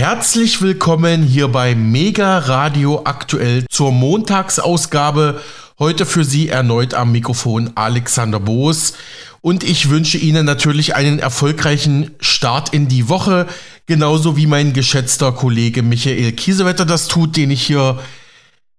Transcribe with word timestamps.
Herzlich 0.00 0.62
willkommen 0.62 1.22
hier 1.22 1.48
bei 1.48 1.74
Mega 1.74 2.38
Radio 2.38 3.02
aktuell 3.04 3.66
zur 3.68 3.92
Montagsausgabe. 3.92 5.42
Heute 5.78 6.06
für 6.06 6.24
Sie 6.24 6.48
erneut 6.48 6.94
am 6.94 7.12
Mikrofon 7.12 7.72
Alexander 7.74 8.40
Boos. 8.40 8.94
Und 9.42 9.62
ich 9.62 9.90
wünsche 9.90 10.16
Ihnen 10.16 10.46
natürlich 10.46 10.94
einen 10.94 11.18
erfolgreichen 11.18 12.12
Start 12.18 12.72
in 12.72 12.88
die 12.88 13.10
Woche, 13.10 13.46
genauso 13.84 14.38
wie 14.38 14.46
mein 14.46 14.72
geschätzter 14.72 15.32
Kollege 15.32 15.82
Michael 15.82 16.32
Kiesewetter 16.32 16.86
das 16.86 17.06
tut, 17.06 17.36
den 17.36 17.50
ich 17.50 17.62
hier 17.62 17.98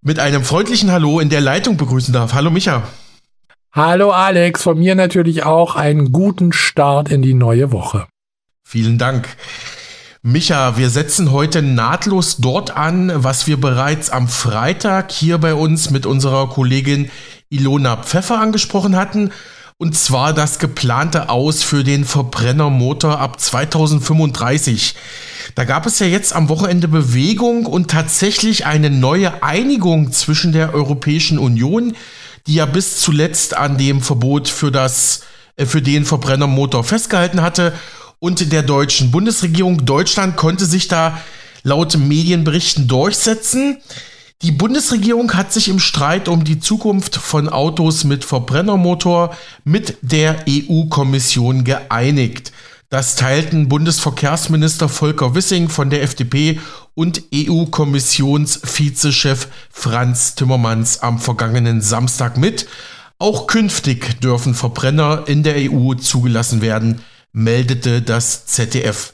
mit 0.02 0.18
einem 0.18 0.44
freundlichen 0.44 0.92
Hallo 0.92 1.20
in 1.20 1.30
der 1.30 1.42
Leitung 1.42 1.78
begrüßen 1.78 2.16
darf. 2.16 2.34
Hallo 2.34 2.50
Micha. 2.50 2.82
Hallo 3.72 4.10
Alex, 4.10 4.64
von 4.64 4.80
mir 4.80 4.96
natürlich 4.96 5.44
auch 5.44 5.76
einen 5.76 6.12
guten 6.12 6.52
Start 6.52 7.12
in 7.12 7.22
die 7.22 7.36
neue 7.36 7.72
Woche. 7.72 8.08
Vielen 8.64 8.98
Dank. 8.98 9.30
Micha, 10.24 10.78
wir 10.78 10.92
setzen 10.92 11.32
heute 11.32 11.64
nahtlos 11.64 12.38
dort 12.38 12.78
an, 12.78 13.12
was 13.16 13.48
wir 13.48 13.60
bereits 13.60 14.12
am 14.12 14.28
Freitag 14.28 15.12
hier 15.12 15.40
bei 15.40 15.56
uns 15.56 15.90
mit 15.90 16.06
unserer 16.06 16.48
Kollegin 16.48 17.10
Ilona 17.50 17.98
Pfeffer 17.98 18.40
angesprochen 18.40 18.96
hatten. 18.96 19.32
Und 19.80 19.98
zwar 19.98 20.34
das 20.34 20.60
geplante 20.60 21.30
Aus 21.30 21.64
für 21.64 21.84
den 21.84 22.06
Verbrennermotor 22.06 23.20
ab 23.20 23.40
2035. 23.40 24.94
Da 25.56 25.64
gab 25.64 25.88
es 25.88 25.98
ja 25.98 26.06
jetzt 26.06 26.36
am 26.36 26.50
Wochenende 26.50 26.88
Bewegung 26.88 27.66
und 27.66 27.90
tatsächlich 27.90 28.68
eine 28.68 28.92
neue 28.92 29.42
Einigung 29.42 30.12
zwischen 30.12 30.52
der 30.52 30.76
Europäischen 30.76 31.40
Union, 31.40 31.96
die 32.46 32.54
ja 32.54 32.68
bis 32.68 33.00
zuletzt 33.00 33.58
an 33.58 33.80
dem 33.80 34.02
Verbot 34.02 34.50
für 34.50 34.72
das 34.72 35.24
äh, 35.56 35.66
für 35.66 35.82
den 35.82 36.06
Verbrennermotor 36.06 36.84
festgehalten 36.84 37.42
hatte 37.42 37.74
und 38.22 38.54
der 38.54 38.62
deutschen 38.62 39.12
Bundesregierung. 39.12 39.84
Deutschland 39.84 40.38
konnte 40.38 40.66
sich 40.66 40.88
da 40.88 41.20
laut 41.64 41.98
Medienberichten 41.98 42.88
durchsetzen. 42.88 43.80
Die 44.44 44.52
Bundesregierung 44.52 45.34
hat 45.34 45.52
sich 45.52 45.70
im 45.70 45.80
Streit 45.80 46.28
um 46.28 46.44
die 46.44 46.60
Zukunft 46.60 47.16
von 47.16 47.50
Autos 47.50 48.04
mit 48.04 48.24
Verbrennermotor 48.24 49.36
mit 49.64 49.98
der 50.04 50.46
EU-Kommission 50.48 51.64
geeinigt. 51.64 52.52
Das 52.90 53.16
teilten 53.16 53.70
Bundesverkehrsminister 53.70 54.88
Volker 54.88 55.34
Wissing 55.34 55.70
von 55.70 55.90
der 55.90 56.04
FDP 56.04 56.60
und 56.94 57.24
EU-Kommissionsvizechef 57.34 59.48
Franz 59.72 60.36
Timmermans 60.36 61.02
am 61.02 61.18
vergangenen 61.18 61.82
Samstag 61.82 62.38
mit. 62.38 62.68
Auch 63.18 63.48
künftig 63.48 64.22
dürfen 64.22 64.54
Verbrenner 64.54 65.24
in 65.26 65.42
der 65.42 65.56
EU 65.72 65.96
zugelassen 65.96 66.62
werden 66.62 67.02
meldete 67.34 68.02
das 68.02 68.46
ZDF. 68.46 69.14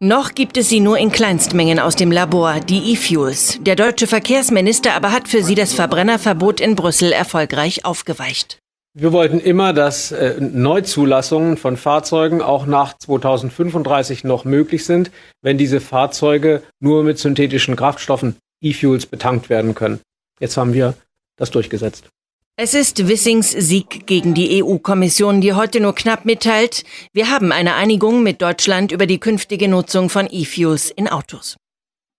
Noch 0.00 0.34
gibt 0.34 0.56
es 0.56 0.68
sie 0.68 0.80
nur 0.80 0.98
in 0.98 1.12
Kleinstmengen 1.12 1.78
aus 1.78 1.96
dem 1.96 2.10
Labor, 2.10 2.60
die 2.60 2.92
E-Fuels. 2.92 3.58
Der 3.62 3.76
deutsche 3.76 4.06
Verkehrsminister 4.06 4.92
aber 4.94 5.12
hat 5.12 5.28
für 5.28 5.42
sie 5.42 5.54
das 5.54 5.72
Verbrennerverbot 5.72 6.60
in 6.60 6.74
Brüssel 6.74 7.12
erfolgreich 7.12 7.84
aufgeweicht. 7.84 8.58
Wir 8.96 9.12
wollten 9.12 9.40
immer, 9.40 9.72
dass 9.72 10.12
äh, 10.12 10.36
Neuzulassungen 10.40 11.56
von 11.56 11.76
Fahrzeugen 11.76 12.42
auch 12.42 12.66
nach 12.66 12.96
2035 12.98 14.24
noch 14.24 14.44
möglich 14.44 14.84
sind, 14.84 15.10
wenn 15.42 15.58
diese 15.58 15.80
Fahrzeuge 15.80 16.62
nur 16.80 17.02
mit 17.02 17.18
synthetischen 17.18 17.74
Kraftstoffen 17.74 18.36
E-Fuels 18.62 19.06
betankt 19.06 19.48
werden 19.48 19.74
können. 19.74 20.00
Jetzt 20.38 20.56
haben 20.56 20.74
wir 20.74 20.94
das 21.36 21.50
durchgesetzt. 21.50 22.04
Es 22.56 22.72
ist 22.72 23.08
Wissings 23.08 23.50
Sieg 23.50 24.06
gegen 24.06 24.32
die 24.32 24.62
EU-Kommission, 24.62 25.40
die 25.40 25.54
heute 25.54 25.80
nur 25.80 25.92
knapp 25.92 26.24
mitteilt, 26.24 26.84
wir 27.12 27.28
haben 27.28 27.50
eine 27.50 27.74
Einigung 27.74 28.22
mit 28.22 28.40
Deutschland 28.42 28.92
über 28.92 29.06
die 29.06 29.18
künftige 29.18 29.66
Nutzung 29.66 30.08
von 30.08 30.28
E-Fuels 30.30 30.90
in 30.90 31.08
Autos. 31.08 31.56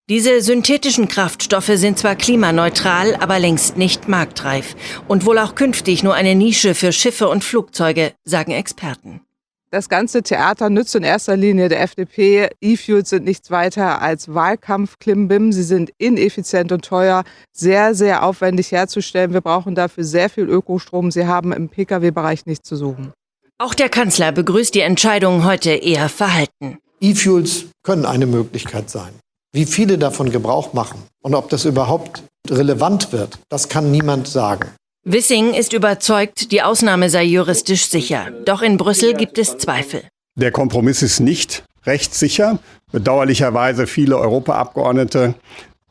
Diese 0.09 0.41
synthetischen 0.41 1.07
Kraftstoffe 1.07 1.71
sind 1.75 1.97
zwar 1.97 2.17
klimaneutral, 2.17 3.15
aber 3.15 3.39
längst 3.39 3.77
nicht 3.77 4.09
marktreif 4.09 4.75
und 5.07 5.25
wohl 5.25 5.39
auch 5.39 5.55
künftig 5.55 6.03
nur 6.03 6.15
eine 6.15 6.35
Nische 6.35 6.75
für 6.75 6.91
Schiffe 6.91 7.29
und 7.29 7.45
Flugzeuge, 7.45 8.11
sagen 8.25 8.51
Experten. 8.51 9.24
Das 9.71 9.89
ganze 9.89 10.23
Theater 10.23 10.69
nützt 10.69 10.95
in 10.95 11.03
erster 11.03 11.35
Linie 11.35 11.69
der 11.69 11.81
FDP. 11.81 12.49
E-Fuels 12.61 13.09
sind 13.09 13.25
nichts 13.25 13.51
weiter 13.51 14.01
als 14.01 14.33
Wahlkampf-Klimbim. 14.33 15.51
Sie 15.51 15.63
sind 15.63 15.91
ineffizient 15.97 16.71
und 16.71 16.85
teuer, 16.85 17.23
sehr, 17.51 17.95
sehr 17.95 18.23
aufwendig 18.23 18.71
herzustellen. 18.71 19.33
Wir 19.33 19.41
brauchen 19.41 19.75
dafür 19.75 20.03
sehr 20.03 20.29
viel 20.29 20.45
Ökostrom. 20.45 21.11
Sie 21.11 21.25
haben 21.27 21.51
im 21.51 21.69
Pkw-Bereich 21.69 22.45
nichts 22.45 22.69
zu 22.69 22.75
suchen. 22.75 23.11
Auch 23.57 23.73
der 23.73 23.89
Kanzler 23.89 24.31
begrüßt 24.31 24.75
die 24.75 24.81
Entscheidung 24.81 25.45
heute 25.45 25.71
eher 25.71 26.09
verhalten. 26.09 26.77
E-Fuels 27.01 27.65
können 27.83 28.05
eine 28.05 28.25
Möglichkeit 28.25 28.89
sein. 28.89 29.13
Wie 29.53 29.65
viele 29.65 29.97
davon 29.97 30.31
Gebrauch 30.31 30.73
machen 30.73 31.03
und 31.21 31.33
ob 31.33 31.49
das 31.49 31.65
überhaupt 31.65 32.23
relevant 32.49 33.13
wird, 33.13 33.39
das 33.49 33.69
kann 33.69 33.91
niemand 33.91 34.27
sagen. 34.27 34.69
Wissing 35.07 35.53
ist 35.53 35.73
überzeugt, 35.73 36.51
die 36.51 36.63
Ausnahme 36.63 37.11
sei 37.11 37.25
juristisch 37.25 37.85
sicher. 37.85 38.31
Doch 38.43 38.63
in 38.63 38.77
Brüssel 38.77 39.13
gibt 39.13 39.37
es 39.37 39.55
Zweifel. 39.59 40.01
Der 40.35 40.51
Kompromiss 40.51 41.03
ist 41.03 41.19
nicht 41.19 41.63
rechtssicher. 41.85 42.57
Bedauerlicherweise 42.91 43.85
viele 43.85 44.17
Europaabgeordnete, 44.17 45.35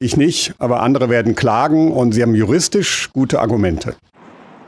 ich 0.00 0.16
nicht, 0.16 0.54
aber 0.58 0.82
andere 0.82 1.10
werden 1.10 1.36
klagen 1.36 1.92
und 1.92 2.10
sie 2.10 2.22
haben 2.22 2.34
juristisch 2.34 3.10
gute 3.12 3.38
Argumente. 3.38 3.94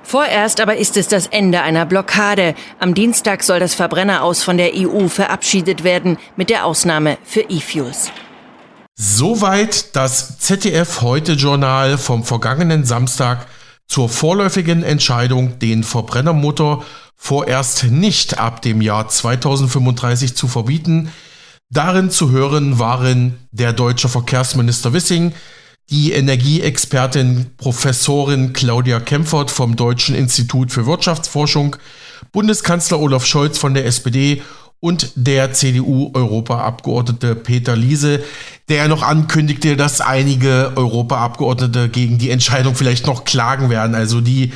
Vorerst 0.04 0.60
aber 0.60 0.76
ist 0.76 0.96
es 0.96 1.08
das 1.08 1.26
Ende 1.26 1.62
einer 1.62 1.84
Blockade. 1.84 2.54
Am 2.78 2.94
Dienstag 2.94 3.42
soll 3.42 3.58
das 3.58 3.74
Verbrenneraus 3.74 4.44
von 4.44 4.58
der 4.58 4.74
EU 4.76 5.08
verabschiedet 5.08 5.82
werden, 5.82 6.18
mit 6.36 6.50
der 6.50 6.66
Ausnahme 6.66 7.18
für 7.24 7.40
E-Fuels. 7.40 8.12
Soweit 8.94 9.96
das 9.96 10.38
ZDF 10.38 11.02
Heute 11.02 11.32
Journal 11.32 11.98
vom 11.98 12.22
vergangenen 12.22 12.84
Samstag 12.84 13.48
zur 13.88 14.08
vorläufigen 14.08 14.82
Entscheidung, 14.82 15.58
den 15.58 15.84
Verbrennermotor 15.84 16.84
vorerst 17.16 17.84
nicht 17.84 18.38
ab 18.38 18.62
dem 18.62 18.80
Jahr 18.80 19.08
2035 19.08 20.36
zu 20.36 20.48
verbieten. 20.48 21.10
Darin 21.70 22.10
zu 22.10 22.30
hören 22.30 22.78
waren 22.78 23.38
der 23.50 23.72
deutsche 23.72 24.08
Verkehrsminister 24.08 24.92
Wissing, 24.92 25.32
die 25.90 26.12
Energieexpertin 26.12 27.46
Professorin 27.56 28.52
Claudia 28.52 29.00
Kempfert 29.00 29.50
vom 29.50 29.76
Deutschen 29.76 30.14
Institut 30.14 30.72
für 30.72 30.86
Wirtschaftsforschung, 30.86 31.76
Bundeskanzler 32.32 32.98
Olaf 32.98 33.24
Scholz 33.24 33.58
von 33.58 33.74
der 33.74 33.86
SPD 33.86 34.42
und 34.80 35.12
der 35.14 35.52
CDU-Europaabgeordnete 35.52 37.34
Peter 37.34 37.76
Liese, 37.76 38.22
der 38.68 38.88
noch 38.88 39.02
ankündigte, 39.02 39.76
dass 39.76 40.00
einige 40.00 40.72
Europaabgeordnete 40.76 41.88
gegen 41.88 42.18
die 42.18 42.30
Entscheidung 42.30 42.74
vielleicht 42.74 43.06
noch 43.06 43.24
klagen 43.24 43.70
werden. 43.70 43.94
Also 43.94 44.20
die 44.20 44.52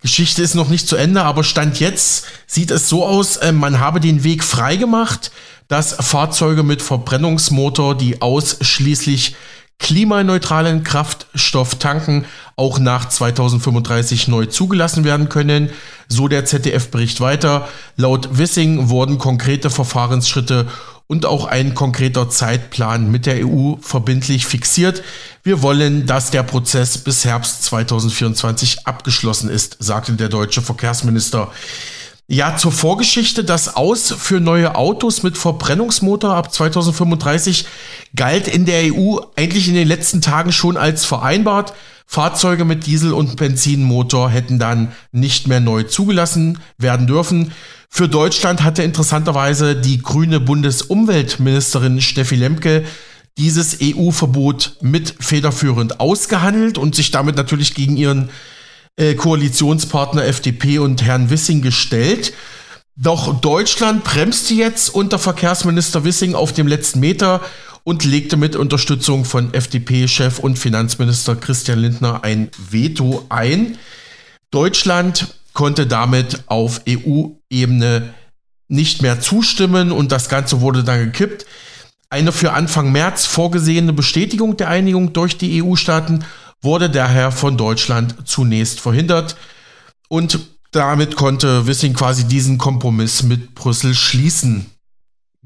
Geschichte 0.00 0.42
ist 0.42 0.54
noch 0.54 0.68
nicht 0.68 0.86
zu 0.86 0.96
Ende, 0.96 1.22
aber 1.22 1.44
Stand 1.44 1.80
jetzt 1.80 2.26
sieht 2.46 2.70
es 2.70 2.88
so 2.88 3.06
aus, 3.06 3.36
äh, 3.38 3.52
man 3.52 3.80
habe 3.80 4.00
den 4.00 4.22
Weg 4.22 4.44
freigemacht, 4.44 5.32
dass 5.68 5.94
Fahrzeuge 5.94 6.62
mit 6.62 6.82
Verbrennungsmotor, 6.82 7.96
die 7.96 8.20
ausschließlich 8.20 9.34
klimaneutralen 9.78 10.84
Kraftstoff 10.84 11.74
tanken, 11.76 12.24
auch 12.56 12.78
nach 12.78 13.08
2035 13.08 14.28
neu 14.28 14.46
zugelassen 14.46 15.04
werden 15.04 15.28
können. 15.28 15.70
So 16.08 16.28
der 16.28 16.44
ZDF-Bericht 16.44 17.20
weiter. 17.20 17.68
Laut 17.96 18.38
Wissing 18.38 18.88
wurden 18.88 19.18
konkrete 19.18 19.70
Verfahrensschritte 19.70 20.66
und 21.06 21.26
auch 21.26 21.44
ein 21.44 21.74
konkreter 21.74 22.30
Zeitplan 22.30 23.10
mit 23.10 23.26
der 23.26 23.46
EU 23.46 23.74
verbindlich 23.80 24.46
fixiert. 24.46 25.02
Wir 25.42 25.60
wollen, 25.60 26.06
dass 26.06 26.30
der 26.30 26.42
Prozess 26.42 26.96
bis 26.98 27.24
Herbst 27.24 27.64
2024 27.64 28.86
abgeschlossen 28.86 29.50
ist, 29.50 29.76
sagte 29.80 30.12
der 30.12 30.30
deutsche 30.30 30.62
Verkehrsminister. 30.62 31.52
Ja, 32.26 32.56
zur 32.56 32.72
Vorgeschichte. 32.72 33.44
Das 33.44 33.76
Aus 33.76 34.14
für 34.16 34.40
neue 34.40 34.76
Autos 34.76 35.22
mit 35.22 35.36
Verbrennungsmotor 35.36 36.34
ab 36.34 36.52
2035 36.52 37.66
galt 38.16 38.48
in 38.48 38.64
der 38.64 38.94
EU 38.94 39.18
eigentlich 39.36 39.68
in 39.68 39.74
den 39.74 39.86
letzten 39.86 40.22
Tagen 40.22 40.50
schon 40.50 40.78
als 40.78 41.04
vereinbart. 41.04 41.74
Fahrzeuge 42.06 42.64
mit 42.64 42.86
Diesel- 42.86 43.12
und 43.12 43.36
Benzinmotor 43.36 44.30
hätten 44.30 44.58
dann 44.58 44.92
nicht 45.12 45.48
mehr 45.48 45.60
neu 45.60 45.82
zugelassen 45.82 46.58
werden 46.78 47.06
dürfen. 47.06 47.52
Für 47.90 48.08
Deutschland 48.08 48.62
hatte 48.62 48.82
interessanterweise 48.82 49.76
die 49.76 49.98
grüne 49.98 50.40
Bundesumweltministerin 50.40 52.00
Steffi 52.00 52.36
Lemke 52.36 52.84
dieses 53.36 53.78
EU-Verbot 53.82 54.76
mit 54.80 55.14
federführend 55.20 56.00
ausgehandelt 56.00 56.78
und 56.78 56.94
sich 56.94 57.10
damit 57.10 57.36
natürlich 57.36 57.74
gegen 57.74 57.96
ihren 57.96 58.30
äh, 58.96 59.14
Koalitionspartner 59.14 60.24
FDP 60.24 60.78
und 60.78 61.02
Herrn 61.02 61.30
Wissing 61.30 61.62
gestellt. 61.62 62.32
Doch 62.96 63.40
Deutschland 63.40 64.04
bremste 64.04 64.54
jetzt 64.54 64.88
unter 64.94 65.18
Verkehrsminister 65.18 66.04
Wissing 66.04 66.34
auf 66.34 66.52
dem 66.52 66.68
letzten 66.68 67.00
Meter 67.00 67.40
und 67.82 68.04
legte 68.04 68.36
mit 68.36 68.56
Unterstützung 68.56 69.24
von 69.24 69.52
FDP-Chef 69.52 70.38
und 70.38 70.58
Finanzminister 70.58 71.36
Christian 71.36 71.80
Lindner 71.80 72.22
ein 72.22 72.50
Veto 72.70 73.26
ein. 73.28 73.78
Deutschland 74.50 75.34
konnte 75.52 75.86
damit 75.86 76.44
auf 76.46 76.82
EU-Ebene 76.88 78.14
nicht 78.68 79.02
mehr 79.02 79.20
zustimmen 79.20 79.92
und 79.92 80.12
das 80.12 80.28
Ganze 80.28 80.60
wurde 80.60 80.84
dann 80.84 81.04
gekippt. 81.04 81.46
Eine 82.10 82.32
für 82.32 82.52
Anfang 82.52 82.92
März 82.92 83.26
vorgesehene 83.26 83.92
Bestätigung 83.92 84.56
der 84.56 84.68
Einigung 84.68 85.12
durch 85.12 85.36
die 85.36 85.62
EU-Staaten 85.62 86.24
wurde 86.64 86.90
daher 86.90 87.30
von 87.30 87.56
Deutschland 87.56 88.14
zunächst 88.24 88.80
verhindert 88.80 89.36
und 90.08 90.40
damit 90.72 91.14
konnte 91.16 91.66
Wissing 91.66 91.94
quasi 91.94 92.24
diesen 92.24 92.58
Kompromiss 92.58 93.22
mit 93.22 93.54
Brüssel 93.54 93.94
schließen. 93.94 94.66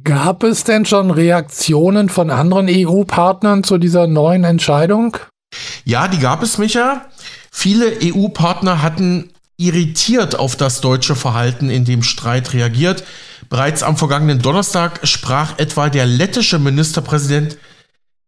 Gab 0.05 0.43
es 0.43 0.65
denn 0.65 0.87
schon 0.87 1.11
Reaktionen 1.11 2.09
von 2.09 2.31
anderen 2.31 2.69
EU-Partnern 2.71 3.65
zu 3.65 3.79
dieser 3.79 4.07
neuen 4.07 4.45
Entscheidung? 4.45 5.17
Ja, 5.85 6.09
die 6.09 6.19
gab 6.19 6.43
es, 6.43 6.57
Micha. 6.57 7.07
Viele 7.51 7.93
EU-Partner 8.03 8.81
hatten 8.81 9.31
irritiert 9.57 10.39
auf 10.39 10.57
das 10.57 10.81
deutsche 10.81 11.17
Verhalten 11.17 11.69
in 11.69 11.85
dem 11.85 12.03
Streit 12.03 12.53
reagiert. 12.53 13.05
Bereits 13.51 13.83
am 13.83 13.97
vergangenen 13.97 14.41
Donnerstag 14.41 15.01
sprach 15.03 15.59
etwa 15.59 15.89
der 15.89 16.07
lettische 16.07 16.59
Ministerpräsident 16.59 17.59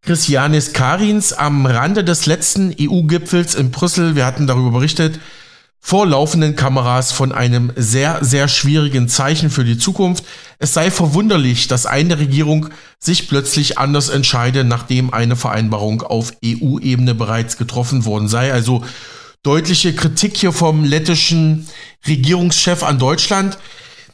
Christianis 0.02 0.72
Karins 0.72 1.32
am 1.32 1.66
Rande 1.66 2.04
des 2.04 2.26
letzten 2.26 2.74
EU-Gipfels 2.80 3.54
in 3.54 3.70
Brüssel, 3.70 4.16
wir 4.16 4.24
hatten 4.24 4.46
darüber 4.46 4.70
berichtet, 4.70 5.20
vor 5.82 6.06
laufenden 6.06 6.56
Kameras 6.56 7.10
von 7.12 7.32
einem 7.32 7.72
sehr, 7.74 8.22
sehr 8.22 8.48
schwierigen 8.48 9.08
Zeichen 9.08 9.50
für 9.50 9.64
die 9.64 9.78
Zukunft. 9.78 10.24
Es 10.58 10.74
sei 10.74 10.90
verwunderlich, 10.90 11.68
dass 11.68 11.86
eine 11.86 12.18
Regierung 12.18 12.68
sich 12.98 13.28
plötzlich 13.28 13.78
anders 13.78 14.10
entscheide, 14.10 14.62
nachdem 14.62 15.12
eine 15.12 15.36
Vereinbarung 15.36 16.02
auf 16.02 16.32
EU-Ebene 16.44 17.14
bereits 17.14 17.56
getroffen 17.56 18.04
worden 18.04 18.28
sei. 18.28 18.52
Also 18.52 18.84
deutliche 19.42 19.94
Kritik 19.94 20.36
hier 20.36 20.52
vom 20.52 20.84
lettischen 20.84 21.66
Regierungschef 22.06 22.82
an 22.82 22.98
Deutschland. 22.98 23.58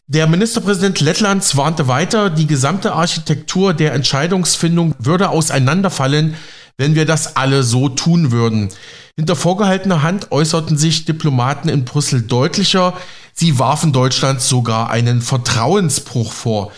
Der 0.09 0.29
Ministerpräsident 0.29 1.01
Lettlands 1.01 1.57
warnte 1.57 1.89
weiter, 1.89 2.31
die 2.31 2.47
gesamte 2.47 2.93
Architektur 2.93 3.75
der 3.75 3.93
Entscheidungsfindung 3.93 4.95
würde 5.01 5.31
auseinanderfallen, 5.31 6.37
wenn 6.77 6.95
wir 6.95 7.07
das 7.07 7.35
alle 7.35 7.65
so 7.65 7.89
tun 7.89 8.31
würden. 8.31 8.69
Hinter 9.17 9.35
vorgehaltener 9.35 10.03
Hand 10.03 10.31
äußerten 10.31 10.79
sich 10.79 11.07
Diplomaten 11.07 11.69
in 11.69 11.85
Brüssel 11.85 12.23
deutlicher, 12.23 12.95
sie 13.33 13.59
warfen 13.59 13.93
Deutschland 13.93 14.41
sogar 14.41 14.91
einen 14.91 15.23
Vertrauensbruch 15.23 16.33
vor. 16.33 16.71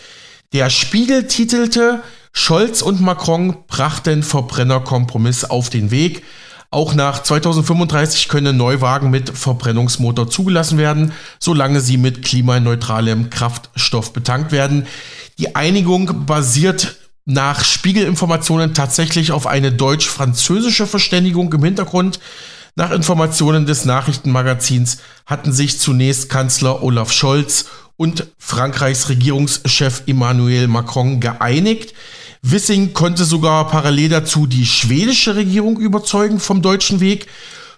Der 0.54 0.70
Spiegel 0.70 1.26
titelte, 1.26 2.02
Scholz 2.32 2.80
und 2.80 3.02
Macron 3.02 3.58
brachten 3.66 4.22
Verbrennerkompromiss 4.22 5.44
auf 5.44 5.68
den 5.68 5.90
Weg. 5.90 6.24
Auch 6.70 6.94
nach 6.94 7.22
2035 7.22 8.28
können 8.28 8.58
Neuwagen 8.58 9.08
mit 9.10 9.30
Verbrennungsmotor 9.30 10.28
zugelassen 10.28 10.76
werden, 10.76 11.12
solange 11.38 11.80
sie 11.80 11.96
mit 11.96 12.22
klimaneutralem 12.22 13.30
Kraftstoff 13.30 14.12
betankt 14.12 14.52
werden. 14.52 14.86
Die 15.38 15.56
Einigung 15.56 16.26
basiert 16.26 16.96
nach 17.24 17.64
Spiegelinformationen 17.64 18.74
tatsächlich 18.74 19.32
auf 19.32 19.46
eine 19.46 19.72
deutsch-französische 19.72 20.86
Verständigung 20.86 21.50
im 21.54 21.64
Hintergrund. 21.64 22.20
Nach 22.74 22.90
Informationen 22.90 23.64
des 23.64 23.86
Nachrichtenmagazins 23.86 24.98
hatten 25.24 25.52
sich 25.52 25.80
zunächst 25.80 26.28
Kanzler 26.28 26.82
Olaf 26.82 27.12
Scholz 27.12 27.66
und 27.96 28.28
Frankreichs 28.38 29.08
Regierungschef 29.08 30.02
Emmanuel 30.06 30.68
Macron 30.68 31.18
geeinigt. 31.18 31.94
Wissing 32.42 32.94
konnte 32.94 33.24
sogar 33.24 33.68
parallel 33.68 34.08
dazu 34.08 34.46
die 34.46 34.66
schwedische 34.66 35.36
Regierung 35.36 35.78
überzeugen 35.78 36.40
vom 36.40 36.62
deutschen 36.62 37.00
Weg. 37.00 37.26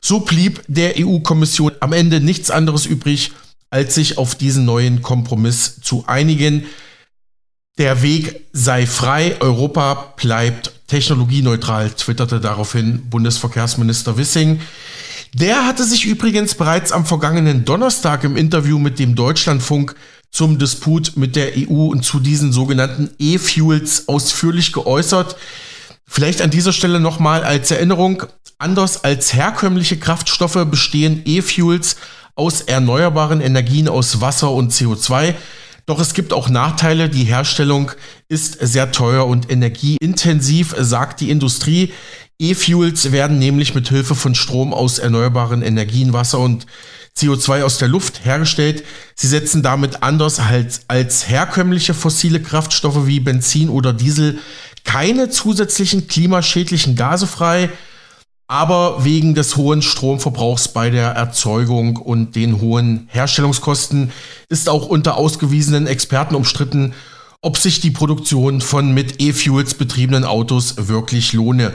So 0.01 0.21
blieb 0.21 0.63
der 0.67 0.95
EU-Kommission 0.99 1.73
am 1.81 1.93
Ende 1.93 2.21
nichts 2.21 2.51
anderes 2.51 2.87
übrig, 2.87 3.33
als 3.71 3.95
sich 3.95 4.19
auf 4.19 4.35
diesen 4.35 4.65
neuen 4.65 5.03
Kompromiss 5.03 5.81
zu 5.81 6.05
einigen. 6.07 6.65
Der 7.79 8.03
Weg 8.03 8.47
sei 8.53 8.87
frei, 8.87 9.37
Europa 9.41 10.13
bleibt 10.17 10.73
technologieneutral, 10.89 11.91
twitterte 11.91 12.41
daraufhin 12.41 13.09
Bundesverkehrsminister 13.09 14.19
Wissing. 14.19 14.61
Der 15.33 15.67
hatte 15.67 15.85
sich 15.85 16.05
übrigens 16.05 16.55
bereits 16.55 16.91
am 16.91 17.07
vergangenen 17.07 17.65
Donnerstag 17.65 18.25
im 18.25 18.37
Interview 18.37 18.79
mit 18.79 18.99
dem 18.99 19.15
Deutschlandfunk 19.15 19.95
zum 20.31 20.59
Disput 20.59 21.17
mit 21.17 21.37
der 21.37 21.53
EU 21.57 21.87
und 21.87 22.05
zu 22.05 22.21
diesen 22.21 22.53
sogenannten 22.53 23.11
E-Fuels 23.19 24.09
ausführlich 24.09 24.73
geäußert. 24.73 25.37
Vielleicht 26.07 26.43
an 26.43 26.51
dieser 26.51 26.73
Stelle 26.73 27.01
nochmal 27.01 27.43
als 27.43 27.71
Erinnerung, 27.71 28.25
anders 28.59 29.05
als 29.05 29.33
herkömmliche 29.35 29.99
Kraftstoffe 29.99 30.67
bestehen 30.71 31.23
E-Fuels 31.25 31.97
aus 32.35 32.63
erneuerbaren 32.63 33.41
Energien 33.41 33.89
aus 33.89 34.21
Wasser 34.21 34.51
und 34.51 34.73
CO2. 34.73 35.35
Doch 35.87 36.01
es 36.01 36.15
gibt 36.15 36.33
auch 36.33 36.49
Nachteile. 36.49 37.09
Die 37.09 37.25
Herstellung 37.25 37.91
ist 38.29 38.59
sehr 38.61 38.93
teuer 38.93 39.27
und 39.27 39.51
energieintensiv, 39.51 40.75
sagt 40.79 41.21
die 41.21 41.31
Industrie. 41.31 41.93
E-Fuels 42.39 43.13
werden 43.13 43.39
nämlich 43.39 43.75
mit 43.75 43.89
Hilfe 43.89 44.15
von 44.15 44.35
Strom 44.35 44.73
aus 44.73 44.99
erneuerbaren 44.99 45.63
Energien, 45.63 46.13
Wasser 46.13 46.39
und 46.39 46.67
CO2 47.21 47.63
aus 47.63 47.79
der 47.79 47.89
Luft 47.89 48.25
hergestellt. 48.25 48.85
Sie 49.15 49.29
setzen 49.29 49.63
damit 49.63 50.03
anders 50.03 50.39
als, 50.41 50.83
als 50.89 51.29
herkömmliche 51.29 51.95
fossile 51.95 52.41
Kraftstoffe 52.41 53.07
wie 53.07 53.21
Benzin 53.21 53.69
oder 53.69 53.93
Diesel 53.93 54.39
keine 54.85 55.29
zusätzlichen 55.29 56.09
klimaschädlichen 56.09 56.97
Gase 56.97 57.27
frei 57.27 57.71
aber 58.51 59.05
wegen 59.05 59.37
des 59.37 59.57
hohen 59.57 59.81
Stromverbrauchs 59.81 60.67
bei 60.67 60.91
der 60.91 61.11
Erzeugung 61.11 61.99
und 61.99 62.35
den 62.35 62.61
hohen 62.61 63.07
Herstellungskosten 63.07 64.11
ist 64.49 64.69
auch 64.69 64.87
unter 64.87 65.17
ausgewiesenen 65.17 65.87
Experten 65.87 66.35
umstritten, 66.35 66.93
ob 67.43 67.57
sich 67.57 67.81
die 67.81 67.91
Produktion 67.91 68.61
von 68.61 68.93
mit 68.93 69.23
E-Fuels 69.23 69.75
betriebenen 69.75 70.25
Autos 70.25 70.89
wirklich 70.89 71.33
lohne. 71.33 71.73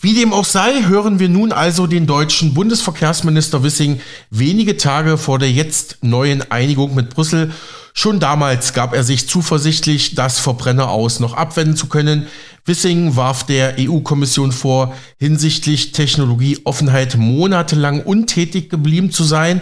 Wie 0.00 0.14
dem 0.14 0.32
auch 0.32 0.44
sei, 0.44 0.82
hören 0.86 1.20
wir 1.20 1.28
nun 1.28 1.52
also 1.52 1.86
den 1.86 2.06
deutschen 2.06 2.52
Bundesverkehrsminister 2.52 3.62
Wissing 3.62 4.00
wenige 4.30 4.76
Tage 4.76 5.16
vor 5.16 5.38
der 5.38 5.52
jetzt 5.52 5.98
neuen 6.02 6.50
Einigung 6.50 6.94
mit 6.94 7.10
Brüssel 7.10 7.52
Schon 8.00 8.20
damals 8.20 8.74
gab 8.74 8.94
er 8.94 9.02
sich 9.02 9.28
zuversichtlich, 9.28 10.14
das 10.14 10.38
Verbrenner 10.38 10.88
aus 10.88 11.18
noch 11.18 11.34
abwenden 11.34 11.74
zu 11.74 11.88
können. 11.88 12.28
Wissing 12.64 13.16
warf 13.16 13.44
der 13.44 13.74
EU-Kommission 13.76 14.52
vor, 14.52 14.94
hinsichtlich 15.18 15.90
Technologieoffenheit 15.90 17.16
monatelang 17.16 18.00
untätig 18.00 18.70
geblieben 18.70 19.10
zu 19.10 19.24
sein. 19.24 19.60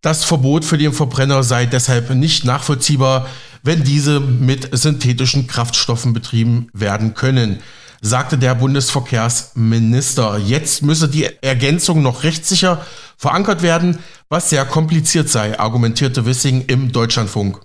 Das 0.00 0.24
Verbot 0.24 0.64
für 0.64 0.78
den 0.78 0.94
Verbrenner 0.94 1.42
sei 1.42 1.66
deshalb 1.66 2.08
nicht 2.14 2.46
nachvollziehbar, 2.46 3.26
wenn 3.64 3.82
diese 3.82 4.20
mit 4.20 4.68
synthetischen 4.76 5.46
Kraftstoffen 5.46 6.12
betrieben 6.12 6.68
werden 6.72 7.14
können, 7.14 7.60
sagte 8.02 8.36
der 8.36 8.54
Bundesverkehrsminister. 8.54 10.38
Jetzt 10.38 10.82
müsse 10.82 11.08
die 11.08 11.26
Ergänzung 11.40 12.02
noch 12.02 12.22
rechtssicher 12.22 12.84
verankert 13.16 13.62
werden, 13.62 13.98
was 14.28 14.50
sehr 14.50 14.66
kompliziert 14.66 15.30
sei, 15.30 15.58
argumentierte 15.58 16.26
Wissing 16.26 16.66
im 16.66 16.92
Deutschlandfunk. 16.92 17.60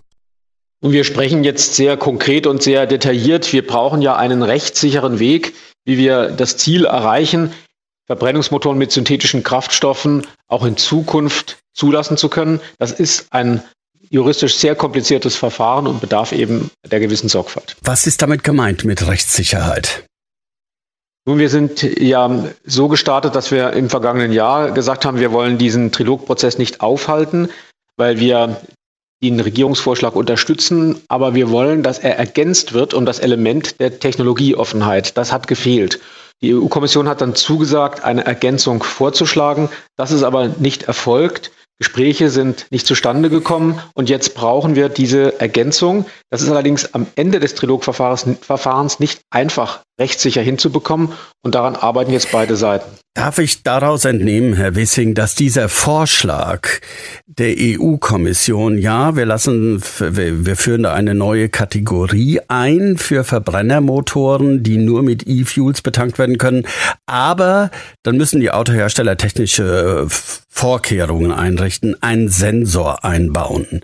Und 0.81 0.93
wir 0.93 1.03
sprechen 1.03 1.43
jetzt 1.43 1.75
sehr 1.75 1.97
konkret 1.97 2.47
und 2.47 2.63
sehr 2.63 2.85
detailliert. 2.85 3.51
Wir 3.51 3.67
brauchen 3.67 4.01
ja 4.01 4.15
einen 4.15 4.41
rechtssicheren 4.41 5.19
Weg, 5.19 5.53
wie 5.83 5.97
wir 5.97 6.29
das 6.31 6.55
Ziel 6.55 6.85
erreichen, 6.85 7.51
Verbrennungsmotoren 8.05 8.77
mit 8.77 8.93
synthetischen 8.93 9.43
Kraftstoffen 9.43 10.25
auch 10.47 10.63
in 10.63 10.77
Zukunft 10.77 11.57
zulassen 11.73 12.15
zu 12.15 12.29
können. 12.29 12.61
Das 12.77 12.93
ist 12.93 13.27
ein 13.31 13.61
juristisch 14.09 14.57
sehr 14.57 14.75
kompliziertes 14.75 15.35
Verfahren 15.35 15.87
und 15.87 16.01
bedarf 16.01 16.31
eben 16.31 16.71
der 16.89 16.99
gewissen 16.99 17.29
Sorgfalt. 17.29 17.75
Was 17.81 18.07
ist 18.07 18.21
damit 18.21 18.43
gemeint 18.43 18.85
mit 18.85 19.07
Rechtssicherheit? 19.07 20.03
Nun, 21.25 21.37
wir 21.37 21.49
sind 21.49 21.83
ja 21.83 22.45
so 22.65 22.87
gestartet, 22.87 23.35
dass 23.35 23.51
wir 23.51 23.73
im 23.73 23.89
vergangenen 23.89 24.31
Jahr 24.31 24.71
gesagt 24.71 25.05
haben, 25.05 25.19
wir 25.19 25.31
wollen 25.31 25.57
diesen 25.57 25.91
Trilogprozess 25.91 26.57
nicht 26.57 26.81
aufhalten, 26.81 27.49
weil 27.97 28.19
wir 28.19 28.59
den 29.21 29.39
Regierungsvorschlag 29.39 30.15
unterstützen, 30.15 31.01
aber 31.09 31.35
wir 31.35 31.49
wollen, 31.49 31.83
dass 31.83 31.99
er 31.99 32.17
ergänzt 32.17 32.73
wird 32.73 32.93
um 32.93 33.05
das 33.05 33.19
Element 33.19 33.79
der 33.79 33.99
Technologieoffenheit. 33.99 35.17
Das 35.17 35.31
hat 35.31 35.47
gefehlt. 35.47 35.99
Die 36.41 36.55
EU-Kommission 36.55 37.09
hat 37.09 37.19
dann 37.19 37.35
zugesagt, 37.35 38.03
eine 38.05 38.25
Ergänzung 38.25 38.81
vorzuschlagen. 38.81 39.69
Das 39.97 40.11
ist 40.11 40.23
aber 40.23 40.47
nicht 40.47 40.83
erfolgt. 40.83 41.51
Gespräche 41.79 42.29
sind 42.29 42.67
nicht 42.71 42.85
zustande 42.85 43.29
gekommen 43.29 43.81
und 43.93 44.09
jetzt 44.09 44.35
brauchen 44.35 44.75
wir 44.75 44.89
diese 44.89 45.39
Ergänzung. 45.39 46.05
Das 46.29 46.41
ist 46.41 46.49
allerdings 46.49 46.93
am 46.93 47.07
Ende 47.15 47.39
des 47.39 47.55
Trilogverfahrens 47.55 48.99
nicht 48.99 49.21
einfach 49.29 49.81
rechtssicher 49.99 50.41
hinzubekommen 50.41 51.11
und 51.43 51.55
daran 51.55 51.75
arbeiten 51.75 52.11
jetzt 52.11 52.31
beide 52.31 52.55
Seiten. 52.55 52.89
Darf 53.15 53.37
ich 53.39 53.63
daraus 53.63 54.05
entnehmen, 54.05 54.53
Herr 54.53 54.75
Wissing, 54.75 55.13
dass 55.13 55.35
dieser 55.35 55.67
Vorschlag 55.67 56.67
der 57.25 57.55
EU-Kommission, 57.57 58.77
ja, 58.77 59.15
wir 59.17 59.25
lassen, 59.25 59.81
wir 59.99 60.55
führen 60.55 60.83
da 60.83 60.93
eine 60.93 61.15
neue 61.15 61.49
Kategorie 61.49 62.39
ein 62.47 62.97
für 62.97 63.23
Verbrennermotoren, 63.25 64.63
die 64.63 64.77
nur 64.77 65.03
mit 65.03 65.27
E-Fuels 65.27 65.81
betankt 65.81 66.17
werden 66.17 66.37
können, 66.37 66.65
aber 67.07 67.71
dann 68.03 68.15
müssen 68.15 68.39
die 68.39 68.51
Autohersteller 68.51 69.17
technische 69.17 70.07
Vorkehrungen 70.09 71.33
einrichten, 71.33 72.01
einen 72.01 72.29
Sensor 72.29 73.03
einbauen. 73.03 73.81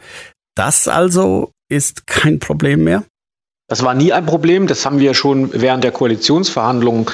Das 0.56 0.88
also 0.88 1.52
ist 1.68 2.08
kein 2.08 2.40
Problem 2.40 2.86
mehr? 2.86 3.04
Das 3.68 3.84
war 3.84 3.94
nie 3.94 4.14
ein 4.14 4.26
Problem. 4.26 4.68
Das 4.68 4.86
haben 4.86 5.00
wir 5.00 5.14
schon 5.14 5.50
während 5.54 5.84
der 5.84 5.92
Koalitionsverhandlungen 5.92 7.08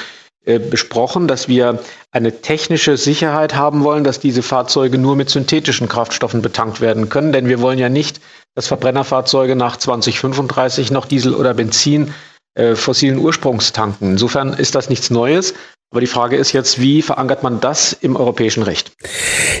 äh, 0.44 0.58
besprochen, 0.58 1.28
dass 1.28 1.48
wir 1.48 1.78
eine 2.10 2.40
technische 2.42 2.96
Sicherheit 2.96 3.54
haben 3.54 3.84
wollen, 3.84 4.04
dass 4.04 4.20
diese 4.20 4.42
Fahrzeuge 4.42 4.98
nur 4.98 5.16
mit 5.16 5.30
synthetischen 5.30 5.88
Kraftstoffen 5.88 6.42
betankt 6.42 6.80
werden 6.80 7.08
können. 7.08 7.32
Denn 7.32 7.48
wir 7.48 7.60
wollen 7.60 7.78
ja 7.78 7.88
nicht, 7.88 8.20
dass 8.54 8.66
Verbrennerfahrzeuge 8.66 9.56
nach 9.56 9.76
2035 9.76 10.90
noch 10.90 11.06
Diesel 11.06 11.34
oder 11.34 11.54
Benzin 11.54 12.12
äh, 12.54 12.74
fossilen 12.74 13.18
Ursprungs 13.18 13.72
tanken. 13.72 14.12
Insofern 14.12 14.52
ist 14.52 14.74
das 14.74 14.90
nichts 14.90 15.10
Neues. 15.10 15.54
Aber 15.92 16.00
die 16.00 16.06
Frage 16.06 16.36
ist 16.36 16.52
jetzt, 16.52 16.80
wie 16.80 17.02
verankert 17.02 17.42
man 17.42 17.60
das 17.60 17.92
im 17.92 18.16
europäischen 18.16 18.62
Recht? 18.62 18.92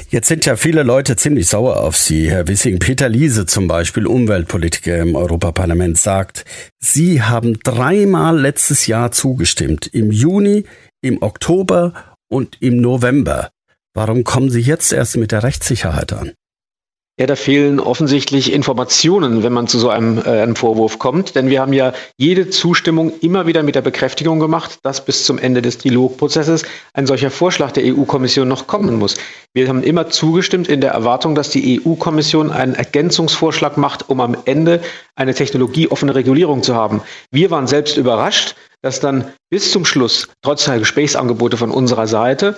Jetzt 0.08 0.28
sind 0.28 0.46
ja 0.46 0.56
viele 0.56 0.82
Leute 0.82 1.14
ziemlich 1.14 1.46
sauer 1.46 1.76
auf 1.76 1.94
Sie, 1.94 2.30
Herr 2.30 2.48
Wissing. 2.48 2.78
Peter 2.78 3.10
Liese 3.10 3.44
zum 3.44 3.68
Beispiel, 3.68 4.06
Umweltpolitiker 4.06 4.96
im 4.96 5.14
Europaparlament, 5.14 5.98
sagt, 5.98 6.46
Sie 6.78 7.20
haben 7.20 7.58
dreimal 7.62 8.40
letztes 8.40 8.86
Jahr 8.86 9.12
zugestimmt. 9.12 9.86
Im 9.88 10.10
Juni, 10.10 10.64
im 11.02 11.20
Oktober 11.20 11.92
und 12.28 12.56
im 12.62 12.78
November. 12.78 13.50
Warum 13.92 14.24
kommen 14.24 14.48
Sie 14.48 14.60
jetzt 14.60 14.90
erst 14.94 15.18
mit 15.18 15.32
der 15.32 15.42
Rechtssicherheit 15.42 16.14
an? 16.14 16.32
Ja, 17.22 17.26
da 17.26 17.36
fehlen 17.36 17.78
offensichtlich 17.78 18.52
Informationen, 18.52 19.44
wenn 19.44 19.52
man 19.52 19.68
zu 19.68 19.78
so 19.78 19.90
einem, 19.90 20.18
äh, 20.18 20.42
einem 20.42 20.56
Vorwurf 20.56 20.98
kommt. 20.98 21.36
Denn 21.36 21.50
wir 21.50 21.60
haben 21.60 21.72
ja 21.72 21.92
jede 22.16 22.50
Zustimmung 22.50 23.12
immer 23.20 23.46
wieder 23.46 23.62
mit 23.62 23.76
der 23.76 23.80
Bekräftigung 23.80 24.40
gemacht, 24.40 24.80
dass 24.82 25.04
bis 25.04 25.24
zum 25.24 25.38
Ende 25.38 25.62
des 25.62 25.78
Trilogprozesses 25.78 26.64
ein 26.94 27.06
solcher 27.06 27.30
Vorschlag 27.30 27.70
der 27.70 27.84
EU-Kommission 27.84 28.48
noch 28.48 28.66
kommen 28.66 28.98
muss. 28.98 29.14
Wir 29.54 29.68
haben 29.68 29.84
immer 29.84 30.10
zugestimmt 30.10 30.66
in 30.66 30.80
der 30.80 30.90
Erwartung, 30.90 31.36
dass 31.36 31.50
die 31.50 31.80
EU-Kommission 31.86 32.50
einen 32.50 32.74
Ergänzungsvorschlag 32.74 33.76
macht, 33.76 34.08
um 34.08 34.20
am 34.20 34.36
Ende 34.44 34.80
eine 35.14 35.32
technologieoffene 35.32 36.16
Regulierung 36.16 36.64
zu 36.64 36.74
haben. 36.74 37.02
Wir 37.30 37.52
waren 37.52 37.68
selbst 37.68 37.98
überrascht, 37.98 38.56
dass 38.80 38.98
dann 38.98 39.30
bis 39.48 39.70
zum 39.70 39.84
Schluss, 39.84 40.26
trotz 40.42 40.64
der 40.64 40.80
Gesprächsangebote 40.80 41.56
von 41.56 41.70
unserer 41.70 42.08
Seite, 42.08 42.56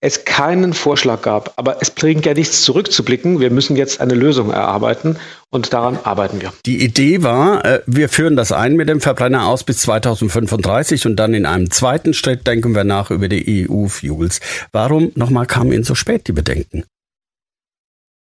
es 0.00 0.24
keinen 0.24 0.72
Vorschlag 0.72 1.22
gab. 1.22 1.52
Aber 1.56 1.78
es 1.80 1.90
bringt 1.90 2.26
ja 2.26 2.34
nichts 2.34 2.62
zurückzublicken. 2.62 3.40
Wir 3.40 3.50
müssen 3.50 3.76
jetzt 3.76 4.00
eine 4.00 4.14
Lösung 4.14 4.50
erarbeiten 4.50 5.16
und 5.50 5.72
daran 5.72 5.98
arbeiten 6.02 6.40
wir. 6.40 6.52
Die 6.66 6.82
Idee 6.82 7.22
war, 7.22 7.64
äh, 7.64 7.80
wir 7.86 8.08
führen 8.08 8.36
das 8.36 8.52
ein 8.52 8.76
mit 8.76 8.88
dem 8.88 9.00
Verbrenner 9.00 9.46
aus 9.46 9.64
bis 9.64 9.78
2035 9.78 11.06
und 11.06 11.16
dann 11.16 11.34
in 11.34 11.46
einem 11.46 11.70
zweiten 11.70 12.14
Schritt 12.14 12.46
denken 12.46 12.74
wir 12.74 12.84
nach 12.84 13.10
über 13.10 13.28
die 13.28 13.68
EU-Fuels. 13.68 14.40
Warum 14.72 15.12
nochmal 15.14 15.46
kamen 15.46 15.72
Ihnen 15.72 15.84
so 15.84 15.94
spät 15.94 16.28
die 16.28 16.32
Bedenken? 16.32 16.84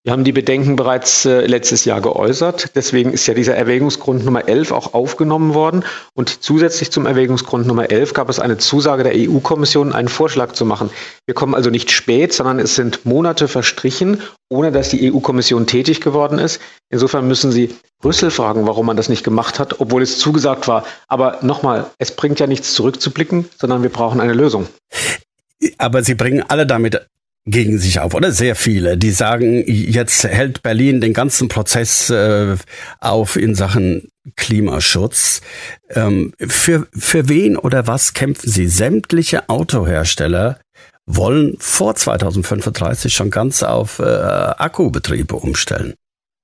Wir 0.08 0.14
haben 0.14 0.24
die 0.24 0.32
Bedenken 0.32 0.78
bereits 0.78 1.26
äh, 1.26 1.46
letztes 1.48 1.84
Jahr 1.84 2.00
geäußert. 2.00 2.78
Deswegen 2.78 3.12
ist 3.12 3.28
ja 3.28 3.34
dieser 3.34 3.58
Erwägungsgrund 3.58 4.24
Nummer 4.24 4.48
11 4.48 4.72
auch 4.72 4.94
aufgenommen 4.94 5.54
worden. 5.54 5.84
Und 6.14 6.42
zusätzlich 6.42 6.92
zum 6.92 7.06
Erwägungsgrund 7.06 7.68
Nummer 7.68 7.92
11 7.92 8.14
gab 8.14 8.30
es 8.30 8.40
eine 8.40 8.58
Zusage 8.58 9.04
der 9.04 9.12
EU-Kommission, 9.18 9.92
einen 9.92 10.08
Vorschlag 10.08 10.54
zu 10.54 10.64
machen. 10.64 10.92
Wir 11.26 11.36
kommen 11.36 11.54
also 11.54 11.70
nicht 11.70 11.92
spät, 11.92 12.32
sondern 12.32 12.58
es 12.58 12.76
sind 12.76 13.06
Monate 13.06 13.50
verstrichen, 13.50 14.22
ohne 14.48 14.72
dass 14.72 14.88
die 14.88 15.12
EU-Kommission 15.12 15.68
tätig 15.68 16.00
geworden 16.00 16.40
ist. 16.40 16.62
Insofern 16.90 17.28
müssen 17.28 17.52
Sie 17.52 17.76
Brüssel 18.00 18.32
fragen, 18.32 18.66
warum 18.66 18.86
man 18.86 18.96
das 18.96 19.10
nicht 19.10 19.26
gemacht 19.26 19.60
hat, 19.60 19.82
obwohl 19.82 20.04
es 20.04 20.20
zugesagt 20.20 20.70
war. 20.70 20.86
Aber 21.10 21.40
nochmal, 21.42 21.86
es 21.98 22.16
bringt 22.16 22.40
ja 22.40 22.48
nichts 22.48 22.74
zurückzublicken, 22.76 23.50
sondern 23.60 23.84
wir 23.84 23.90
brauchen 23.90 24.22
eine 24.22 24.32
Lösung. 24.32 24.68
Aber 25.78 26.02
Sie 26.02 26.16
bringen 26.16 26.46
alle 26.48 26.66
damit 26.66 27.06
gegen 27.48 27.80
sich 27.80 28.00
auf, 28.02 28.14
oder 28.14 28.32
sehr 28.32 28.56
viele, 28.56 28.98
die 28.98 29.12
sagen, 29.12 29.64
jetzt 29.66 30.24
hält 30.26 30.62
Berlin 30.62 31.02
den 31.02 31.14
ganzen 31.14 31.48
Prozess 31.48 32.10
äh, 32.10 32.58
auf 33.00 33.38
in 33.38 33.56
Sachen 33.56 34.10
Klimaschutz. 34.36 35.42
Ähm, 35.90 36.34
für, 36.40 36.88
für 36.94 37.30
wen 37.30 37.58
oder 37.58 37.88
was 37.88 38.14
kämpfen 38.14 38.52
Sie? 38.52 38.68
Sämtliche 38.68 39.48
Autohersteller 39.50 40.60
wollen 41.06 41.56
vor 41.60 41.96
2035 41.96 43.14
schon 43.14 43.32
ganz 43.32 43.64
auf 43.64 44.00
äh, 44.00 44.04
Akkubetriebe 44.04 45.36
umstellen. 45.36 45.94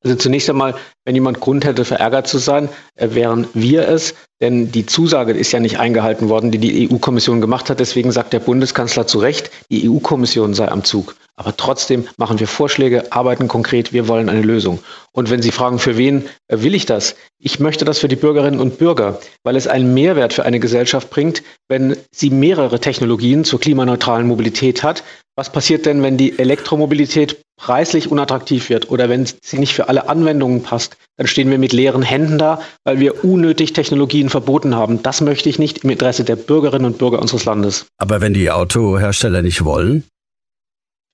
Also 0.03 0.17
zunächst 0.17 0.49
einmal, 0.49 0.75
wenn 1.05 1.15
jemand 1.15 1.39
Grund 1.39 1.65
hätte, 1.65 1.85
verärgert 1.85 2.27
zu 2.27 2.37
sein, 2.37 2.69
äh, 2.95 3.09
wären 3.11 3.47
wir 3.53 3.87
es, 3.87 4.15
denn 4.41 4.71
die 4.71 4.85
Zusage 4.85 5.31
ist 5.31 5.53
ja 5.53 5.59
nicht 5.61 5.79
eingehalten 5.79 6.27
worden, 6.27 6.51
die 6.51 6.57
die 6.57 6.91
EU-Kommission 6.91 7.39
gemacht 7.39 7.69
hat. 7.69 7.79
Deswegen 7.79 8.11
sagt 8.11 8.33
der 8.33 8.39
Bundeskanzler 8.41 9.07
zu 9.07 9.19
Recht, 9.19 9.49
die 9.71 9.89
EU-Kommission 9.89 10.53
sei 10.53 10.67
am 10.67 10.83
Zug. 10.83 11.15
Aber 11.35 11.55
trotzdem 11.57 12.07
machen 12.17 12.39
wir 12.39 12.47
Vorschläge, 12.47 13.11
arbeiten 13.11 13.47
konkret, 13.47 13.91
wir 13.91 14.07
wollen 14.07 14.29
eine 14.29 14.41
Lösung. 14.41 14.79
Und 15.13 15.31
wenn 15.31 15.41
Sie 15.41 15.51
fragen, 15.51 15.79
für 15.79 15.97
wen 15.97 16.25
äh, 16.47 16.61
will 16.61 16.75
ich 16.75 16.85
das? 16.85 17.15
Ich 17.39 17.59
möchte 17.59 17.85
das 17.85 17.99
für 17.99 18.07
die 18.07 18.15
Bürgerinnen 18.15 18.59
und 18.59 18.77
Bürger, 18.77 19.19
weil 19.43 19.55
es 19.55 19.67
einen 19.67 19.93
Mehrwert 19.93 20.33
für 20.33 20.43
eine 20.45 20.59
Gesellschaft 20.59 21.09
bringt, 21.09 21.41
wenn 21.69 21.97
sie 22.11 22.29
mehrere 22.29 22.79
Technologien 22.79 23.45
zur 23.45 23.59
klimaneutralen 23.59 24.27
Mobilität 24.27 24.83
hat. 24.83 25.03
Was 25.35 25.51
passiert 25.51 25.87
denn, 25.87 26.03
wenn 26.03 26.17
die 26.17 26.37
Elektromobilität 26.37 27.41
preislich 27.57 28.11
unattraktiv 28.11 28.69
wird 28.69 28.91
oder 28.91 29.09
wenn 29.09 29.25
sie 29.25 29.57
nicht 29.57 29.73
für 29.73 29.89
alle 29.89 30.07
Anwendungen 30.09 30.61
passt, 30.61 30.97
dann 31.17 31.27
stehen 31.27 31.49
wir 31.49 31.57
mit 31.57 31.73
leeren 31.73 32.03
Händen 32.03 32.37
da, 32.37 32.61
weil 32.83 32.99
wir 32.99 33.23
unnötig 33.23 33.73
Technologien 33.73 34.29
verboten 34.29 34.75
haben. 34.75 35.01
Das 35.01 35.21
möchte 35.21 35.49
ich 35.49 35.59
nicht 35.59 35.79
im 35.79 35.89
Interesse 35.89 36.23
der 36.23 36.35
Bürgerinnen 36.35 36.85
und 36.85 36.97
Bürger 36.97 37.19
unseres 37.19 37.45
Landes. 37.45 37.87
Aber 37.97 38.21
wenn 38.21 38.33
die 38.33 38.51
Autohersteller 38.51 39.41
nicht 39.41 39.63
wollen? 39.63 40.03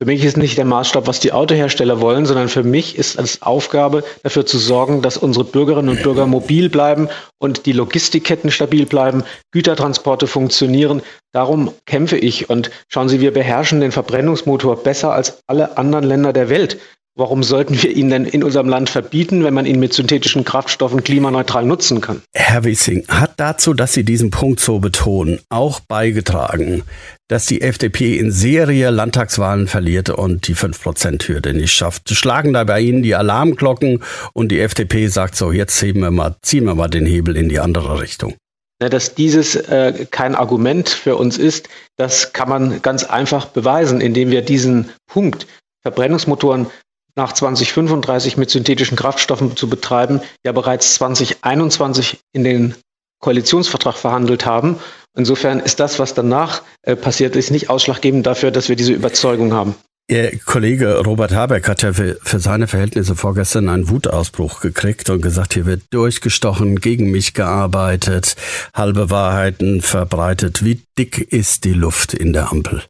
Für 0.01 0.05
mich 0.05 0.23
ist 0.23 0.37
nicht 0.37 0.57
der 0.57 0.63
Maßstab, 0.63 1.07
was 1.07 1.19
die 1.19 1.33
Autohersteller 1.33 1.99
wollen, 1.99 2.25
sondern 2.25 2.47
für 2.47 2.63
mich 2.63 2.97
ist 2.97 3.19
es 3.19 3.41
Aufgabe, 3.41 4.05
dafür 4.23 4.45
zu 4.45 4.57
sorgen, 4.57 5.01
dass 5.01 5.17
unsere 5.17 5.43
Bürgerinnen 5.43 5.89
und 5.89 6.03
Bürger 6.03 6.25
mobil 6.25 6.69
bleiben 6.69 7.09
und 7.37 7.65
die 7.65 7.73
Logistikketten 7.73 8.49
stabil 8.49 8.85
bleiben, 8.85 9.25
Gütertransporte 9.51 10.25
funktionieren. 10.27 11.01
Darum 11.33 11.73
kämpfe 11.85 12.17
ich. 12.17 12.49
Und 12.49 12.71
schauen 12.87 13.09
Sie, 13.09 13.19
wir 13.19 13.33
beherrschen 13.33 13.81
den 13.81 13.91
Verbrennungsmotor 13.91 14.83
besser 14.83 15.11
als 15.11 15.39
alle 15.47 15.77
anderen 15.77 16.05
Länder 16.05 16.31
der 16.31 16.47
Welt. 16.47 16.77
Warum 17.15 17.43
sollten 17.43 17.83
wir 17.83 17.91
ihn 17.91 18.09
denn 18.09 18.23
in 18.23 18.45
unserem 18.45 18.69
Land 18.69 18.89
verbieten, 18.89 19.43
wenn 19.43 19.53
man 19.53 19.65
ihn 19.65 19.81
mit 19.81 19.91
synthetischen 19.91 20.45
Kraftstoffen 20.45 21.03
klimaneutral 21.03 21.65
nutzen 21.65 21.99
kann? 21.99 22.21
Herr 22.33 22.63
Wissing, 22.63 23.05
hat 23.09 23.33
dazu, 23.35 23.73
dass 23.73 23.91
Sie 23.91 24.05
diesen 24.05 24.29
Punkt 24.29 24.61
so 24.61 24.79
betonen, 24.79 25.41
auch 25.49 25.81
beigetragen, 25.81 26.83
dass 27.29 27.45
die 27.45 27.61
FDP 27.61 28.17
in 28.17 28.31
Serie 28.31 28.89
Landtagswahlen 28.89 29.67
verliert 29.67 30.09
und 30.09 30.47
die 30.47 30.55
5%-Hürde 30.55 31.53
nicht 31.53 31.71
schafft. 31.71 32.09
Schlagen 32.09 32.53
da 32.53 32.63
bei 32.63 32.81
Ihnen 32.81 33.03
die 33.03 33.15
Alarmglocken 33.15 34.03
und 34.33 34.49
die 34.51 34.59
FDP 34.59 35.07
sagt 35.07 35.35
so, 35.35 35.51
jetzt 35.51 35.81
heben 35.81 36.01
wir 36.01 36.11
mal, 36.11 36.35
ziehen 36.41 36.65
wir 36.65 36.75
mal 36.75 36.89
den 36.89 37.05
Hebel 37.05 37.37
in 37.37 37.47
die 37.47 37.59
andere 37.59 38.01
Richtung. 38.01 38.35
Dass 38.79 39.13
dieses 39.13 39.55
äh, 39.55 40.07
kein 40.09 40.35
Argument 40.35 40.89
für 40.89 41.17
uns 41.17 41.37
ist, 41.37 41.69
das 41.97 42.33
kann 42.33 42.49
man 42.49 42.81
ganz 42.81 43.03
einfach 43.03 43.45
beweisen, 43.45 44.01
indem 44.01 44.31
wir 44.31 44.41
diesen 44.41 44.89
Punkt 45.05 45.47
Verbrennungsmotoren 45.83 46.67
nach 47.15 47.33
2035 47.33 48.37
mit 48.37 48.49
synthetischen 48.49 48.97
Kraftstoffen 48.97 49.55
zu 49.55 49.69
betreiben, 49.69 50.21
ja 50.45 50.51
bereits 50.51 50.95
2021 50.95 52.19
in 52.33 52.43
den 52.43 52.75
Koalitionsvertrag 53.19 53.95
verhandelt 53.95 54.45
haben. 54.45 54.77
Insofern 55.15 55.59
ist 55.59 55.79
das, 55.79 55.99
was 55.99 56.13
danach 56.13 56.61
äh, 56.83 56.95
passiert 56.95 57.35
ist, 57.35 57.51
nicht 57.51 57.69
ausschlaggebend 57.69 58.25
dafür, 58.25 58.51
dass 58.51 58.69
wir 58.69 58.75
diese 58.75 58.93
Überzeugung 58.93 59.53
haben. 59.53 59.75
Ihr 60.09 60.39
Kollege 60.39 61.03
Robert 61.05 61.33
Habeck 61.33 61.67
hat 61.67 61.83
ja 61.83 61.93
für, 61.93 62.17
für, 62.23 62.39
seine 62.39 62.65
Verhältnisse 62.65 63.15
vorgestern 63.15 63.69
einen 63.69 63.89
Wutausbruch 63.89 64.59
gekriegt 64.59 65.11
und 65.11 65.21
gesagt, 65.21 65.53
hier 65.53 65.67
wird 65.67 65.83
durchgestochen, 65.91 66.77
gegen 66.77 67.11
mich 67.11 67.35
gearbeitet, 67.35 68.35
halbe 68.73 69.11
Wahrheiten 69.11 69.81
verbreitet. 69.81 70.65
Wie 70.65 70.81
dick 70.97 71.19
ist 71.31 71.63
die 71.63 71.73
Luft 71.73 72.15
in 72.15 72.33
der 72.33 72.51
Ampel? 72.51 72.81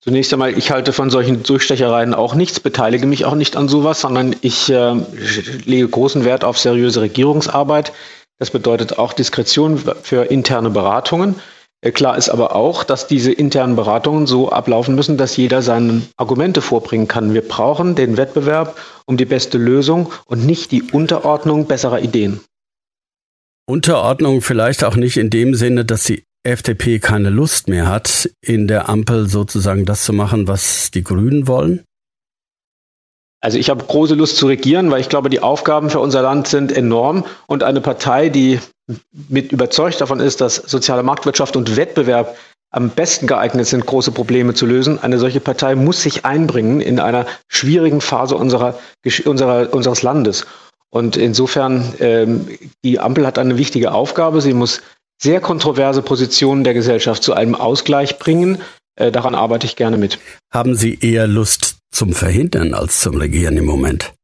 Zunächst 0.00 0.32
einmal, 0.32 0.56
ich 0.56 0.70
halte 0.70 0.92
von 0.92 1.10
solchen 1.10 1.42
Durchstechereien 1.42 2.14
auch 2.14 2.36
nichts, 2.36 2.60
beteilige 2.60 3.08
mich 3.08 3.24
auch 3.24 3.34
nicht 3.34 3.56
an 3.56 3.68
sowas, 3.68 4.00
sondern 4.00 4.36
ich 4.40 4.70
äh, 4.70 4.94
lege 5.64 5.88
großen 5.88 6.24
Wert 6.24 6.44
auf 6.44 6.56
seriöse 6.56 7.00
Regierungsarbeit. 7.00 7.92
Das 8.38 8.50
bedeutet 8.50 8.98
auch 8.98 9.12
Diskretion 9.12 9.82
für 10.02 10.24
interne 10.24 10.70
Beratungen. 10.70 11.36
Äh, 11.80 11.92
klar 11.92 12.16
ist 12.16 12.28
aber 12.28 12.54
auch, 12.54 12.84
dass 12.84 13.06
diese 13.06 13.32
internen 13.32 13.76
Beratungen 13.76 14.26
so 14.26 14.50
ablaufen 14.50 14.94
müssen, 14.94 15.16
dass 15.16 15.36
jeder 15.36 15.62
seine 15.62 16.02
Argumente 16.16 16.60
vorbringen 16.60 17.08
kann. 17.08 17.34
Wir 17.34 17.42
brauchen 17.42 17.94
den 17.94 18.16
Wettbewerb 18.16 18.76
um 19.06 19.16
die 19.16 19.24
beste 19.24 19.58
Lösung 19.58 20.12
und 20.26 20.44
nicht 20.44 20.72
die 20.72 20.82
Unterordnung 20.82 21.66
besserer 21.66 22.00
Ideen. 22.00 22.40
Unterordnung 23.66 24.40
vielleicht 24.40 24.82
auch 24.82 24.96
nicht 24.96 25.18
in 25.18 25.30
dem 25.30 25.54
Sinne, 25.54 25.84
dass 25.84 26.04
sie 26.04 26.24
FDP 26.42 26.98
keine 27.00 27.30
Lust 27.30 27.68
mehr 27.68 27.86
hat, 27.86 28.30
in 28.40 28.66
der 28.66 28.88
Ampel 28.88 29.28
sozusagen 29.28 29.84
das 29.84 30.04
zu 30.04 30.12
machen, 30.12 30.48
was 30.48 30.90
die 30.90 31.04
Grünen 31.04 31.46
wollen? 31.46 31.84
Also 33.40 33.58
ich 33.58 33.70
habe 33.70 33.84
große 33.84 34.14
Lust 34.14 34.36
zu 34.36 34.46
regieren, 34.46 34.90
weil 34.90 35.00
ich 35.00 35.08
glaube, 35.08 35.30
die 35.30 35.40
Aufgaben 35.40 35.90
für 35.90 36.00
unser 36.00 36.22
Land 36.22 36.48
sind 36.48 36.72
enorm 36.72 37.24
und 37.46 37.62
eine 37.62 37.80
Partei, 37.80 38.28
die 38.30 38.58
mit 39.28 39.52
überzeugt 39.52 40.00
davon 40.00 40.18
ist, 40.18 40.40
dass 40.40 40.56
soziale 40.56 41.02
Marktwirtschaft 41.02 41.56
und 41.56 41.76
Wettbewerb 41.76 42.36
am 42.70 42.90
besten 42.90 43.26
geeignet 43.26 43.66
sind, 43.66 43.86
große 43.86 44.12
Probleme 44.12 44.54
zu 44.54 44.66
lösen. 44.66 44.98
Eine 44.98 45.18
solche 45.18 45.40
Partei 45.40 45.74
muss 45.74 46.02
sich 46.02 46.24
einbringen 46.24 46.80
in 46.80 47.00
einer 47.00 47.26
schwierigen 47.48 48.00
Phase 48.00 48.36
unserer, 48.36 48.78
unserer, 49.24 49.72
unseres 49.72 50.02
Landes. 50.02 50.46
Und 50.90 51.16
insofern, 51.16 51.94
ähm, 52.00 52.48
die 52.84 52.98
Ampel 52.98 53.26
hat 53.26 53.38
eine 53.38 53.56
wichtige 53.56 53.92
Aufgabe. 53.92 54.40
Sie 54.40 54.54
muss 54.54 54.82
sehr 55.20 55.40
kontroverse 55.40 56.02
Positionen 56.02 56.64
der 56.64 56.74
Gesellschaft 56.74 57.22
zu 57.22 57.34
einem 57.34 57.54
Ausgleich 57.54 58.18
bringen. 58.18 58.58
Äh, 58.96 59.12
daran 59.12 59.34
arbeite 59.34 59.66
ich 59.66 59.76
gerne 59.76 59.96
mit. 59.96 60.18
Haben 60.52 60.74
Sie 60.74 60.98
eher 61.00 61.26
Lust 61.26 61.77
zum 61.90 62.12
Verhindern 62.12 62.74
als 62.74 63.00
zum 63.00 63.16
Regieren 63.16 63.56
im 63.56 63.66
Moment? 63.66 64.14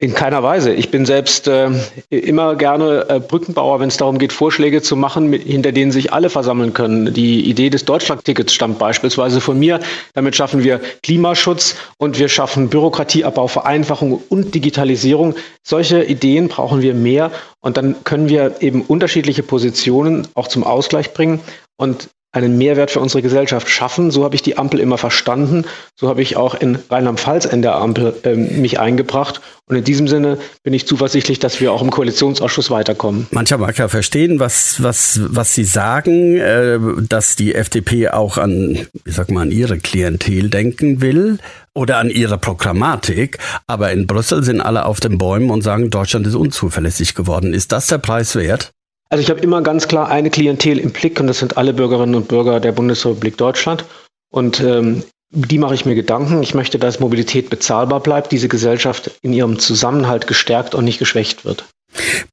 In 0.00 0.14
keiner 0.14 0.44
Weise. 0.44 0.72
Ich 0.72 0.92
bin 0.92 1.04
selbst 1.06 1.48
äh, 1.48 1.70
immer 2.08 2.54
gerne 2.54 3.06
äh, 3.08 3.18
Brückenbauer, 3.18 3.80
wenn 3.80 3.88
es 3.88 3.96
darum 3.96 4.18
geht, 4.18 4.32
Vorschläge 4.32 4.80
zu 4.80 4.94
machen, 4.94 5.28
mit, 5.28 5.42
hinter 5.42 5.72
denen 5.72 5.90
sich 5.90 6.12
alle 6.12 6.30
versammeln 6.30 6.72
können. 6.72 7.12
Die 7.12 7.50
Idee 7.50 7.68
des 7.68 7.84
Deutschlandtickets 7.84 8.54
stammt 8.54 8.78
beispielsweise 8.78 9.40
von 9.40 9.58
mir. 9.58 9.80
Damit 10.14 10.36
schaffen 10.36 10.62
wir 10.62 10.80
Klimaschutz 11.02 11.74
und 11.96 12.16
wir 12.16 12.28
schaffen 12.28 12.68
Bürokratieabbau, 12.68 13.48
Vereinfachung 13.48 14.22
und 14.28 14.54
Digitalisierung. 14.54 15.34
Solche 15.64 16.04
Ideen 16.04 16.46
brauchen 16.46 16.80
wir 16.80 16.94
mehr 16.94 17.32
und 17.58 17.76
dann 17.76 18.04
können 18.04 18.28
wir 18.28 18.62
eben 18.62 18.82
unterschiedliche 18.82 19.42
Positionen 19.42 20.28
auch 20.34 20.46
zum 20.46 20.62
Ausgleich 20.62 21.12
bringen. 21.12 21.40
Und 21.76 22.08
einen 22.38 22.58
Mehrwert 22.58 22.90
für 22.90 23.00
unsere 23.00 23.22
Gesellschaft 23.22 23.68
schaffen. 23.68 24.10
So 24.10 24.24
habe 24.24 24.34
ich 24.34 24.42
die 24.42 24.56
Ampel 24.56 24.80
immer 24.80 24.98
verstanden. 24.98 25.64
So 25.96 26.08
habe 26.08 26.22
ich 26.22 26.36
auch 26.36 26.54
in 26.54 26.78
Rheinland-Pfalz 26.90 27.44
in 27.44 27.62
der 27.62 27.76
Ampel 27.76 28.14
äh, 28.22 28.34
mich 28.34 28.80
eingebracht. 28.80 29.40
Und 29.66 29.76
in 29.76 29.84
diesem 29.84 30.08
Sinne 30.08 30.38
bin 30.62 30.72
ich 30.72 30.86
zuversichtlich, 30.86 31.40
dass 31.40 31.60
wir 31.60 31.72
auch 31.72 31.82
im 31.82 31.90
Koalitionsausschuss 31.90 32.70
weiterkommen. 32.70 33.26
Mancher 33.32 33.58
mag 33.58 33.76
ja 33.76 33.88
verstehen, 33.88 34.40
was, 34.40 34.82
was, 34.82 35.20
was 35.24 35.54
Sie 35.54 35.64
sagen, 35.64 36.36
äh, 36.36 36.78
dass 37.06 37.36
die 37.36 37.54
FDP 37.54 38.08
auch 38.08 38.38
an, 38.38 38.86
ich 39.04 39.14
sag 39.14 39.30
mal, 39.30 39.42
an 39.42 39.50
ihre 39.50 39.78
Klientel 39.78 40.48
denken 40.48 41.02
will 41.02 41.38
oder 41.74 41.98
an 41.98 42.08
ihre 42.08 42.38
Programmatik. 42.38 43.38
Aber 43.66 43.92
in 43.92 44.06
Brüssel 44.06 44.42
sind 44.42 44.60
alle 44.60 44.86
auf 44.86 45.00
den 45.00 45.18
Bäumen 45.18 45.50
und 45.50 45.62
sagen, 45.62 45.90
Deutschland 45.90 46.26
ist 46.26 46.34
unzuverlässig 46.34 47.14
geworden. 47.14 47.52
Ist 47.52 47.72
das 47.72 47.88
der 47.88 47.98
Preis 47.98 48.34
wert? 48.36 48.72
Also 49.10 49.22
ich 49.22 49.30
habe 49.30 49.40
immer 49.40 49.62
ganz 49.62 49.88
klar 49.88 50.08
eine 50.08 50.30
Klientel 50.30 50.78
im 50.78 50.90
Blick 50.90 51.18
und 51.18 51.28
das 51.28 51.38
sind 51.38 51.56
alle 51.56 51.72
Bürgerinnen 51.72 52.14
und 52.14 52.28
Bürger 52.28 52.60
der 52.60 52.72
Bundesrepublik 52.72 53.36
Deutschland. 53.38 53.84
Und 54.30 54.60
ähm, 54.60 55.02
die 55.30 55.58
mache 55.58 55.74
ich 55.74 55.84
mir 55.84 55.94
Gedanken. 55.94 56.42
Ich 56.42 56.54
möchte, 56.54 56.78
dass 56.78 57.00
Mobilität 57.00 57.50
bezahlbar 57.50 58.00
bleibt, 58.00 58.32
diese 58.32 58.48
Gesellschaft 58.48 59.10
in 59.22 59.32
ihrem 59.32 59.58
Zusammenhalt 59.58 60.26
gestärkt 60.26 60.74
und 60.74 60.84
nicht 60.84 60.98
geschwächt 60.98 61.44
wird. 61.44 61.64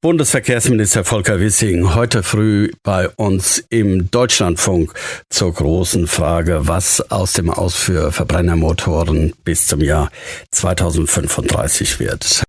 Bundesverkehrsminister 0.02 1.04
Volker 1.04 1.40
Wissing 1.40 1.96
heute 1.96 2.24
früh 2.24 2.72
bei 2.84 3.10
uns 3.10 3.64
im 3.70 4.12
Deutschlandfunk 4.12 4.94
zur 5.30 5.54
großen 5.54 6.08
Frage, 6.08 6.68
was 6.68 7.12
aus 7.12 7.34
dem 7.34 7.50
Aus 7.50 7.76
für 7.76 8.12
Verbrennermotoren 8.12 9.34
bis 9.44 9.68
zum 9.68 9.82
Jahr 9.82 10.12
2035 10.52 12.00
wird. 12.00 12.45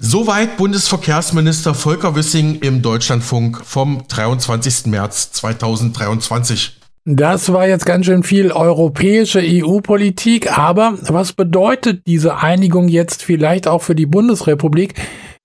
Soweit 0.00 0.56
Bundesverkehrsminister 0.56 1.74
Volker 1.74 2.14
Wissing 2.14 2.60
im 2.60 2.82
Deutschlandfunk 2.82 3.60
vom 3.64 4.04
23. 4.06 4.86
März 4.86 5.32
2023. 5.32 6.76
Das 7.04 7.52
war 7.52 7.66
jetzt 7.66 7.84
ganz 7.84 8.06
schön 8.06 8.22
viel 8.22 8.52
europäische 8.52 9.40
EU-Politik, 9.42 10.56
aber 10.56 10.94
was 11.00 11.32
bedeutet 11.32 12.06
diese 12.06 12.36
Einigung 12.36 12.86
jetzt 12.86 13.24
vielleicht 13.24 13.66
auch 13.66 13.82
für 13.82 13.96
die 13.96 14.06
Bundesrepublik? 14.06 14.94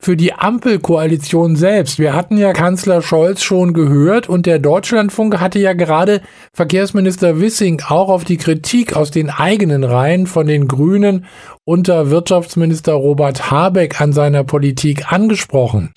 Für 0.03 0.17
die 0.17 0.33
Ampelkoalition 0.33 1.55
selbst. 1.55 1.97
Wir 1.97 2.13
hatten 2.13 2.37
ja 2.37 2.51
Kanzler 2.51 3.01
Scholz 3.01 3.41
schon 3.41 3.73
gehört 3.73 4.27
und 4.27 4.45
der 4.45 4.59
Deutschlandfunk 4.59 5.39
hatte 5.39 5.59
ja 5.59 5.71
gerade 5.71 6.21
Verkehrsminister 6.53 7.39
Wissing 7.39 7.81
auch 7.87 8.09
auf 8.09 8.25
die 8.25 8.35
Kritik 8.35 8.97
aus 8.97 9.11
den 9.11 9.29
eigenen 9.29 9.85
Reihen 9.85 10.27
von 10.27 10.45
den 10.45 10.67
Grünen 10.67 11.25
unter 11.63 12.09
Wirtschaftsminister 12.09 12.91
Robert 12.93 13.49
Habeck 13.49 14.01
an 14.01 14.11
seiner 14.11 14.43
Politik 14.43 15.11
angesprochen. 15.13 15.93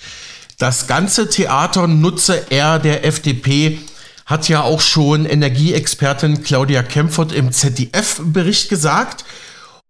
Das 0.59 0.87
ganze 0.87 1.29
Theater 1.29 1.89
nutze 1.89 2.47
er 2.51 2.79
der 2.79 3.05
FDP 3.05 3.79
hat 4.25 4.49
ja 4.49 4.63
auch 4.63 4.81
schon 4.81 5.25
Energieexpertin 5.25 6.43
Claudia 6.43 6.83
Kempfert 6.83 7.33
im 7.33 7.53
ZDF-Bericht 7.53 8.69
gesagt. 8.69 9.25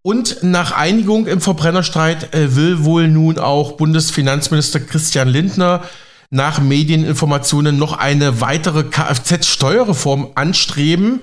Und 0.01 0.43
nach 0.43 0.71
Einigung 0.71 1.27
im 1.27 1.41
Verbrennerstreit 1.41 2.33
äh, 2.33 2.55
will 2.55 2.83
wohl 2.83 3.07
nun 3.07 3.39
auch 3.39 3.73
Bundesfinanzminister 3.73 4.79
Christian 4.79 5.27
Lindner 5.27 5.83
nach 6.29 6.59
Medieninformationen 6.59 7.77
noch 7.77 7.93
eine 7.97 8.41
weitere 8.41 8.83
Kfz-Steuerreform 8.83 10.31
anstreben. 10.35 11.21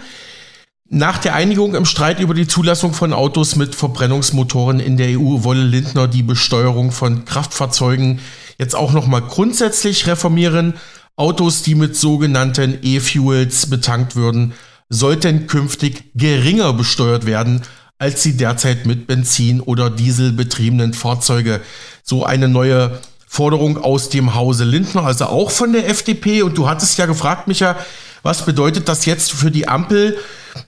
Nach 0.89 1.19
der 1.19 1.35
Einigung 1.35 1.75
im 1.75 1.87
Streit 1.87 2.21
über 2.21 2.35
die 2.35 2.47
Zulassung 2.47 2.93
von 2.93 3.13
Autos 3.13 3.57
mit 3.57 3.75
Verbrennungsmotoren 3.75 4.81
in 4.81 4.97
der 4.97 5.19
EU 5.19 5.43
wolle 5.43 5.65
Lindner 5.65 6.09
die 6.09 6.23
Besteuerung 6.23 6.93
von 6.93 7.25
Kraftfahrzeugen 7.25 8.21
jetzt 8.59 8.77
auch 8.77 8.93
noch 8.93 9.07
mal 9.07 9.23
grundsätzlich 9.23 10.07
reformieren. 10.07 10.75
Autos, 11.17 11.63
die 11.63 11.75
mit 11.75 11.97
sogenannten 11.97 12.79
E-Fuels 12.83 13.71
betankt 13.71 14.17
würden, 14.17 14.53
sollten 14.89 15.47
künftig 15.47 16.13
geringer 16.15 16.73
besteuert 16.73 17.25
werden 17.25 17.63
als 18.05 18.23
die 18.23 18.37
derzeit 18.37 18.85
mit 18.85 19.07
Benzin 19.07 19.63
oder 19.63 19.89
Diesel 19.89 20.33
betriebenen 20.33 20.93
Fahrzeuge. 20.93 21.63
So 22.03 22.23
eine 22.23 22.49
neue 22.49 23.01
Forderung 23.27 23.83
aus 23.83 24.11
dem 24.11 24.35
Hause 24.35 24.65
Lindner, 24.65 25.05
also 25.05 25.25
auch 25.25 25.51
von 25.51 25.73
der 25.73 25.89
FDP. 25.89 26.43
Und 26.43 26.59
du 26.59 26.69
hattest 26.69 26.99
ja 26.99 27.07
gefragt, 27.07 27.49
Micha, 27.49 27.77
was 28.23 28.45
bedeutet 28.45 28.91
das 28.91 29.07
jetzt 29.07 29.33
für 29.33 29.51
die 29.51 29.69
Ampel? 29.69 30.19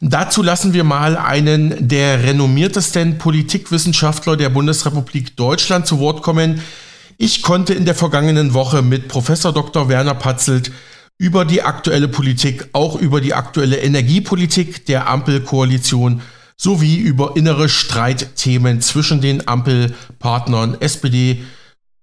Dazu 0.00 0.42
lassen 0.42 0.72
wir 0.72 0.82
mal 0.82 1.18
einen 1.18 1.86
der 1.86 2.22
renommiertesten 2.22 3.18
Politikwissenschaftler 3.18 4.38
der 4.38 4.48
Bundesrepublik 4.48 5.36
Deutschland 5.36 5.86
zu 5.86 5.98
Wort 5.98 6.22
kommen. 6.22 6.62
Ich 7.18 7.42
konnte 7.42 7.74
in 7.74 7.84
der 7.84 7.94
vergangenen 7.94 8.54
Woche 8.54 8.80
mit 8.80 9.08
Professor 9.08 9.52
Dr. 9.52 9.90
Werner 9.90 10.14
Patzelt 10.14 10.72
über 11.18 11.44
die 11.44 11.60
aktuelle 11.60 12.08
Politik, 12.08 12.70
auch 12.72 12.96
über 12.96 13.20
die 13.20 13.34
aktuelle 13.34 13.76
Energiepolitik 13.76 14.86
der 14.86 15.06
Ampelkoalition 15.06 16.22
sowie 16.56 16.96
über 16.96 17.32
innere 17.36 17.68
Streitthemen 17.68 18.80
zwischen 18.80 19.20
den 19.20 19.46
Ampelpartnern 19.46 20.76
SPD, 20.80 21.42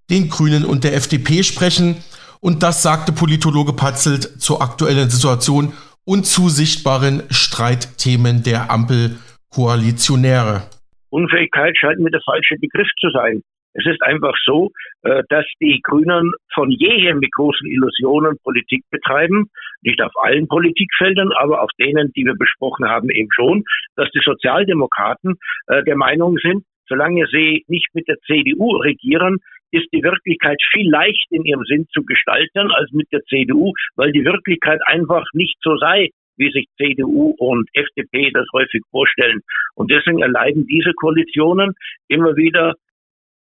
den 0.10 0.30
Grünen 0.30 0.66
und 0.66 0.84
der 0.84 0.96
FDP 0.96 1.44
sprechen. 1.44 1.98
Und 2.39 2.62
das 2.62 2.84
sagte 2.84 3.12
Politologe 3.12 3.74
Patzelt 3.74 4.42
zur 4.42 4.62
aktuellen 4.62 5.10
Situation 5.10 5.74
und 6.06 6.26
zu 6.26 6.50
sichtbaren 6.50 7.24
Streitthemen 7.30 8.44
der 8.44 8.70
Ampelkoalitionäre. 8.70 10.63
Unfähigkeit 11.10 11.76
scheint 11.78 12.00
mir 12.00 12.12
der 12.12 12.22
falsche 12.26 12.56
Begriff 12.60 12.88
zu 13.00 13.10
sein. 13.12 13.42
Es 13.73 13.86
ist 13.86 14.01
einfach 14.03 14.36
so, 14.45 14.71
äh, 15.03 15.23
dass 15.29 15.45
die 15.59 15.81
Grünen 15.83 16.31
von 16.53 16.71
jeher 16.71 17.15
mit 17.15 17.31
großen 17.31 17.67
Illusionen 17.67 18.38
Politik 18.43 18.83
betreiben, 18.91 19.49
nicht 19.81 20.01
auf 20.01 20.12
allen 20.21 20.47
Politikfeldern, 20.47 21.31
aber 21.38 21.62
auf 21.62 21.71
denen, 21.79 22.12
die 22.15 22.25
wir 22.25 22.36
besprochen 22.36 22.88
haben, 22.88 23.09
eben 23.09 23.29
schon, 23.33 23.63
dass 23.95 24.09
die 24.12 24.21
Sozialdemokraten 24.23 25.36
äh, 25.67 25.83
der 25.83 25.95
Meinung 25.95 26.38
sind, 26.38 26.63
solange 26.88 27.25
sie 27.27 27.63
nicht 27.67 27.88
mit 27.93 28.07
der 28.07 28.17
CDU 28.27 28.77
regieren, 28.77 29.38
ist 29.71 29.88
die 29.91 30.03
Wirklichkeit 30.03 30.62
viel 30.71 30.89
leicht 30.89 31.25
in 31.31 31.43
ihrem 31.45 31.63
Sinn 31.65 31.88
zu 31.91 32.03
gestalten 32.03 32.69
als 32.71 32.91
mit 32.91 33.07
der 33.12 33.21
CDU, 33.23 33.73
weil 33.95 34.12
die 34.12 34.23
Wirklichkeit 34.23 34.79
einfach 34.86 35.25
nicht 35.33 35.57
so 35.63 35.77
sei, 35.77 36.09
wie 36.38 36.51
sich 36.51 36.67
CDU 36.77 37.36
und 37.38 37.69
FDP 37.73 38.31
das 38.31 38.45
häufig 38.53 38.81
vorstellen. 38.91 39.41
Und 39.75 39.91
deswegen 39.91 40.21
erleiden 40.21 40.67
diese 40.67 40.93
Koalitionen 40.93 41.73
immer 42.07 42.36
wieder 42.36 42.73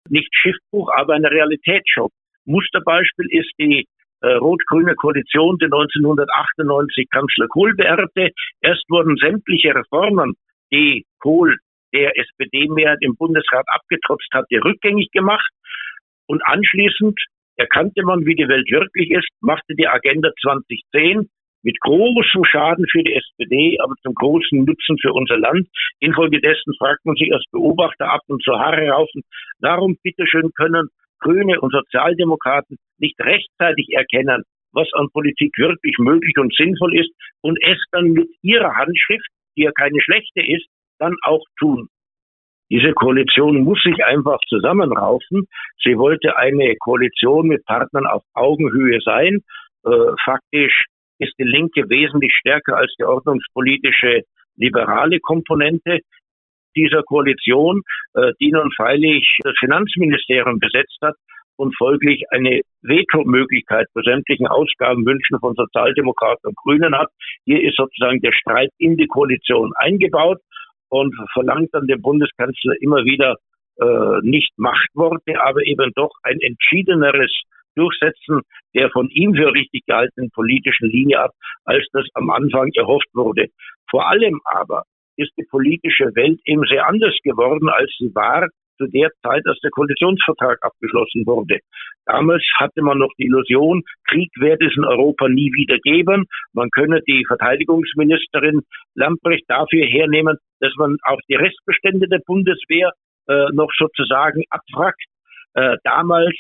nicht 0.10 0.30
Schiffbruch, 0.34 0.90
aber 0.96 1.14
ein 1.14 1.26
Realitätsschock. 1.26 2.12
Musterbeispiel 2.46 3.28
ist 3.30 3.52
die 3.60 3.86
äh, 4.22 4.34
rot-grüne 4.34 4.96
Koalition, 4.96 5.58
die 5.60 5.66
1998 5.66 7.08
Kanzler 7.10 7.48
Kohl 7.48 7.74
beerbte. 7.76 8.30
Erst 8.62 8.84
wurden 8.90 9.18
sämtliche 9.18 9.76
Reformen, 9.76 10.34
die 10.72 11.06
Kohl 11.20 11.58
der 11.94 12.18
SPD-Mehrheit 12.18 13.00
im 13.02 13.16
Bundesrat 13.16 13.66
abgetrotzt 13.74 14.30
hatte, 14.34 14.64
rückgängig 14.64 15.10
gemacht. 15.12 15.50
Und 16.28 16.42
anschließend 16.46 17.20
erkannte 17.58 18.04
man, 18.04 18.26
wie 18.26 18.36
die 18.36 18.48
Welt 18.48 18.70
wirklich 18.72 19.12
ist, 19.12 19.30
machte 19.42 19.76
die 19.76 19.88
Agenda 19.88 20.30
2010 20.42 21.30
mit 21.64 21.80
großem 21.82 22.44
Schaden 22.46 22.86
für 22.92 23.04
die 23.04 23.14
SPD, 23.14 23.78
aber 23.82 23.96
zum 24.04 24.14
großen 24.14 24.64
Nutzen 24.64 24.98
für 25.02 25.14
unser 25.14 25.38
Land. 25.38 25.68
Infolgedessen 26.00 26.74
fragt 26.78 27.06
man 27.06 27.16
sich 27.16 27.34
als 27.34 27.44
Beobachter 27.52 28.12
ab 28.12 28.22
und 28.28 28.42
zur 28.44 28.60
Haare 28.60 28.90
raufen, 28.90 29.22
warum 29.60 29.98
bitteschön 30.04 30.52
können 30.56 30.90
Grüne 31.20 31.60
und 31.62 31.72
Sozialdemokraten 31.72 32.78
nicht 32.98 33.20
rechtzeitig 33.20 33.90
erkennen, 33.92 34.44
was 34.74 34.88
an 34.94 35.08
Politik 35.14 35.58
wirklich 35.58 35.96
möglich 36.00 36.36
und 36.38 36.54
sinnvoll 36.56 36.98
ist 36.98 37.12
und 37.42 37.58
es 37.64 37.78
dann 37.92 38.12
mit 38.12 38.30
ihrer 38.42 38.76
Handschrift, 38.76 39.28
die 39.56 39.64
ja 39.64 39.72
keine 39.78 40.02
schlechte 40.02 40.42
ist, 40.42 40.66
dann 41.00 41.16
auch 41.24 41.44
tun. 41.60 41.88
Diese 42.72 42.94
Koalition 42.94 43.64
muss 43.64 43.84
sich 43.84 44.04
einfach 44.06 44.40
zusammenraufen. 44.48 45.46
Sie 45.84 45.98
wollte 45.98 46.38
eine 46.38 46.76
Koalition 46.80 47.48
mit 47.48 47.66
Partnern 47.66 48.08
auf 48.08 48.24
Augenhöhe 48.34 49.00
sein. 49.04 49.40
Äh, 49.84 49.90
faktisch 50.24 50.86
ist 51.22 51.34
die 51.40 51.44
Linke 51.44 51.90
wesentlich 51.90 52.34
stärker 52.34 52.78
als 52.78 52.94
die 53.00 53.06
ordnungspolitische 53.06 54.24
liberale 54.58 55.20
Komponente. 55.20 56.00
dieser 56.74 57.04
Koalition, 57.04 57.82
äh, 58.14 58.32
die 58.40 58.50
nun 58.52 58.72
freilich 58.72 59.38
das 59.44 59.54
Finanzministerium 59.60 60.58
besetzt 60.60 60.98
hat 61.02 61.16
und 61.58 61.76
folglich 61.78 62.24
eine 62.32 62.62
Veto-Möglichkeit 62.82 63.88
bei 63.94 64.02
sämtlichen 64.04 64.48
Ausgabenwünschen 64.48 65.38
von 65.40 65.54
Sozialdemokraten 65.56 66.48
und 66.50 66.56
Grünen 66.56 66.98
hat. 66.98 67.10
Hier 67.44 67.62
ist 67.62 67.76
sozusagen 67.76 68.22
der 68.22 68.32
Streit 68.32 68.70
in 68.78 68.96
die 68.96 69.08
Koalition 69.08 69.74
eingebaut 69.76 70.40
und 70.90 71.14
verlangt 71.34 71.70
dann 71.74 71.88
dem 71.88 72.02
Bundeskanzler 72.02 72.76
immer 72.80 73.04
wieder 73.04 73.36
äh, 73.82 74.20
nicht 74.22 74.58
Machtworte, 74.58 75.42
aber 75.44 75.62
eben 75.66 75.92
doch 75.96 76.12
ein 76.24 76.40
entschiedeneres 76.40 77.32
Durchsetzen 77.76 78.42
der 78.74 78.90
von 78.90 79.10
ihm 79.10 79.36
für 79.36 79.54
richtig 79.54 79.86
gehaltenen 79.86 80.30
politischen 80.32 80.90
Linie 80.90 81.20
ab, 81.20 81.32
als 81.66 81.86
das 81.94 82.06
am 82.14 82.30
Anfang 82.30 82.70
erhofft 82.76 83.10
wurde. 83.14 83.48
Vor 83.90 84.08
allem 84.08 84.40
aber 84.46 84.84
ist 85.18 85.32
die 85.38 85.46
politische 85.50 86.16
Welt 86.16 86.40
eben 86.46 86.64
sehr 86.66 86.88
anders 86.88 87.16
geworden, 87.24 87.70
als 87.70 87.92
sie 87.98 88.14
war 88.16 88.48
zu 88.78 88.88
der 88.88 89.10
Zeit, 89.22 89.44
als 89.46 89.60
der 89.60 89.70
Koalitionsvertrag 89.72 90.58
abgeschlossen 90.62 91.26
wurde. 91.26 91.60
Damals 92.06 92.44
hatte 92.58 92.82
man 92.82 92.98
noch 92.98 93.12
die 93.20 93.26
Illusion, 93.26 93.84
Krieg 94.08 94.32
werde 94.40 94.66
es 94.66 94.76
in 94.76 94.86
Europa 94.86 95.28
nie 95.28 95.52
wieder 95.54 95.78
geben. 95.84 96.26
Man 96.54 96.70
könne 96.72 97.02
die 97.08 97.24
Verteidigungsministerin 97.28 98.62
Lamprecht 98.96 99.46
dafür 99.48 99.86
hernehmen, 99.86 100.38
dass 100.60 100.74
man 100.78 100.98
auch 101.04 101.20
die 101.30 101.36
Restbestände 101.36 102.08
der 102.08 102.22
Bundeswehr 102.26 102.92
äh, 103.28 103.48
noch 103.54 103.70
sozusagen 103.78 104.44
abfragt. 104.50 105.04
Äh, 105.54 105.78
damals 105.84 106.34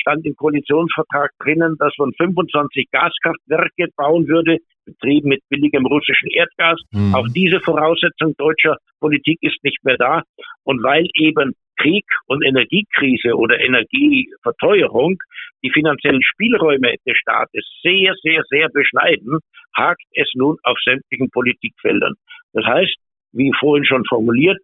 stand 0.00 0.24
im 0.26 0.34
Koalitionsvertrag 0.36 1.30
drinnen, 1.38 1.76
dass 1.78 1.92
man 1.98 2.12
25 2.12 2.88
Gaskraftwerke 2.90 3.88
bauen 3.96 4.26
würde, 4.28 4.58
betrieben 4.84 5.28
mit 5.28 5.42
billigem 5.48 5.86
russischen 5.86 6.28
Erdgas. 6.30 6.80
Mhm. 6.92 7.14
Auch 7.14 7.26
diese 7.34 7.60
Voraussetzung 7.60 8.34
deutscher 8.36 8.76
Politik 9.00 9.38
ist 9.42 9.62
nicht 9.64 9.84
mehr 9.84 9.96
da. 9.96 10.22
Und 10.64 10.82
weil 10.82 11.06
eben 11.14 11.54
Krieg 11.78 12.06
und 12.26 12.44
Energiekrise 12.44 13.34
oder 13.34 13.60
Energieverteuerung 13.60 15.18
die 15.62 15.70
finanziellen 15.70 16.22
Spielräume 16.22 16.94
des 17.06 17.16
Staates 17.18 17.64
sehr, 17.82 18.14
sehr, 18.22 18.42
sehr 18.48 18.68
beschneiden, 18.68 19.38
hakt 19.76 20.02
es 20.12 20.30
nun 20.34 20.56
auf 20.62 20.78
sämtlichen 20.84 21.30
Politikfeldern. 21.30 22.14
Das 22.52 22.64
heißt, 22.64 22.96
wie 23.32 23.52
vorhin 23.58 23.84
schon 23.84 24.04
formuliert, 24.06 24.58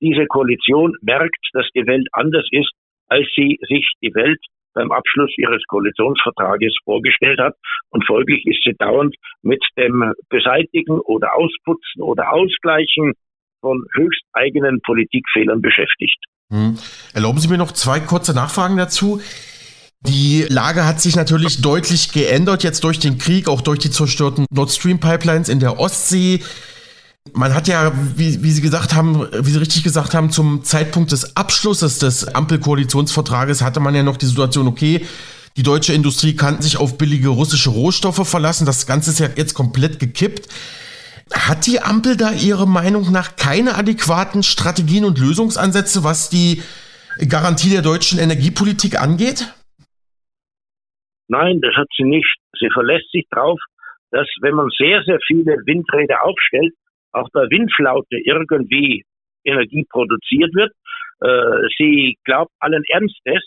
diese 0.00 0.26
Koalition 0.26 0.94
merkt, 1.00 1.38
dass 1.52 1.66
die 1.74 1.86
Welt 1.86 2.06
anders 2.12 2.46
ist, 2.50 2.70
als 3.08 3.26
sie 3.34 3.58
sich 3.68 3.90
die 4.02 4.14
Welt 4.14 4.40
beim 4.74 4.92
Abschluss 4.92 5.32
ihres 5.36 5.62
Koalitionsvertrages 5.68 6.74
vorgestellt 6.84 7.40
hat. 7.40 7.54
Und 7.90 8.06
folglich 8.06 8.44
ist 8.46 8.60
sie 8.64 8.74
dauernd 8.78 9.14
mit 9.42 9.62
dem 9.76 10.12
Beseitigen 10.28 11.00
oder 11.00 11.34
Ausputzen 11.34 12.02
oder 12.02 12.32
Ausgleichen 12.32 13.14
von 13.60 13.84
höchst 13.94 14.22
eigenen 14.32 14.80
Politikfehlern 14.82 15.60
beschäftigt. 15.60 16.18
Hm. 16.50 16.78
Erlauben 17.12 17.38
Sie 17.38 17.48
mir 17.48 17.58
noch 17.58 17.72
zwei 17.72 18.00
kurze 18.00 18.34
Nachfragen 18.34 18.76
dazu. 18.76 19.20
Die 20.06 20.46
Lage 20.48 20.86
hat 20.86 21.00
sich 21.00 21.16
natürlich 21.16 21.60
deutlich 21.60 22.12
geändert 22.12 22.62
jetzt 22.62 22.84
durch 22.84 23.00
den 23.00 23.18
Krieg, 23.18 23.48
auch 23.48 23.60
durch 23.60 23.80
die 23.80 23.90
zerstörten 23.90 24.46
Nord 24.50 24.70
Stream 24.70 25.00
Pipelines 25.00 25.48
in 25.48 25.58
der 25.58 25.80
Ostsee. 25.80 26.40
Man 27.34 27.54
hat 27.54 27.68
ja, 27.68 27.92
wie, 28.16 28.42
wie 28.42 28.50
Sie 28.50 28.62
gesagt 28.62 28.94
haben, 28.94 29.26
wie 29.32 29.50
Sie 29.50 29.58
richtig 29.58 29.84
gesagt 29.84 30.14
haben, 30.14 30.30
zum 30.30 30.64
Zeitpunkt 30.64 31.12
des 31.12 31.36
Abschlusses 31.36 31.98
des 31.98 32.34
Ampelkoalitionsvertrages 32.34 33.62
hatte 33.62 33.80
man 33.80 33.94
ja 33.94 34.02
noch 34.02 34.16
die 34.16 34.26
Situation, 34.26 34.66
okay, 34.66 35.06
die 35.56 35.62
deutsche 35.62 35.92
Industrie 35.92 36.36
kann 36.36 36.62
sich 36.62 36.76
auf 36.76 36.98
billige 36.98 37.28
russische 37.28 37.70
Rohstoffe 37.70 38.28
verlassen. 38.28 38.64
Das 38.64 38.86
Ganze 38.86 39.10
ist 39.10 39.18
ja 39.18 39.28
jetzt 39.36 39.54
komplett 39.54 39.98
gekippt. 39.98 40.48
Hat 41.32 41.66
die 41.66 41.80
Ampel 41.80 42.16
da 42.16 42.30
Ihrer 42.30 42.66
Meinung 42.66 43.10
nach 43.10 43.36
keine 43.36 43.74
adäquaten 43.74 44.42
Strategien 44.42 45.04
und 45.04 45.18
Lösungsansätze, 45.18 46.04
was 46.04 46.30
die 46.30 46.62
Garantie 47.28 47.70
der 47.70 47.82
deutschen 47.82 48.18
Energiepolitik 48.18 49.00
angeht? 49.00 49.52
Nein, 51.26 51.60
das 51.60 51.74
hat 51.74 51.88
sie 51.96 52.04
nicht. 52.04 52.36
Sie 52.58 52.70
verlässt 52.72 53.10
sich 53.12 53.26
darauf, 53.30 53.58
dass 54.10 54.26
wenn 54.40 54.54
man 54.54 54.68
sehr, 54.78 55.02
sehr 55.04 55.18
viele 55.26 55.56
Windräder 55.66 56.22
aufstellt, 56.22 56.72
auch 57.12 57.28
bei 57.32 57.42
Windflaute 57.50 58.16
irgendwie 58.24 59.04
Energie 59.44 59.84
produziert 59.90 60.54
wird. 60.54 60.72
Äh, 61.20 61.68
sie 61.76 62.16
glaubt 62.24 62.52
allen 62.60 62.84
Ernstes, 62.88 63.42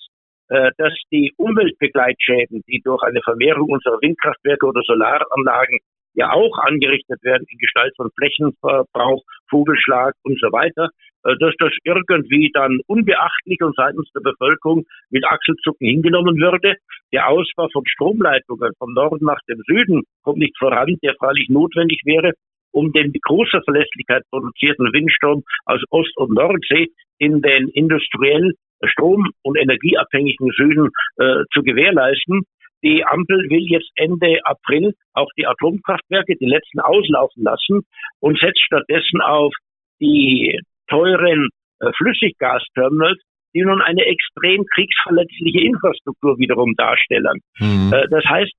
äh, 0.50 0.71
dass 0.78 0.93
die 1.12 1.34
Umweltbegleitschäden, 1.38 2.62
die 2.67 2.82
durch 2.84 3.02
eine 3.04 3.21
Vermehrung 3.21 3.69
unserer 3.69 4.02
Windkraftwerke 4.02 4.65
oder 4.65 4.82
Solaranlagen 4.84 5.80
ja 6.13 6.32
auch 6.34 6.58
angerichtet 6.60 7.24
werden 7.24 7.45
in 7.50 7.58
Gestalt 7.58 7.93
von 7.95 8.10
Flächenverbrauch, 8.17 9.24
Vogelschlag 9.50 10.13
und 10.24 10.38
so 10.41 10.52
weiter, 10.52 10.89
äh, 11.24 11.36
dass 11.39 11.54
das 11.60 11.71
irgendwie 11.84 12.52
dann 12.54 12.80
unbeachtlich 12.88 13.62
und 13.62 13.76
seitens 13.76 14.12
der 14.13 14.21
Bevölkerung 14.21 14.84
mit 15.10 15.26
Achselzucken 15.26 15.88
hingenommen 15.88 16.38
würde. 16.38 16.76
Der 17.13 17.30
Ausbau 17.30 17.69
von 17.71 17.86
Stromleitungen 17.86 18.74
vom 18.78 18.93
Norden 18.93 19.26
nach 19.26 19.39
dem 19.47 19.62
Süden 19.65 20.04
kommt 20.24 20.39
nicht 20.39 20.58
voran, 20.58 20.97
der 21.02 21.15
freilich 21.15 21.47
notwendig 21.50 22.02
wäre, 22.06 22.34
um 22.72 22.92
den 22.92 23.12
mit 23.12 23.22
großer 23.22 23.62
Verlässlichkeit 23.64 24.24
produzierten 24.30 24.92
Windstrom 24.94 25.44
aus 25.66 25.82
Ost- 25.90 26.18
und 26.18 26.34
Nordsee 26.34 26.90
in 27.18 27.42
den 27.42 27.70
industriell 27.70 28.54
strom- 28.86 29.32
und 29.44 29.58
energieabhängigen 29.58 30.52
Süden 30.52 30.90
äh, 31.18 31.44
zu 31.54 31.62
gewährleisten. 31.64 32.42
Die 32.84 33.06
Ampel 33.06 33.50
will 33.50 33.66
jetzt 33.70 33.92
Ende 33.96 34.40
April 34.44 34.94
auch 35.14 35.30
die 35.38 35.46
Atomkraftwerke, 35.46 36.36
die 36.36 36.48
letzten 36.48 36.80
auslaufen 36.80 37.44
lassen 37.44 37.82
und 38.20 38.40
setzt 38.40 38.62
stattdessen 38.62 39.22
auf 39.22 39.54
die 40.00 40.60
teuren 40.88 41.50
äh, 41.80 41.92
Flüssiggasterminals, 41.98 43.22
die 43.54 43.62
nun 43.62 43.82
eine 43.82 44.06
extrem 44.06 44.66
kriegsverletzliche 44.74 45.62
Infrastruktur 45.62 46.40
wiederum 46.40 46.74
darstellen. 46.76 47.40
Mhm. 47.60 47.94
Äh, 47.94 48.08
das 48.10 48.26
heißt, 48.26 48.52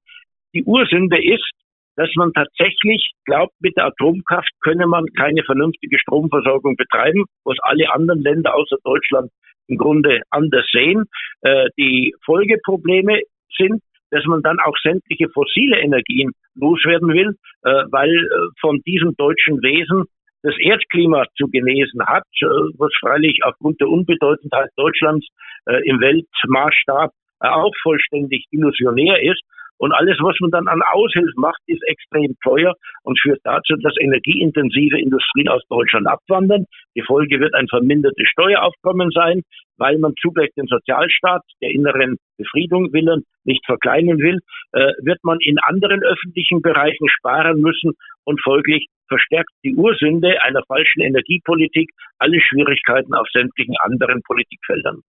die 0.55 0.65
Ursünde 0.65 1.23
ist, 1.23 1.51
dass 1.97 2.11
man 2.17 2.33
tatsächlich 2.33 3.13
glaubt, 3.25 3.53
mit 3.61 3.77
der 3.77 3.87
Atomkraft 3.87 4.51
könne 4.61 4.87
man 4.87 5.07
keine 5.17 5.43
vernünftige 5.45 5.99
Stromversorgung 5.99 6.77
betreiben, 6.77 7.25
was 7.45 7.57
alle 7.63 7.93
anderen 7.93 8.23
Länder 8.23 8.55
außer 8.55 8.77
Deutschland 8.85 9.31
im 9.69 9.79
Grunde 9.79 10.21
anders 10.31 10.67
sehen. 10.73 11.05
Äh, 11.43 11.69
die 11.79 12.15
Folgeprobleme 12.25 13.21
sind, 13.57 13.83
dass 14.11 14.25
man 14.27 14.43
dann 14.43 14.59
auch 14.61 14.77
sämtliche 14.83 15.29
fossile 15.31 15.81
Energien 15.81 16.33
loswerden 16.55 17.09
will, 17.09 17.35
äh, 17.63 17.85
weil 17.91 18.11
äh, 18.11 18.49
von 18.61 18.81
diesem 18.87 19.15
deutschen 19.17 19.63
Wesen 19.63 20.05
das 20.43 20.55
Erdklima 20.59 21.25
zu 21.37 21.47
genesen 21.47 22.05
hat, 22.07 22.25
äh, 22.41 22.47
was 22.79 22.91
freilich 23.01 23.39
aufgrund 23.45 23.81
der 23.81 23.89
Unbedeutendheit 23.89 24.71
Deutschlands 24.77 25.27
äh, 25.67 25.81
im 25.89 26.01
Weltmaßstab 26.01 27.11
auch 27.41 27.73
vollständig 27.83 28.47
illusionär 28.51 29.23
ist. 29.23 29.43
Und 29.83 29.91
alles, 29.91 30.17
was 30.21 30.37
man 30.39 30.53
dann 30.53 30.69
an 30.69 30.81
Aushilfen 30.93 31.35
macht, 31.35 31.59
ist 31.67 31.83
extrem 31.89 32.37
teuer 32.45 32.75
und 33.03 33.19
führt 33.21 33.41
dazu, 33.43 33.75
dass 33.83 33.99
energieintensive 33.99 34.97
Industrien 34.97 35.49
aus 35.49 35.63
Deutschland 35.69 36.07
abwandern. 36.07 36.67
Die 36.95 37.03
Folge 37.03 37.41
wird 37.41 37.53
ein 37.55 37.67
vermindertes 37.67 38.29
Steueraufkommen 38.29 39.11
sein, 39.11 39.43
weil 39.79 39.99
man 39.99 40.15
zugleich 40.23 40.51
den 40.57 40.69
Sozialstaat 40.69 41.43
der 41.61 41.73
inneren 41.73 42.19
Befriedung 42.39 42.93
willen 42.93 43.25
nicht 43.43 43.67
verkleinern 43.67 44.19
will, 44.19 44.39
äh, 44.71 44.93
wird 45.03 45.19
man 45.25 45.39
in 45.41 45.59
anderen 45.59 46.05
öffentlichen 46.05 46.63
Bereichen 46.63 47.09
sparen 47.09 47.61
müssen 47.61 47.95
und 48.23 48.41
folglich 48.41 48.87
verstärkt 49.09 49.51
die 49.65 49.75
Ursünde 49.75 50.41
einer 50.45 50.63
falschen 50.69 51.01
Energiepolitik 51.01 51.91
alle 52.19 52.41
Schwierigkeiten 52.41 53.15
auf 53.15 53.27
sämtlichen 53.33 53.75
anderen 53.81 54.23
Politikfeldern. 54.23 55.03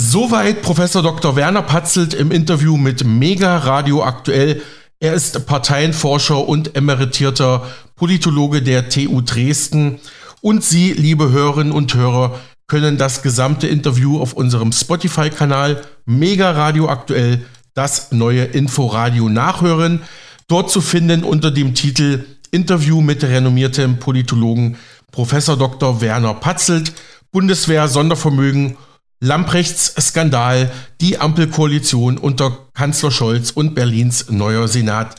Soweit 0.00 0.62
Professor 0.62 1.02
Dr. 1.02 1.34
Werner 1.34 1.62
Patzelt 1.62 2.14
im 2.14 2.30
Interview 2.30 2.76
mit 2.76 3.04
Mega 3.04 3.58
Radio 3.58 4.04
Aktuell. 4.04 4.62
Er 5.00 5.12
ist 5.12 5.44
Parteienforscher 5.44 6.48
und 6.48 6.76
emeritierter 6.76 7.66
Politologe 7.96 8.62
der 8.62 8.90
TU 8.90 9.22
Dresden. 9.22 9.98
Und 10.40 10.62
Sie, 10.62 10.92
liebe 10.92 11.32
Hörerinnen 11.32 11.72
und 11.72 11.96
Hörer, 11.96 12.38
können 12.68 12.96
das 12.96 13.22
gesamte 13.22 13.66
Interview 13.66 14.20
auf 14.20 14.34
unserem 14.34 14.70
Spotify-Kanal 14.70 15.82
Mega 16.06 16.52
Radio 16.52 16.88
Aktuell, 16.88 17.44
das 17.74 18.12
neue 18.12 18.44
Inforadio 18.44 19.28
nachhören. 19.28 20.02
Dort 20.46 20.70
zu 20.70 20.80
finden 20.80 21.24
unter 21.24 21.50
dem 21.50 21.74
Titel 21.74 22.24
Interview 22.52 23.00
mit 23.00 23.24
renommiertem 23.24 23.98
Politologen 23.98 24.76
Professor 25.10 25.56
Dr. 25.56 26.00
Werner 26.00 26.34
Patzelt, 26.34 26.92
Bundeswehr 27.32 27.88
Sondervermögen 27.88 28.76
Lamprechts 29.20 29.94
Skandal, 30.00 30.70
die 31.00 31.18
Ampelkoalition 31.18 32.18
unter 32.18 32.68
Kanzler 32.74 33.10
Scholz 33.10 33.50
und 33.50 33.74
Berlins 33.74 34.30
neuer 34.30 34.68
Senat. 34.68 35.16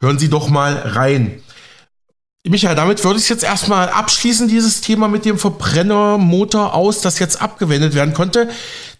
Hören 0.00 0.18
Sie 0.18 0.30
doch 0.30 0.48
mal 0.48 0.74
rein. 0.74 1.42
Michael, 2.46 2.76
damit 2.76 3.04
würde 3.04 3.18
ich 3.18 3.28
jetzt 3.28 3.42
erstmal 3.44 3.90
abschließen, 3.90 4.48
dieses 4.48 4.80
Thema 4.80 5.08
mit 5.08 5.24
dem 5.24 5.38
Verbrennermotor 5.38 6.74
aus, 6.74 7.00
das 7.00 7.18
jetzt 7.18 7.42
abgewendet 7.42 7.94
werden 7.94 8.14
konnte. 8.14 8.48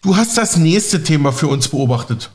Du 0.03 0.17
hast 0.17 0.37
das 0.37 0.57
nächste 0.57 1.03
Thema 1.03 1.33
für 1.33 1.47
uns 1.47 1.69
beobachtet. 1.69 2.31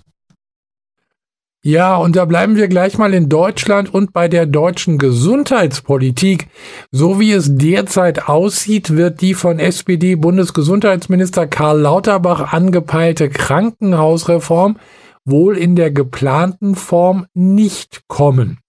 Ja, 1.67 1.95
und 1.95 2.15
da 2.15 2.25
bleiben 2.25 2.58
wir 2.58 2.67
gleich 2.67 2.99
mal 2.99 3.15
in 3.15 3.28
Deutschland 3.28 3.91
und 3.91 4.13
bei 4.13 4.28
der 4.28 4.45
deutschen 4.45 4.99
Gesundheitspolitik. 4.99 6.45
So 6.91 7.19
wie 7.19 7.32
es 7.32 7.56
derzeit 7.56 8.30
aussieht, 8.30 8.95
wird 8.95 9.19
die 9.21 9.34
von 9.34 9.58
SPD-Bundesgesundheitsminister 9.58 11.47
Karl 11.47 11.80
Lauterbach 11.80 12.54
angepeilte 12.54 13.30
Krankenhausreform 13.30 14.78
wohl 15.25 15.58
in 15.58 15.75
der 15.75 15.89
geplanten 15.89 16.75
Form 16.75 17.25
nicht 17.34 18.04
kommen. 18.08 18.60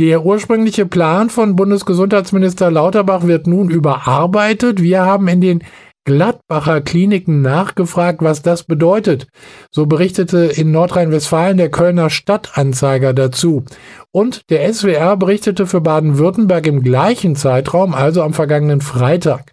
Der 0.00 0.24
ursprüngliche 0.24 0.86
Plan 0.86 1.28
von 1.28 1.54
Bundesgesundheitsminister 1.54 2.70
Lauterbach 2.70 3.26
wird 3.26 3.46
nun 3.46 3.68
überarbeitet. 3.68 4.80
Wir 4.80 5.02
haben 5.02 5.28
in 5.28 5.42
den 5.42 5.64
Gladbacher 6.04 6.80
Kliniken 6.80 7.42
nachgefragt, 7.42 8.22
was 8.22 8.42
das 8.42 8.64
bedeutet. 8.64 9.28
So 9.70 9.86
berichtete 9.86 10.38
in 10.38 10.72
Nordrhein-Westfalen 10.72 11.56
der 11.56 11.70
Kölner 11.70 12.10
Stadtanzeiger 12.10 13.12
dazu. 13.12 13.64
Und 14.10 14.50
der 14.50 14.72
SWR 14.72 15.16
berichtete 15.16 15.66
für 15.66 15.80
Baden-Württemberg 15.80 16.66
im 16.66 16.82
gleichen 16.82 17.36
Zeitraum, 17.36 17.94
also 17.94 18.22
am 18.22 18.34
vergangenen 18.34 18.80
Freitag. 18.80 19.52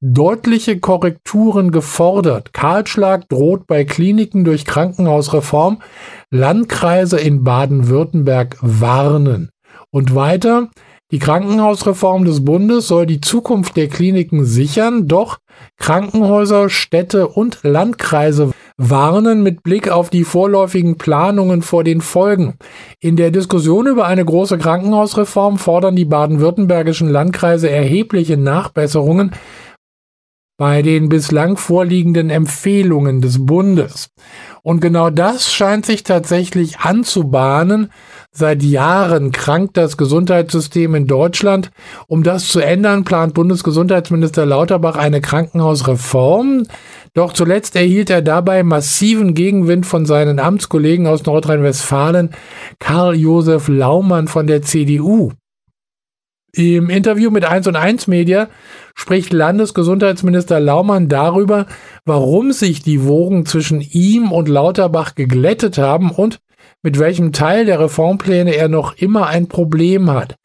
Deutliche 0.00 0.78
Korrekturen 0.78 1.72
gefordert. 1.72 2.52
Kahlschlag 2.52 3.28
droht 3.28 3.66
bei 3.66 3.84
Kliniken 3.84 4.44
durch 4.44 4.64
Krankenhausreform. 4.64 5.82
Landkreise 6.30 7.18
in 7.18 7.42
Baden-Württemberg 7.42 8.56
warnen. 8.60 9.50
Und 9.90 10.14
weiter, 10.14 10.68
die 11.10 11.18
Krankenhausreform 11.18 12.26
des 12.26 12.44
Bundes 12.44 12.88
soll 12.88 13.06
die 13.06 13.22
Zukunft 13.22 13.76
der 13.76 13.88
Kliniken 13.88 14.44
sichern, 14.44 15.08
doch 15.08 15.38
Krankenhäuser, 15.78 16.68
Städte 16.68 17.28
und 17.28 17.60
Landkreise 17.62 18.52
warnen 18.76 19.42
mit 19.42 19.62
Blick 19.62 19.90
auf 19.90 20.10
die 20.10 20.24
vorläufigen 20.24 20.98
Planungen 20.98 21.62
vor 21.62 21.82
den 21.82 22.02
Folgen. 22.02 22.58
In 23.00 23.16
der 23.16 23.30
Diskussion 23.30 23.86
über 23.86 24.06
eine 24.06 24.24
große 24.24 24.58
Krankenhausreform 24.58 25.56
fordern 25.56 25.96
die 25.96 26.04
baden-württembergischen 26.04 27.08
Landkreise 27.08 27.70
erhebliche 27.70 28.36
Nachbesserungen 28.36 29.32
bei 30.58 30.82
den 30.82 31.08
bislang 31.08 31.56
vorliegenden 31.56 32.30
Empfehlungen 32.30 33.20
des 33.20 33.46
Bundes. 33.46 34.10
Und 34.62 34.80
genau 34.80 35.08
das 35.08 35.52
scheint 35.52 35.86
sich 35.86 36.02
tatsächlich 36.02 36.80
anzubahnen. 36.80 37.92
Seit 38.38 38.62
Jahren 38.62 39.32
krankt 39.32 39.76
das 39.76 39.96
Gesundheitssystem 39.96 40.94
in 40.94 41.08
Deutschland. 41.08 41.72
Um 42.06 42.22
das 42.22 42.46
zu 42.46 42.60
ändern, 42.60 43.02
plant 43.02 43.34
Bundesgesundheitsminister 43.34 44.46
Lauterbach 44.46 44.94
eine 44.94 45.20
Krankenhausreform. 45.20 46.62
Doch 47.14 47.32
zuletzt 47.32 47.74
erhielt 47.74 48.10
er 48.10 48.22
dabei 48.22 48.62
massiven 48.62 49.34
Gegenwind 49.34 49.86
von 49.86 50.06
seinen 50.06 50.38
Amtskollegen 50.38 51.08
aus 51.08 51.26
Nordrhein-Westfalen, 51.26 52.30
Karl-Josef 52.78 53.66
Laumann 53.66 54.28
von 54.28 54.46
der 54.46 54.62
CDU. 54.62 55.32
Im 56.52 56.90
Interview 56.90 57.32
mit 57.32 57.44
1 57.44 57.66
und 57.66 57.74
1 57.74 58.06
Media 58.06 58.48
spricht 58.94 59.32
Landesgesundheitsminister 59.32 60.60
Laumann 60.60 61.08
darüber, 61.08 61.66
warum 62.04 62.52
sich 62.52 62.82
die 62.82 63.04
Wogen 63.04 63.46
zwischen 63.46 63.80
ihm 63.80 64.30
und 64.30 64.48
Lauterbach 64.48 65.16
geglättet 65.16 65.76
haben 65.76 66.12
und 66.12 66.38
mit 66.82 66.98
welchem 66.98 67.32
Teil 67.32 67.64
der 67.64 67.80
Reformpläne 67.80 68.54
er 68.54 68.68
noch 68.68 68.94
immer 68.94 69.26
ein 69.26 69.48
Problem 69.48 70.10
hat. 70.10 70.36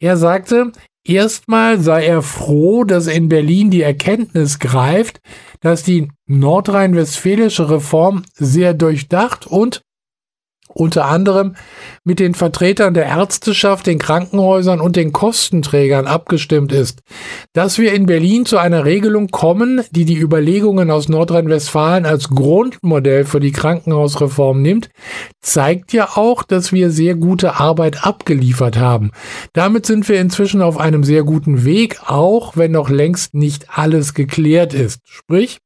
Er 0.00 0.16
sagte, 0.16 0.72
erstmal 1.04 1.80
sei 1.80 2.06
er 2.06 2.22
froh, 2.22 2.84
dass 2.84 3.06
in 3.06 3.28
Berlin 3.28 3.70
die 3.70 3.82
Erkenntnis 3.82 4.58
greift, 4.58 5.20
dass 5.60 5.82
die 5.82 6.08
nordrhein-westfälische 6.26 7.70
Reform 7.70 8.22
sehr 8.34 8.74
durchdacht 8.74 9.46
und 9.46 9.82
unter 10.74 11.06
anderem 11.06 11.54
mit 12.04 12.18
den 12.18 12.34
Vertretern 12.34 12.94
der 12.94 13.06
Ärzteschaft, 13.06 13.86
den 13.86 13.98
Krankenhäusern 13.98 14.80
und 14.80 14.96
den 14.96 15.12
Kostenträgern 15.12 16.06
abgestimmt 16.06 16.72
ist. 16.72 17.00
Dass 17.52 17.78
wir 17.78 17.92
in 17.92 18.06
Berlin 18.06 18.44
zu 18.44 18.58
einer 18.58 18.84
Regelung 18.84 19.28
kommen, 19.28 19.82
die 19.90 20.04
die 20.04 20.18
Überlegungen 20.18 20.90
aus 20.90 21.08
Nordrhein-Westfalen 21.08 22.04
als 22.04 22.28
Grundmodell 22.30 23.24
für 23.24 23.40
die 23.40 23.52
Krankenhausreform 23.52 24.62
nimmt, 24.62 24.90
zeigt 25.40 25.92
ja 25.92 26.08
auch, 26.16 26.42
dass 26.42 26.72
wir 26.72 26.90
sehr 26.90 27.14
gute 27.14 27.60
Arbeit 27.60 28.04
abgeliefert 28.04 28.78
haben. 28.78 29.12
Damit 29.52 29.86
sind 29.86 30.08
wir 30.08 30.20
inzwischen 30.20 30.62
auf 30.62 30.78
einem 30.78 31.04
sehr 31.04 31.22
guten 31.22 31.64
Weg, 31.64 32.00
auch 32.06 32.56
wenn 32.56 32.72
noch 32.72 32.90
längst 32.90 33.34
nicht 33.34 33.66
alles 33.68 34.14
geklärt 34.14 34.74
ist. 34.74 35.00
Sprich, 35.04 35.58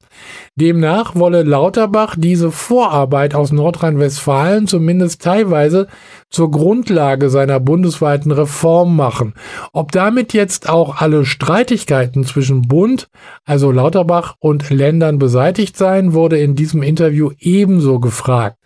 demnach 0.54 1.14
wolle 1.14 1.42
Lauterbach 1.42 2.14
diese 2.18 2.50
Vorarbeit 2.50 3.34
aus 3.34 3.52
Nordrhein-Westfalen 3.52 4.66
zumindest 4.66 5.22
teilweise 5.22 5.88
zur 6.36 6.50
Grundlage 6.50 7.30
seiner 7.30 7.60
bundesweiten 7.60 8.30
Reform 8.30 8.94
machen. 8.94 9.32
Ob 9.72 9.90
damit 9.90 10.34
jetzt 10.34 10.68
auch 10.68 11.00
alle 11.00 11.24
Streitigkeiten 11.24 12.24
zwischen 12.24 12.60
Bund, 12.60 13.08
also 13.46 13.72
Lauterbach 13.72 14.34
und 14.38 14.68
Ländern 14.68 15.18
beseitigt 15.18 15.78
seien, 15.78 16.12
wurde 16.12 16.38
in 16.38 16.54
diesem 16.54 16.82
Interview 16.82 17.30
ebenso 17.38 18.00
gefragt. 18.00 18.58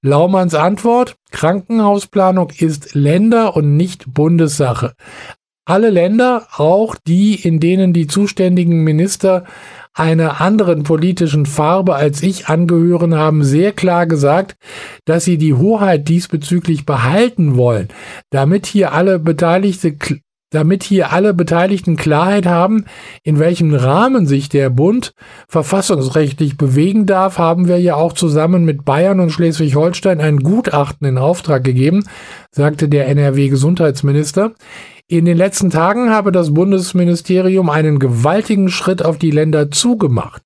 Laumanns 0.00 0.54
Antwort, 0.54 1.16
Krankenhausplanung 1.32 2.48
ist 2.56 2.94
Länder- 2.94 3.54
und 3.56 3.76
nicht 3.76 4.14
Bundessache. 4.14 4.94
Alle 5.66 5.90
Länder, 5.90 6.48
auch 6.56 6.96
die, 7.06 7.34
in 7.34 7.60
denen 7.60 7.92
die 7.92 8.06
zuständigen 8.06 8.82
Minister 8.84 9.44
einer 9.94 10.40
anderen 10.40 10.84
politischen 10.84 11.46
Farbe 11.46 11.94
als 11.94 12.22
ich 12.22 12.48
angehören, 12.48 13.14
haben 13.14 13.44
sehr 13.44 13.72
klar 13.72 14.06
gesagt, 14.06 14.56
dass 15.04 15.24
sie 15.24 15.38
die 15.38 15.54
Hoheit 15.54 16.08
diesbezüglich 16.08 16.86
behalten 16.86 17.56
wollen, 17.56 17.88
damit 18.30 18.66
hier 18.66 18.92
alle 18.92 19.18
Beteiligte 19.18 19.96
damit 20.52 20.82
hier 20.84 21.12
alle 21.12 21.34
Beteiligten 21.34 21.96
Klarheit 21.96 22.46
haben, 22.46 22.84
in 23.24 23.38
welchem 23.38 23.74
Rahmen 23.74 24.26
sich 24.26 24.48
der 24.48 24.70
Bund 24.70 25.14
verfassungsrechtlich 25.48 26.56
bewegen 26.56 27.06
darf, 27.06 27.38
haben 27.38 27.68
wir 27.68 27.80
ja 27.80 27.96
auch 27.96 28.12
zusammen 28.12 28.64
mit 28.64 28.84
Bayern 28.84 29.20
und 29.20 29.30
Schleswig-Holstein 29.30 30.20
ein 30.20 30.38
Gutachten 30.38 31.06
in 31.06 31.18
Auftrag 31.18 31.64
gegeben, 31.64 32.04
sagte 32.50 32.88
der 32.88 33.08
NRW-Gesundheitsminister. 33.08 34.52
In 35.12 35.26
den 35.26 35.36
letzten 35.36 35.68
Tagen 35.68 36.08
habe 36.08 36.32
das 36.32 36.54
Bundesministerium 36.54 37.68
einen 37.68 37.98
gewaltigen 37.98 38.70
Schritt 38.70 39.04
auf 39.04 39.18
die 39.18 39.30
Länder 39.30 39.70
zugemacht. 39.70 40.40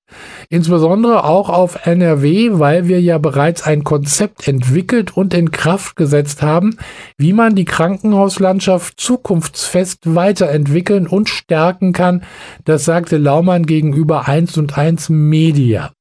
Insbesondere 0.49 1.23
auch 1.23 1.47
auf 1.47 1.85
NRW, 1.87 2.49
weil 2.59 2.89
wir 2.89 2.99
ja 2.99 3.17
bereits 3.17 3.63
ein 3.63 3.85
Konzept 3.85 4.45
entwickelt 4.45 5.15
und 5.15 5.33
in 5.33 5.51
Kraft 5.51 5.95
gesetzt 5.95 6.41
haben, 6.41 6.75
wie 7.17 7.31
man 7.31 7.55
die 7.55 7.63
Krankenhauslandschaft 7.63 8.99
zukunftsfest 8.99 10.13
weiterentwickeln 10.15 11.07
und 11.07 11.29
stärken 11.29 11.93
kann. 11.93 12.25
Das 12.65 12.83
sagte 12.83 13.15
Laumann 13.15 13.67
gegenüber 13.67 14.27
1 14.27 14.57
und 14.57 14.77
1 14.77 15.07
Media. 15.07 15.93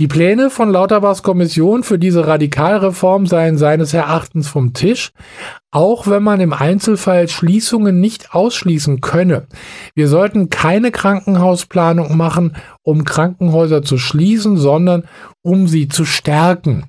Die 0.00 0.08
Pläne 0.08 0.50
von 0.50 0.70
Lauterbachs 0.70 1.22
Kommission 1.22 1.84
für 1.84 2.00
diese 2.00 2.26
Radikalreform 2.26 3.26
seien 3.26 3.58
seines 3.58 3.94
Erachtens 3.94 4.48
vom 4.48 4.72
Tisch, 4.72 5.12
auch 5.70 6.08
wenn 6.08 6.24
man 6.24 6.40
im 6.40 6.52
Einzelfall 6.52 7.28
Schließungen 7.28 8.00
nicht 8.00 8.34
ausschließen 8.34 9.00
könne. 9.00 9.46
Wir 9.94 10.08
sollten 10.08 10.50
keine 10.50 10.90
Krankenhausplanung 10.90 12.16
machen, 12.16 12.56
um 12.82 13.04
Krankenhäuser 13.04 13.82
zu 13.84 13.96
schließen, 13.96 14.56
sondern 14.56 15.04
um 15.42 15.68
sie 15.68 15.86
zu 15.86 16.04
stärken. 16.04 16.86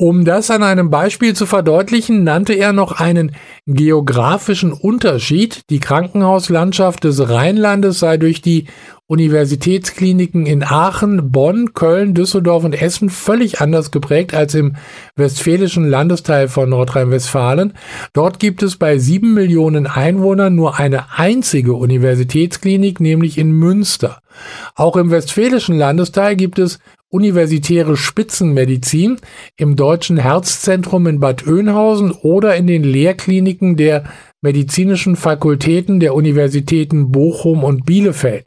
Um 0.00 0.24
das 0.24 0.50
an 0.50 0.62
einem 0.62 0.88
Beispiel 0.88 1.34
zu 1.34 1.44
verdeutlichen, 1.44 2.24
nannte 2.24 2.54
er 2.54 2.72
noch 2.72 2.92
einen 2.92 3.32
geografischen 3.66 4.72
Unterschied. 4.72 5.60
Die 5.68 5.78
Krankenhauslandschaft 5.78 7.04
des 7.04 7.28
Rheinlandes 7.28 7.98
sei 7.98 8.16
durch 8.16 8.40
die 8.40 8.64
Universitätskliniken 9.08 10.46
in 10.46 10.64
Aachen, 10.64 11.30
Bonn, 11.30 11.74
Köln, 11.74 12.14
Düsseldorf 12.14 12.64
und 12.64 12.80
Essen 12.80 13.10
völlig 13.10 13.60
anders 13.60 13.90
geprägt 13.90 14.32
als 14.32 14.54
im 14.54 14.76
westfälischen 15.16 15.84
Landesteil 15.84 16.48
von 16.48 16.70
Nordrhein-Westfalen. 16.70 17.74
Dort 18.14 18.38
gibt 18.38 18.62
es 18.62 18.78
bei 18.78 18.96
sieben 18.96 19.34
Millionen 19.34 19.86
Einwohnern 19.86 20.54
nur 20.54 20.78
eine 20.78 21.18
einzige 21.18 21.74
Universitätsklinik, 21.74 23.00
nämlich 23.00 23.36
in 23.36 23.50
Münster. 23.50 24.22
Auch 24.76 24.96
im 24.96 25.10
westfälischen 25.10 25.76
Landesteil 25.76 26.36
gibt 26.36 26.58
es 26.58 26.78
universitäre 27.10 27.96
Spitzenmedizin 27.96 29.18
im 29.56 29.76
Deutschen 29.76 30.16
Herzzentrum 30.16 31.06
in 31.06 31.20
Bad 31.20 31.46
Oeynhausen 31.46 32.12
oder 32.12 32.56
in 32.56 32.66
den 32.66 32.84
Lehrkliniken 32.84 33.76
der 33.76 34.04
medizinischen 34.40 35.16
Fakultäten 35.16 36.00
der 36.00 36.14
Universitäten 36.14 37.10
Bochum 37.10 37.62
und 37.64 37.84
Bielefeld. 37.84 38.46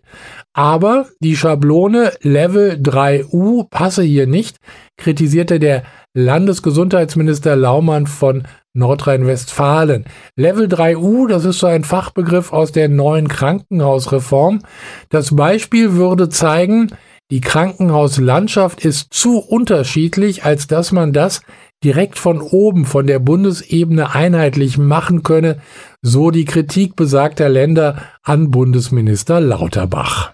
Aber 0.54 1.08
die 1.20 1.36
Schablone 1.36 2.14
Level 2.22 2.80
3U 2.82 3.70
passe 3.70 4.04
hier 4.04 4.28
nicht, 4.28 4.58
kritisierte 4.98 5.60
der 5.60 5.84
Landesgesundheitsminister 6.14 7.56
Laumann 7.56 8.08
von 8.08 8.44
Nordrhein-Westfalen. 8.74 10.06
Level 10.36 10.68
3U, 10.68 11.28
das 11.28 11.46
ist 11.46 11.60
so 11.60 11.68
ein 11.68 11.84
Fachbegriff 11.84 12.54
aus 12.54 12.72
der 12.72 12.90
neuen 12.90 13.28
Krankenhausreform. 13.28 14.62
Das 15.10 15.36
Beispiel 15.36 15.94
würde 15.94 16.30
zeigen, 16.30 16.92
Die 17.34 17.42
Krankenhauslandschaft 17.42 18.86
ist 18.86 19.12
zu 19.12 19.40
unterschiedlich, 19.40 20.46
als 20.46 20.68
dass 20.68 20.92
man 20.92 21.14
das 21.14 21.42
direkt 21.84 22.20
von 22.20 22.40
oben, 22.40 22.86
von 22.86 23.08
der 23.08 23.18
Bundesebene 23.18 24.14
einheitlich 24.14 24.78
machen 24.78 25.24
könne, 25.24 25.60
so 26.04 26.30
die 26.30 26.46
Kritik 26.46 26.96
besagter 26.96 27.50
Länder 27.50 28.04
an 28.22 28.52
Bundesminister 28.52 29.42
Lauterbach. 29.42 30.34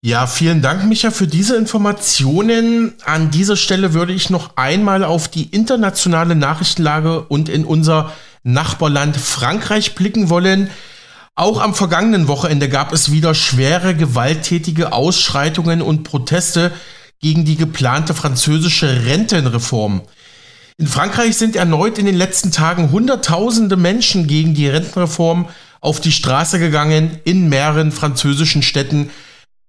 Ja, 0.00 0.26
vielen 0.26 0.62
Dank, 0.62 0.86
Micha, 0.86 1.10
für 1.10 1.26
diese 1.26 1.56
Informationen. 1.56 2.94
An 3.04 3.30
dieser 3.30 3.56
Stelle 3.56 3.92
würde 3.92 4.14
ich 4.14 4.30
noch 4.30 4.56
einmal 4.56 5.04
auf 5.04 5.28
die 5.28 5.44
internationale 5.44 6.34
Nachrichtenlage 6.34 7.20
und 7.20 7.50
in 7.50 7.66
unser 7.66 8.10
Nachbarland 8.44 9.18
Frankreich 9.18 9.94
blicken 9.94 10.30
wollen. 10.30 10.70
Auch 11.34 11.62
am 11.62 11.74
vergangenen 11.74 12.28
Wochenende 12.28 12.68
gab 12.68 12.92
es 12.92 13.10
wieder 13.10 13.34
schwere 13.34 13.94
gewalttätige 13.94 14.92
Ausschreitungen 14.92 15.80
und 15.80 16.02
Proteste 16.02 16.72
gegen 17.20 17.46
die 17.46 17.56
geplante 17.56 18.12
französische 18.12 19.06
Rentenreform. 19.06 20.02
In 20.76 20.86
Frankreich 20.86 21.36
sind 21.36 21.56
erneut 21.56 21.96
in 21.96 22.04
den 22.04 22.16
letzten 22.16 22.50
Tagen 22.50 22.90
Hunderttausende 22.90 23.76
Menschen 23.76 24.26
gegen 24.26 24.54
die 24.54 24.68
Rentenreform 24.68 25.48
auf 25.80 26.00
die 26.00 26.12
Straße 26.12 26.58
gegangen. 26.58 27.18
In 27.24 27.48
mehreren 27.48 27.92
französischen 27.92 28.62
Städten 28.62 29.08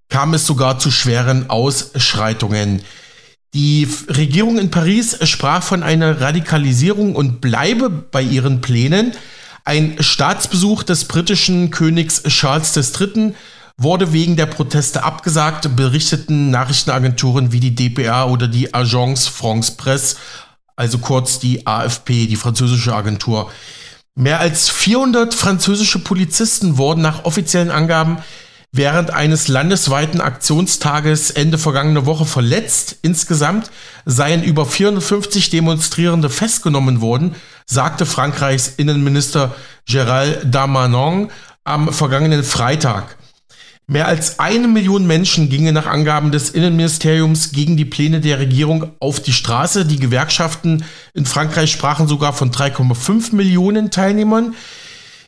kam 0.09 0.33
es 0.33 0.45
sogar 0.45 0.79
zu 0.79 0.91
schweren 0.91 1.49
Ausschreitungen. 1.49 2.81
Die 3.53 3.87
Regierung 4.09 4.57
in 4.57 4.71
Paris 4.71 5.17
sprach 5.29 5.63
von 5.63 5.83
einer 5.83 6.19
Radikalisierung 6.19 7.15
und 7.15 7.39
bleibe 7.39 7.89
bei 7.89 8.21
ihren 8.21 8.59
Plänen. 8.59 9.13
Ein 9.65 9.95
Staatsbesuch 9.99 10.83
des 10.83 11.05
britischen 11.05 11.71
Königs 11.71 12.23
Charles 12.23 12.75
III. 12.75 13.33
wurde 13.77 14.11
wegen 14.11 14.35
der 14.35 14.45
Proteste 14.45 15.03
abgesagt, 15.03 15.73
berichteten 15.77 16.51
Nachrichtenagenturen 16.51 17.53
wie 17.53 17.61
die 17.61 17.73
DPA 17.73 18.25
oder 18.25 18.49
die 18.49 18.73
Agence 18.73 19.27
France 19.27 19.75
Presse, 19.77 20.17
also 20.75 20.97
kurz 20.97 21.39
die 21.39 21.65
AFP, 21.65 22.27
die 22.27 22.35
französische 22.35 22.93
Agentur. 22.93 23.49
Mehr 24.15 24.41
als 24.41 24.69
400 24.69 25.33
französische 25.33 25.99
Polizisten 25.99 26.77
wurden 26.77 27.01
nach 27.01 27.23
offiziellen 27.23 27.71
Angaben 27.71 28.17
während 28.73 29.11
eines 29.11 29.47
landesweiten 29.47 30.19
Aktionstages 30.19 31.31
Ende 31.31 31.57
vergangene 31.57 32.05
Woche 32.05 32.25
verletzt. 32.25 32.97
Insgesamt 33.01 33.71
seien 34.05 34.43
über 34.43 34.65
450 34.65 35.51
Demonstrierende 35.51 36.29
festgenommen 36.29 36.99
worden, 36.99 37.35
sagte 37.65 38.05
Frankreichs 38.05 38.73
Innenminister 38.77 39.55
Gérald 39.87 40.45
Darmanin 40.45 41.29
am 41.63 41.91
vergangenen 41.93 42.43
Freitag. 42.43 43.17
Mehr 43.85 44.07
als 44.07 44.39
eine 44.39 44.69
Million 44.69 45.05
Menschen 45.07 45.49
gingen 45.49 45.73
nach 45.73 45.87
Angaben 45.87 46.31
des 46.31 46.51
Innenministeriums 46.51 47.51
gegen 47.51 47.75
die 47.75 47.83
Pläne 47.83 48.21
der 48.21 48.39
Regierung 48.39 48.91
auf 48.99 49.19
die 49.19 49.33
Straße. 49.33 49.85
Die 49.85 49.99
Gewerkschaften 49.99 50.85
in 51.13 51.25
Frankreich 51.25 51.71
sprachen 51.71 52.07
sogar 52.07 52.31
von 52.31 52.51
3,5 52.51 53.35
Millionen 53.35 53.91
Teilnehmern. 53.91 54.55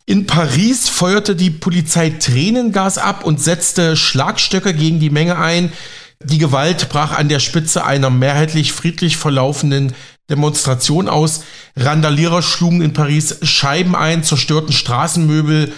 In 0.05 0.25
Paris 0.25 0.87
feuerte 0.87 1.35
die 1.35 1.49
Polizei 1.49 2.11
Tränengas 2.11 2.97
ab 2.97 3.25
und 3.25 3.41
setzte 3.41 3.97
Schlagstöcke 3.97 4.73
gegen 4.73 5.01
die 5.01 5.09
Menge 5.09 5.37
ein. 5.37 5.73
Die 6.23 6.37
Gewalt 6.37 6.87
brach 6.87 7.11
an 7.11 7.27
der 7.27 7.39
Spitze 7.39 7.83
einer 7.83 8.09
mehrheitlich 8.09 8.71
friedlich 8.71 9.17
verlaufenden 9.17 9.93
Demonstration 10.29 11.07
aus. 11.07 11.43
Randalierer 11.75 12.41
schlugen 12.41 12.81
in 12.81 12.93
Paris 12.93 13.37
Scheiben 13.43 13.95
ein, 13.95 14.23
zerstörten 14.23 14.73
Straßenmöbel, 14.73 15.73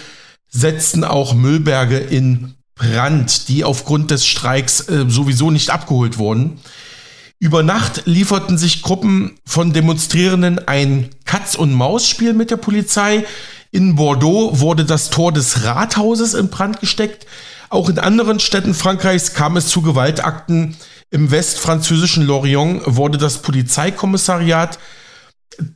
setzten 0.48 1.04
auch 1.04 1.34
Müllberge 1.34 1.98
in 1.98 2.54
Brand, 2.74 3.48
die 3.48 3.64
aufgrund 3.64 4.10
des 4.10 4.26
Streiks 4.26 4.88
äh, 4.88 5.04
sowieso 5.08 5.50
nicht 5.50 5.70
abgeholt 5.70 6.18
wurden. 6.18 6.60
Über 7.40 7.62
Nacht 7.62 8.02
lieferten 8.06 8.58
sich 8.58 8.82
Gruppen 8.82 9.38
von 9.44 9.72
Demonstrierenden 9.72 10.66
ein 10.66 11.10
Katz-und-Maus-Spiel 11.24 12.32
mit 12.32 12.50
der 12.50 12.56
Polizei. 12.56 13.24
In 13.70 13.96
Bordeaux 13.96 14.58
wurde 14.60 14.84
das 14.84 15.10
Tor 15.10 15.32
des 15.32 15.62
Rathauses 15.64 16.34
in 16.34 16.48
Brand 16.48 16.80
gesteckt. 16.80 17.26
Auch 17.68 17.88
in 17.88 17.98
anderen 17.98 18.40
Städten 18.40 18.74
Frankreichs 18.74 19.34
kam 19.34 19.56
es 19.56 19.68
zu 19.68 19.82
Gewaltakten. 19.82 20.76
Im 21.10 21.30
westfranzösischen 21.30 22.26
Lorient 22.26 22.82
wurde 22.84 23.18
das 23.18 23.40
Polizeikommissariat 23.42 24.78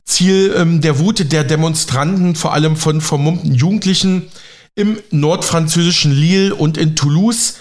Ziel 0.05 0.53
ähm, 0.55 0.81
der 0.81 0.99
Wut 0.99 1.31
der 1.31 1.43
Demonstranten, 1.43 2.35
vor 2.35 2.53
allem 2.53 2.75
von 2.75 3.01
vermummten 3.01 3.53
Jugendlichen, 3.53 4.29
im 4.75 4.99
nordfranzösischen 5.11 6.11
Lille 6.11 6.55
und 6.55 6.77
in 6.77 6.95
Toulouse. 6.95 7.55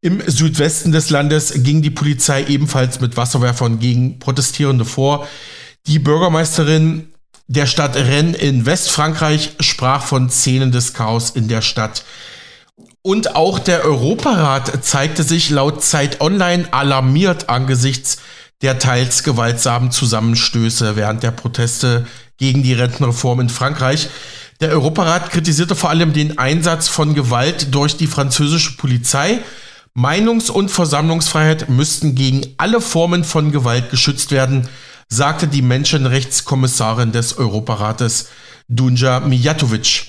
Im 0.00 0.22
Südwesten 0.26 0.92
des 0.92 1.10
Landes 1.10 1.52
ging 1.62 1.82
die 1.82 1.90
Polizei 1.90 2.44
ebenfalls 2.44 3.00
mit 3.00 3.16
Wasserwerfern 3.16 3.78
gegen 3.78 4.18
Protestierende 4.18 4.84
vor. 4.84 5.26
Die 5.86 5.98
Bürgermeisterin 5.98 7.08
der 7.46 7.66
Stadt 7.66 7.96
Rennes 7.96 8.38
in 8.38 8.66
Westfrankreich 8.66 9.52
sprach 9.60 10.02
von 10.04 10.28
Szenen 10.30 10.70
des 10.70 10.92
Chaos 10.92 11.30
in 11.30 11.48
der 11.48 11.62
Stadt. 11.62 12.04
Und 13.02 13.36
auch 13.36 13.58
der 13.58 13.84
Europarat 13.84 14.84
zeigte 14.84 15.22
sich 15.22 15.50
laut 15.50 15.82
Zeit 15.82 16.20
Online 16.20 16.72
alarmiert 16.72 17.48
angesichts 17.48 18.18
der 18.62 18.78
teils 18.78 19.22
gewaltsamen 19.22 19.92
Zusammenstöße 19.92 20.96
während 20.96 21.22
der 21.22 21.30
Proteste 21.30 22.06
gegen 22.38 22.62
die 22.62 22.72
Rentenreform 22.72 23.40
in 23.40 23.48
Frankreich. 23.48 24.08
Der 24.60 24.70
Europarat 24.70 25.30
kritisierte 25.30 25.76
vor 25.76 25.90
allem 25.90 26.12
den 26.12 26.38
Einsatz 26.38 26.88
von 26.88 27.14
Gewalt 27.14 27.72
durch 27.72 27.96
die 27.96 28.08
französische 28.08 28.76
Polizei. 28.76 29.38
Meinungs- 29.94 30.50
und 30.50 30.70
Versammlungsfreiheit 30.70 31.68
müssten 31.68 32.16
gegen 32.16 32.42
alle 32.56 32.80
Formen 32.80 33.22
von 33.22 33.52
Gewalt 33.52 33.90
geschützt 33.90 34.32
werden 34.32 34.68
sagte 35.08 35.46
die 35.46 35.62
Menschenrechtskommissarin 35.62 37.12
des 37.12 37.38
Europarates 37.38 38.28
Dunja 38.68 39.20
Mijatovic. 39.20 40.06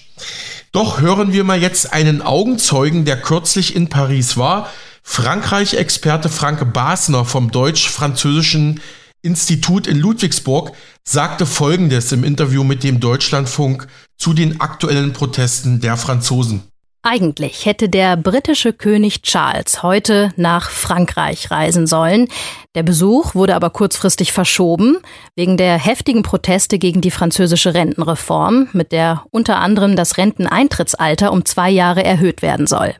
Doch 0.71 1.01
hören 1.01 1.33
wir 1.33 1.43
mal 1.43 1.59
jetzt 1.59 1.93
einen 1.93 2.21
Augenzeugen, 2.21 3.03
der 3.03 3.19
kürzlich 3.19 3.75
in 3.75 3.89
Paris 3.89 4.37
war. 4.37 4.69
Frankreich-Experte 5.01 6.29
Frank 6.29 6.73
Basner 6.73 7.25
vom 7.25 7.49
Deutsch-Französischen 7.49 8.79
Institut 9.23 9.87
in 9.87 9.97
Ludwigsburg 9.97 10.73
sagte 11.03 11.47
Folgendes 11.47 12.11
im 12.11 12.23
Interview 12.23 12.63
mit 12.63 12.83
dem 12.83 12.99
Deutschlandfunk 12.99 13.87
zu 14.17 14.33
den 14.33 14.61
aktuellen 14.61 15.11
Protesten 15.11 15.81
der 15.81 15.97
Franzosen. 15.97 16.61
Eigentlich 17.01 17.65
hätte 17.65 17.87
der 17.87 18.17
britische 18.17 18.73
König 18.73 19.21
Charles 19.21 19.83
heute 19.83 20.33
nach 20.35 20.69
Frankreich 20.69 21.49
reisen 21.49 21.87
sollen. 21.87 22.27
Der 22.75 22.83
Besuch 22.83 23.35
wurde 23.35 23.55
aber 23.55 23.69
kurzfristig 23.69 24.33
verschoben 24.33 24.97
wegen 25.33 25.55
der 25.55 25.77
heftigen 25.77 26.23
Proteste 26.23 26.77
gegen 26.77 26.99
die 26.99 27.11
französische 27.11 27.73
Rentenreform, 27.73 28.67
mit 28.73 28.91
der 28.91 29.23
unter 29.31 29.59
anderem 29.59 29.95
das 29.95 30.17
Renteneintrittsalter 30.17 31.31
um 31.31 31.45
zwei 31.45 31.69
Jahre 31.69 32.03
erhöht 32.03 32.41
werden 32.41 32.67
soll. 32.67 32.95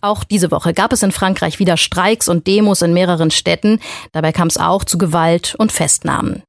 Auch 0.00 0.24
diese 0.24 0.50
Woche 0.50 0.72
gab 0.72 0.92
es 0.92 1.02
in 1.02 1.12
Frankreich 1.12 1.58
wieder 1.58 1.76
Streiks 1.76 2.28
und 2.28 2.46
Demos 2.46 2.82
in 2.82 2.94
mehreren 2.94 3.30
Städten. 3.30 3.80
Dabei 4.12 4.32
kam 4.32 4.48
es 4.48 4.56
auch 4.56 4.84
zu 4.84 4.98
Gewalt 4.98 5.54
und 5.58 5.72
Festnahmen. 5.72 6.42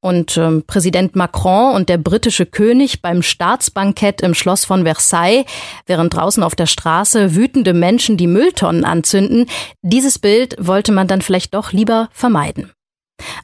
Und 0.00 0.36
ähm, 0.36 0.64
Präsident 0.66 1.14
Macron 1.16 1.74
und 1.74 1.88
der 1.88 1.98
britische 1.98 2.46
König 2.46 3.02
beim 3.02 3.22
Staatsbankett 3.22 4.22
im 4.22 4.34
Schloss 4.34 4.64
von 4.64 4.84
Versailles, 4.84 5.44
während 5.86 6.14
draußen 6.14 6.42
auf 6.42 6.54
der 6.54 6.66
Straße 6.66 7.34
wütende 7.34 7.74
Menschen 7.74 8.16
die 8.16 8.26
Mülltonnen 8.26 8.84
anzünden, 8.84 9.46
dieses 9.82 10.18
Bild 10.18 10.56
wollte 10.58 10.92
man 10.92 11.06
dann 11.06 11.22
vielleicht 11.22 11.54
doch 11.54 11.72
lieber 11.72 12.08
vermeiden. 12.12 12.72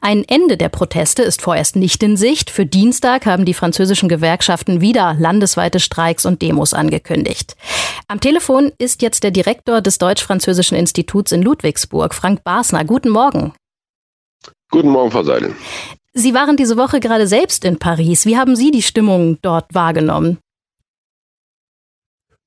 Ein 0.01 0.23
Ende 0.27 0.57
der 0.57 0.69
Proteste 0.69 1.23
ist 1.23 1.41
vorerst 1.41 1.75
nicht 1.75 2.03
in 2.03 2.17
Sicht. 2.17 2.49
Für 2.49 2.65
Dienstag 2.65 3.25
haben 3.25 3.45
die 3.45 3.53
französischen 3.53 4.09
Gewerkschaften 4.09 4.81
wieder 4.81 5.15
landesweite 5.19 5.79
Streiks 5.79 6.25
und 6.25 6.41
Demos 6.41 6.73
angekündigt. 6.73 7.55
Am 8.07 8.19
Telefon 8.19 8.71
ist 8.77 9.01
jetzt 9.01 9.23
der 9.23 9.31
Direktor 9.31 9.81
des 9.81 9.97
Deutsch-Französischen 9.97 10.75
Instituts 10.75 11.31
in 11.31 11.41
Ludwigsburg, 11.41 12.13
Frank 12.13 12.43
Basner. 12.43 12.85
Guten 12.85 13.09
Morgen. 13.09 13.53
Guten 14.69 14.89
Morgen, 14.89 15.11
Frau 15.11 15.23
Seidel. 15.23 15.55
Sie 16.13 16.33
waren 16.33 16.55
diese 16.55 16.77
Woche 16.77 16.99
gerade 16.99 17.27
selbst 17.27 17.65
in 17.65 17.77
Paris. 17.77 18.25
Wie 18.25 18.37
haben 18.37 18.55
Sie 18.55 18.71
die 18.71 18.81
Stimmung 18.81 19.37
dort 19.41 19.73
wahrgenommen? 19.73 20.37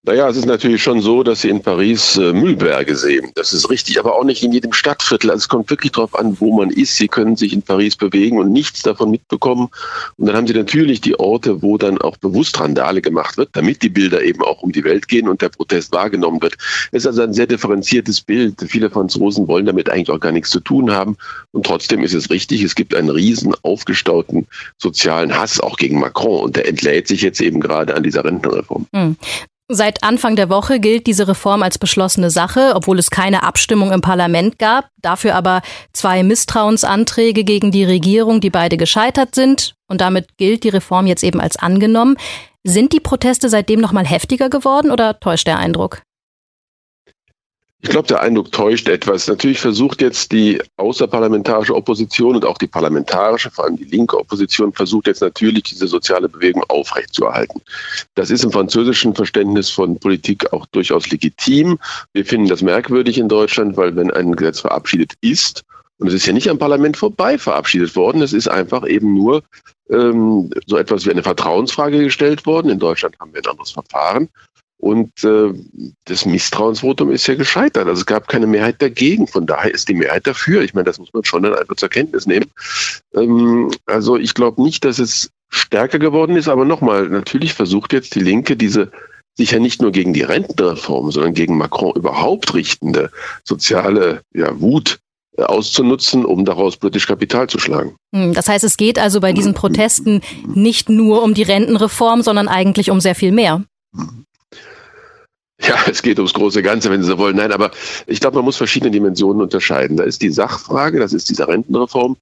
Naja, 0.04 0.28
es 0.28 0.36
ist 0.36 0.46
natürlich 0.46 0.80
schon 0.80 1.00
so, 1.00 1.24
dass 1.24 1.40
Sie 1.40 1.48
in 1.48 1.60
Paris 1.60 2.16
äh, 2.16 2.32
Müllberge 2.32 2.94
sehen. 2.94 3.32
Das 3.34 3.52
ist 3.52 3.68
richtig, 3.68 3.98
aber 3.98 4.14
auch 4.14 4.22
nicht 4.22 4.44
in 4.44 4.52
jedem 4.52 4.72
Stadtviertel. 4.72 5.30
Also 5.30 5.42
es 5.42 5.48
kommt 5.48 5.68
wirklich 5.70 5.90
darauf 5.90 6.16
an, 6.16 6.36
wo 6.40 6.56
man 6.56 6.70
ist. 6.70 6.96
Sie 6.96 7.08
können 7.08 7.34
sich 7.36 7.52
in 7.52 7.62
Paris 7.62 7.96
bewegen 7.96 8.38
und 8.38 8.52
nichts 8.52 8.82
davon 8.82 9.10
mitbekommen. 9.10 9.68
Und 10.16 10.26
dann 10.26 10.36
haben 10.36 10.46
Sie 10.46 10.54
natürlich 10.54 11.00
die 11.00 11.18
Orte, 11.18 11.62
wo 11.62 11.78
dann 11.78 11.98
auch 11.98 12.16
bewusst 12.16 12.58
Randale 12.60 13.02
gemacht 13.02 13.36
wird, 13.36 13.50
damit 13.54 13.82
die 13.82 13.88
Bilder 13.88 14.22
eben 14.22 14.40
auch 14.42 14.62
um 14.62 14.70
die 14.70 14.84
Welt 14.84 15.08
gehen 15.08 15.28
und 15.28 15.42
der 15.42 15.48
Protest 15.48 15.92
wahrgenommen 15.92 16.40
wird. 16.40 16.54
Es 16.92 17.02
ist 17.02 17.06
also 17.08 17.22
ein 17.22 17.34
sehr 17.34 17.48
differenziertes 17.48 18.20
Bild. 18.20 18.54
Viele 18.68 18.90
Franzosen 18.90 19.48
wollen 19.48 19.66
damit 19.66 19.90
eigentlich 19.90 20.10
auch 20.10 20.20
gar 20.20 20.32
nichts 20.32 20.50
zu 20.50 20.60
tun 20.60 20.92
haben. 20.92 21.16
Und 21.50 21.66
trotzdem 21.66 22.04
ist 22.04 22.14
es 22.14 22.30
richtig, 22.30 22.62
es 22.62 22.76
gibt 22.76 22.94
einen 22.94 23.10
riesen 23.10 23.52
aufgestauten 23.62 24.46
sozialen 24.78 25.36
Hass 25.36 25.58
auch 25.58 25.76
gegen 25.76 25.98
Macron. 25.98 26.44
Und 26.44 26.56
der 26.56 26.68
entlädt 26.68 27.08
sich 27.08 27.20
jetzt 27.20 27.40
eben 27.40 27.60
gerade 27.60 27.96
an 27.96 28.04
dieser 28.04 28.24
Rentenreform. 28.24 28.86
Hm. 28.94 29.16
Seit 29.70 30.02
Anfang 30.02 30.34
der 30.34 30.48
Woche 30.48 30.80
gilt 30.80 31.06
diese 31.06 31.28
Reform 31.28 31.62
als 31.62 31.76
beschlossene 31.76 32.30
Sache, 32.30 32.72
obwohl 32.74 32.98
es 32.98 33.10
keine 33.10 33.42
Abstimmung 33.42 33.92
im 33.92 34.00
Parlament 34.00 34.58
gab, 34.58 34.88
dafür 34.96 35.34
aber 35.34 35.60
zwei 35.92 36.22
Misstrauensanträge 36.22 37.44
gegen 37.44 37.70
die 37.70 37.84
Regierung, 37.84 38.40
die 38.40 38.48
beide 38.48 38.78
gescheitert 38.78 39.34
sind. 39.34 39.74
Und 39.86 40.00
damit 40.00 40.38
gilt 40.38 40.64
die 40.64 40.70
Reform 40.70 41.06
jetzt 41.06 41.22
eben 41.22 41.38
als 41.38 41.58
angenommen. 41.58 42.16
Sind 42.64 42.94
die 42.94 43.00
Proteste 43.00 43.50
seitdem 43.50 43.80
noch 43.80 43.92
mal 43.92 44.06
heftiger 44.06 44.48
geworden 44.48 44.90
oder 44.90 45.20
täuscht 45.20 45.46
der 45.46 45.58
Eindruck? 45.58 46.00
Ich 47.80 47.90
glaube, 47.90 48.08
der 48.08 48.20
Eindruck 48.20 48.50
täuscht 48.50 48.88
etwas. 48.88 49.28
Natürlich 49.28 49.60
versucht 49.60 50.02
jetzt 50.02 50.32
die 50.32 50.60
außerparlamentarische 50.78 51.76
Opposition 51.76 52.34
und 52.34 52.44
auch 52.44 52.58
die 52.58 52.66
parlamentarische, 52.66 53.52
vor 53.52 53.66
allem 53.66 53.76
die 53.76 53.84
linke 53.84 54.18
Opposition, 54.18 54.72
versucht 54.72 55.06
jetzt 55.06 55.20
natürlich 55.20 55.62
diese 55.62 55.86
soziale 55.86 56.28
Bewegung 56.28 56.64
aufrechtzuerhalten. 56.68 57.60
Das 58.16 58.30
ist 58.30 58.42
im 58.42 58.50
französischen 58.50 59.14
Verständnis 59.14 59.70
von 59.70 59.96
Politik 59.96 60.52
auch 60.52 60.66
durchaus 60.66 61.08
legitim. 61.10 61.78
Wir 62.12 62.26
finden 62.26 62.48
das 62.48 62.62
merkwürdig 62.62 63.16
in 63.16 63.28
Deutschland, 63.28 63.76
weil 63.76 63.94
wenn 63.94 64.10
ein 64.10 64.34
Gesetz 64.34 64.58
verabschiedet 64.60 65.12
ist, 65.20 65.62
und 65.98 66.08
es 66.08 66.14
ist 66.14 66.26
ja 66.26 66.32
nicht 66.32 66.48
am 66.48 66.58
Parlament 66.58 66.96
vorbei 66.96 67.38
verabschiedet 67.38 67.94
worden, 67.94 68.22
es 68.22 68.32
ist 68.32 68.48
einfach 68.48 68.86
eben 68.86 69.14
nur 69.14 69.42
ähm, 69.90 70.50
so 70.66 70.76
etwas 70.76 71.06
wie 71.06 71.10
eine 71.10 71.22
Vertrauensfrage 71.22 71.98
gestellt 71.98 72.46
worden. 72.46 72.70
In 72.70 72.78
Deutschland 72.78 73.18
haben 73.18 73.32
wir 73.32 73.40
ein 73.40 73.50
anderes 73.50 73.70
Verfahren. 73.70 74.28
Und 74.78 75.24
äh, 75.24 75.52
das 76.04 76.24
Misstrauensvotum 76.24 77.10
ist 77.10 77.26
ja 77.26 77.34
gescheitert. 77.34 77.88
Also 77.88 78.00
es 78.00 78.06
gab 78.06 78.28
keine 78.28 78.46
Mehrheit 78.46 78.80
dagegen. 78.80 79.26
Von 79.26 79.46
daher 79.46 79.74
ist 79.74 79.88
die 79.88 79.94
Mehrheit 79.94 80.26
dafür. 80.26 80.62
Ich 80.62 80.72
meine, 80.72 80.84
das 80.84 80.98
muss 80.98 81.12
man 81.12 81.24
schon 81.24 81.42
dann 81.42 81.54
einfach 81.54 81.76
zur 81.76 81.88
Kenntnis 81.88 82.26
nehmen. 82.26 82.46
Ähm, 83.14 83.70
also 83.86 84.16
ich 84.16 84.34
glaube 84.34 84.62
nicht, 84.62 84.84
dass 84.84 85.00
es 85.00 85.30
stärker 85.48 85.98
geworden 85.98 86.36
ist. 86.36 86.48
Aber 86.48 86.64
nochmal, 86.64 87.08
natürlich 87.08 87.54
versucht 87.54 87.92
jetzt 87.92 88.14
die 88.14 88.20
Linke 88.20 88.56
diese 88.56 88.92
sich 89.36 89.52
ja 89.52 89.60
nicht 89.60 89.80
nur 89.80 89.92
gegen 89.92 90.12
die 90.12 90.22
Rentenreform, 90.22 91.12
sondern 91.12 91.32
gegen 91.32 91.56
Macron 91.56 91.94
überhaupt 91.94 92.54
richtende 92.54 93.10
soziale 93.44 94.22
ja, 94.34 94.60
Wut 94.60 94.98
äh, 95.36 95.42
auszunutzen, 95.42 96.24
um 96.24 96.44
daraus 96.44 96.76
politisch 96.76 97.06
Kapital 97.06 97.48
zu 97.48 97.58
schlagen. 97.58 97.94
Hm, 98.14 98.34
das 98.34 98.48
heißt, 98.48 98.64
es 98.64 98.76
geht 98.76 98.98
also 98.98 99.20
bei 99.20 99.32
diesen 99.32 99.54
Protesten 99.54 100.22
nicht 100.54 100.88
nur 100.88 101.22
um 101.22 101.34
die 101.34 101.44
Rentenreform, 101.44 102.22
sondern 102.22 102.48
eigentlich 102.48 102.90
um 102.90 103.00
sehr 103.00 103.14
viel 103.14 103.32
mehr. 103.32 103.62
Ja, 105.60 105.76
es 105.90 106.02
geht 106.02 106.18
ums 106.18 106.34
große 106.34 106.62
Ganze, 106.62 106.90
wenn 106.90 107.02
Sie 107.02 107.08
so 107.08 107.18
wollen. 107.18 107.36
Nein, 107.36 107.52
aber 107.52 107.70
ich 108.06 108.20
glaube, 108.20 108.36
man 108.36 108.44
muss 108.44 108.56
verschiedene 108.56 108.90
Dimensionen 108.90 109.42
unterscheiden. 109.42 109.96
Da 109.96 110.04
ist 110.04 110.22
die 110.22 110.30
Sachfrage, 110.30 110.98
das 110.98 111.12
ist 111.12 111.28
diese 111.28 111.48
Rentenreform. 111.48 112.16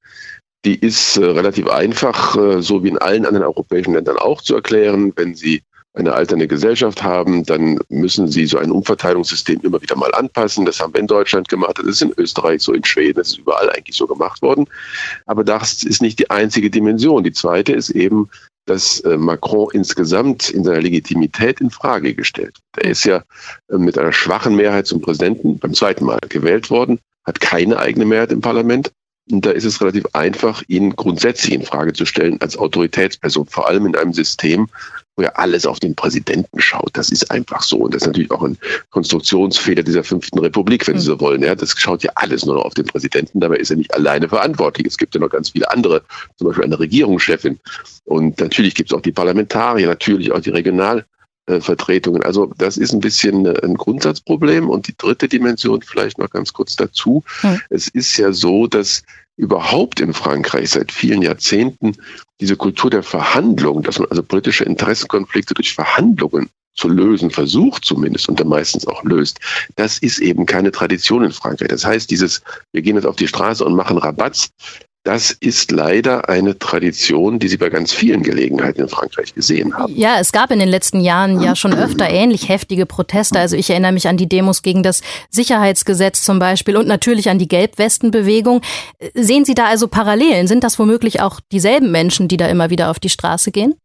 Die 0.64 0.74
ist 0.74 1.16
äh, 1.16 1.24
relativ 1.24 1.68
einfach, 1.68 2.36
äh, 2.36 2.62
so 2.62 2.82
wie 2.82 2.88
in 2.88 2.98
allen 2.98 3.24
anderen 3.24 3.46
europäischen 3.46 3.94
Ländern 3.94 4.16
auch 4.18 4.42
zu 4.42 4.54
erklären. 4.54 5.12
Wenn 5.14 5.34
Sie 5.34 5.62
eine 5.96 6.12
alternde 6.12 6.46
Gesellschaft 6.46 7.02
haben, 7.02 7.44
dann 7.44 7.78
müssen 7.88 8.28
sie 8.28 8.46
so 8.46 8.58
ein 8.58 8.70
Umverteilungssystem 8.70 9.60
immer 9.62 9.80
wieder 9.80 9.96
mal 9.96 10.12
anpassen. 10.14 10.66
Das 10.66 10.78
haben 10.78 10.92
wir 10.92 11.00
in 11.00 11.06
Deutschland 11.06 11.48
gemacht, 11.48 11.78
das 11.78 11.86
ist 11.86 12.02
in 12.02 12.12
Österreich 12.18 12.62
so, 12.62 12.74
in 12.74 12.84
Schweden, 12.84 13.16
das 13.16 13.28
ist 13.28 13.38
überall 13.38 13.70
eigentlich 13.70 13.96
so 13.96 14.06
gemacht 14.06 14.42
worden. 14.42 14.66
Aber 15.24 15.42
das 15.42 15.82
ist 15.82 16.02
nicht 16.02 16.18
die 16.18 16.30
einzige 16.30 16.68
Dimension. 16.68 17.24
Die 17.24 17.32
zweite 17.32 17.72
ist 17.72 17.90
eben 17.90 18.28
dass 18.66 19.00
äh, 19.00 19.16
Macron 19.16 19.68
insgesamt 19.72 20.50
in 20.50 20.64
seiner 20.64 20.80
Legitimität 20.80 21.60
in 21.60 21.70
Frage 21.70 22.14
gestellt. 22.14 22.58
Er 22.76 22.90
ist 22.90 23.04
ja 23.04 23.22
äh, 23.70 23.78
mit 23.78 23.96
einer 23.96 24.12
schwachen 24.12 24.56
Mehrheit 24.56 24.86
zum 24.86 25.00
Präsidenten 25.00 25.58
beim 25.58 25.72
zweiten 25.72 26.04
Mal 26.04 26.18
gewählt 26.28 26.68
worden, 26.70 26.98
hat 27.24 27.40
keine 27.40 27.78
eigene 27.78 28.04
Mehrheit 28.04 28.32
im 28.32 28.40
Parlament. 28.40 28.92
Und 29.30 29.44
da 29.44 29.50
ist 29.50 29.64
es 29.64 29.80
relativ 29.80 30.04
einfach, 30.12 30.62
ihn 30.68 30.94
grundsätzlich 30.94 31.52
in 31.52 31.62
Frage 31.62 31.92
zu 31.92 32.06
stellen 32.06 32.40
als 32.40 32.56
Autoritätsperson, 32.56 33.46
vor 33.46 33.68
allem 33.68 33.86
in 33.86 33.96
einem 33.96 34.12
System, 34.12 34.68
wo 35.16 35.22
ja 35.22 35.30
alles 35.30 35.66
auf 35.66 35.80
den 35.80 35.96
Präsidenten 35.96 36.60
schaut. 36.60 36.90
Das 36.92 37.10
ist 37.10 37.28
einfach 37.30 37.62
so. 37.62 37.78
Und 37.78 37.94
das 37.94 38.02
ist 38.02 38.08
natürlich 38.08 38.30
auch 38.30 38.42
ein 38.42 38.56
Konstruktionsfehler 38.90 39.82
dieser 39.82 40.04
fünften 40.04 40.38
Republik, 40.38 40.86
wenn 40.86 40.98
Sie 40.98 41.06
so 41.06 41.18
wollen. 41.18 41.42
Ja, 41.42 41.54
das 41.54 41.74
schaut 41.76 42.04
ja 42.04 42.12
alles 42.14 42.44
nur 42.44 42.56
noch 42.56 42.66
auf 42.66 42.74
den 42.74 42.86
Präsidenten. 42.86 43.40
Dabei 43.40 43.56
ist 43.56 43.70
er 43.70 43.76
nicht 43.76 43.92
alleine 43.94 44.28
verantwortlich. 44.28 44.86
Es 44.86 44.96
gibt 44.96 45.14
ja 45.14 45.20
noch 45.20 45.30
ganz 45.30 45.50
viele 45.50 45.70
andere, 45.70 46.02
zum 46.36 46.48
Beispiel 46.48 46.64
eine 46.64 46.78
Regierungschefin. 46.78 47.58
Und 48.04 48.38
natürlich 48.38 48.74
gibt 48.74 48.92
es 48.92 48.96
auch 48.96 49.02
die 49.02 49.12
Parlamentarier, 49.12 49.88
natürlich 49.88 50.30
auch 50.30 50.40
die 50.40 50.50
Regionalvertretungen. 51.48 52.22
Also 52.22 52.52
das 52.58 52.76
ist 52.76 52.92
ein 52.92 53.00
bisschen 53.00 53.46
ein 53.46 53.74
Grundsatzproblem. 53.74 54.68
Und 54.68 54.88
die 54.88 54.96
dritte 54.96 55.28
Dimension 55.28 55.82
vielleicht 55.82 56.18
noch 56.18 56.30
ganz 56.30 56.52
kurz 56.52 56.76
dazu. 56.76 57.24
Hm. 57.40 57.60
Es 57.70 57.88
ist 57.88 58.16
ja 58.16 58.32
so, 58.32 58.66
dass 58.66 59.02
überhaupt 59.36 60.00
in 60.00 60.14
Frankreich 60.14 60.70
seit 60.70 60.90
vielen 60.92 61.22
Jahrzehnten 61.22 61.96
diese 62.40 62.56
Kultur 62.56 62.90
der 62.90 63.02
Verhandlung, 63.02 63.82
dass 63.82 63.98
man 63.98 64.08
also 64.08 64.22
politische 64.22 64.64
Interessenkonflikte 64.64 65.54
durch 65.54 65.74
Verhandlungen 65.74 66.48
zu 66.74 66.88
lösen 66.88 67.30
versucht 67.30 67.84
zumindest 67.84 68.28
und 68.28 68.38
dann 68.38 68.48
meistens 68.48 68.86
auch 68.86 69.02
löst, 69.02 69.40
das 69.76 69.98
ist 69.98 70.18
eben 70.18 70.44
keine 70.44 70.72
Tradition 70.72 71.24
in 71.24 71.32
Frankreich. 71.32 71.68
Das 71.68 71.86
heißt, 71.86 72.10
dieses, 72.10 72.42
wir 72.72 72.82
gehen 72.82 72.96
jetzt 72.96 73.06
auf 73.06 73.16
die 73.16 73.28
Straße 73.28 73.64
und 73.64 73.74
machen 73.74 73.96
Rabatz, 73.96 74.50
das 75.06 75.30
ist 75.30 75.70
leider 75.70 76.28
eine 76.28 76.58
Tradition, 76.58 77.38
die 77.38 77.46
Sie 77.46 77.58
bei 77.58 77.70
ganz 77.70 77.92
vielen 77.92 78.24
Gelegenheiten 78.24 78.80
in 78.80 78.88
Frankreich 78.88 79.34
gesehen 79.34 79.72
haben. 79.78 79.94
Ja, 79.94 80.18
es 80.18 80.32
gab 80.32 80.50
in 80.50 80.58
den 80.58 80.68
letzten 80.68 81.00
Jahren 81.00 81.40
ja 81.40 81.54
schon 81.54 81.72
öfter 81.74 82.10
ähnlich 82.10 82.48
heftige 82.48 82.86
Proteste. 82.86 83.38
Also 83.38 83.54
ich 83.54 83.70
erinnere 83.70 83.92
mich 83.92 84.08
an 84.08 84.16
die 84.16 84.28
Demos 84.28 84.62
gegen 84.62 84.82
das 84.82 85.02
Sicherheitsgesetz 85.30 86.24
zum 86.24 86.40
Beispiel 86.40 86.76
und 86.76 86.88
natürlich 86.88 87.30
an 87.30 87.38
die 87.38 87.46
Gelbwestenbewegung. 87.46 88.62
Sehen 89.14 89.44
Sie 89.44 89.54
da 89.54 89.66
also 89.66 89.86
Parallelen? 89.86 90.48
Sind 90.48 90.64
das 90.64 90.76
womöglich 90.76 91.20
auch 91.20 91.38
dieselben 91.52 91.92
Menschen, 91.92 92.26
die 92.26 92.36
da 92.36 92.48
immer 92.48 92.70
wieder 92.70 92.90
auf 92.90 92.98
die 92.98 93.08
Straße 93.08 93.52
gehen? 93.52 93.76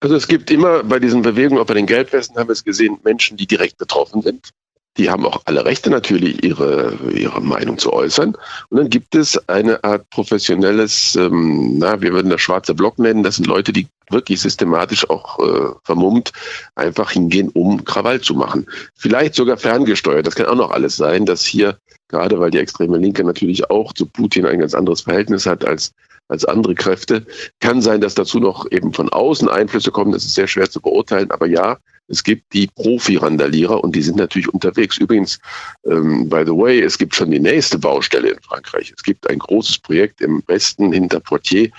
Also 0.00 0.14
es 0.14 0.28
gibt 0.28 0.50
immer 0.50 0.84
bei 0.84 0.98
diesen 0.98 1.22
Bewegungen, 1.22 1.62
auch 1.62 1.66
bei 1.66 1.74
den 1.74 1.86
Gelbwesten 1.86 2.36
haben 2.36 2.48
wir 2.48 2.52
es 2.52 2.64
gesehen, 2.64 2.98
Menschen, 3.02 3.38
die 3.38 3.46
direkt 3.46 3.78
betroffen 3.78 4.20
sind. 4.20 4.50
Die 4.98 5.08
haben 5.08 5.24
auch 5.24 5.40
alle 5.46 5.64
Rechte 5.64 5.88
natürlich, 5.88 6.44
ihre, 6.44 6.98
ihre 7.14 7.40
Meinung 7.40 7.78
zu 7.78 7.92
äußern. 7.92 8.36
Und 8.68 8.76
dann 8.76 8.90
gibt 8.90 9.14
es 9.14 9.38
eine 9.48 9.82
Art 9.84 10.08
professionelles, 10.10 11.16
ähm, 11.16 11.78
na, 11.78 12.00
wir 12.02 12.12
würden 12.12 12.30
das 12.30 12.42
schwarze 12.42 12.74
Block 12.74 12.98
nennen. 12.98 13.22
Das 13.22 13.36
sind 13.36 13.46
Leute, 13.46 13.72
die 13.72 13.86
wirklich 14.10 14.40
systematisch 14.40 15.08
auch 15.08 15.38
äh, 15.38 15.70
vermummt 15.84 16.32
einfach 16.74 17.10
hingehen, 17.10 17.48
um 17.54 17.84
Krawall 17.84 18.20
zu 18.20 18.34
machen. 18.34 18.66
Vielleicht 18.94 19.34
sogar 19.34 19.56
ferngesteuert. 19.56 20.26
Das 20.26 20.34
kann 20.34 20.46
auch 20.46 20.56
noch 20.56 20.70
alles 20.70 20.96
sein, 20.96 21.24
dass 21.24 21.42
hier, 21.42 21.78
gerade 22.08 22.38
weil 22.38 22.50
die 22.50 22.58
extreme 22.58 22.98
Linke 22.98 23.24
natürlich 23.24 23.70
auch 23.70 23.94
zu 23.94 24.04
Putin 24.04 24.44
ein 24.44 24.58
ganz 24.58 24.74
anderes 24.74 25.00
Verhältnis 25.00 25.46
hat 25.46 25.64
als 25.64 25.92
als 26.28 26.44
andere 26.44 26.74
Kräfte. 26.74 27.26
Kann 27.60 27.82
sein, 27.82 28.00
dass 28.00 28.14
dazu 28.14 28.40
noch 28.40 28.70
eben 28.70 28.92
von 28.92 29.08
außen 29.08 29.48
Einflüsse 29.48 29.90
kommen. 29.90 30.12
Das 30.12 30.24
ist 30.24 30.34
sehr 30.34 30.48
schwer 30.48 30.70
zu 30.70 30.80
beurteilen. 30.80 31.30
Aber 31.30 31.46
ja, 31.46 31.78
es 32.08 32.22
gibt 32.22 32.52
die 32.52 32.66
Profi-Randalierer 32.66 33.82
und 33.82 33.94
die 33.94 34.02
sind 34.02 34.16
natürlich 34.16 34.48
unterwegs. 34.48 34.98
Übrigens, 34.98 35.38
ähm, 35.86 36.28
by 36.28 36.42
the 36.44 36.52
way, 36.52 36.80
es 36.80 36.98
gibt 36.98 37.14
schon 37.14 37.30
die 37.30 37.40
nächste 37.40 37.78
Baustelle 37.78 38.30
in 38.30 38.42
Frankreich. 38.42 38.92
Es 38.94 39.02
gibt 39.02 39.28
ein 39.30 39.38
großes 39.38 39.78
Projekt 39.78 40.20
im 40.20 40.42
Westen 40.46 40.92
hinter 40.92 41.20
Poitiers, 41.20 41.70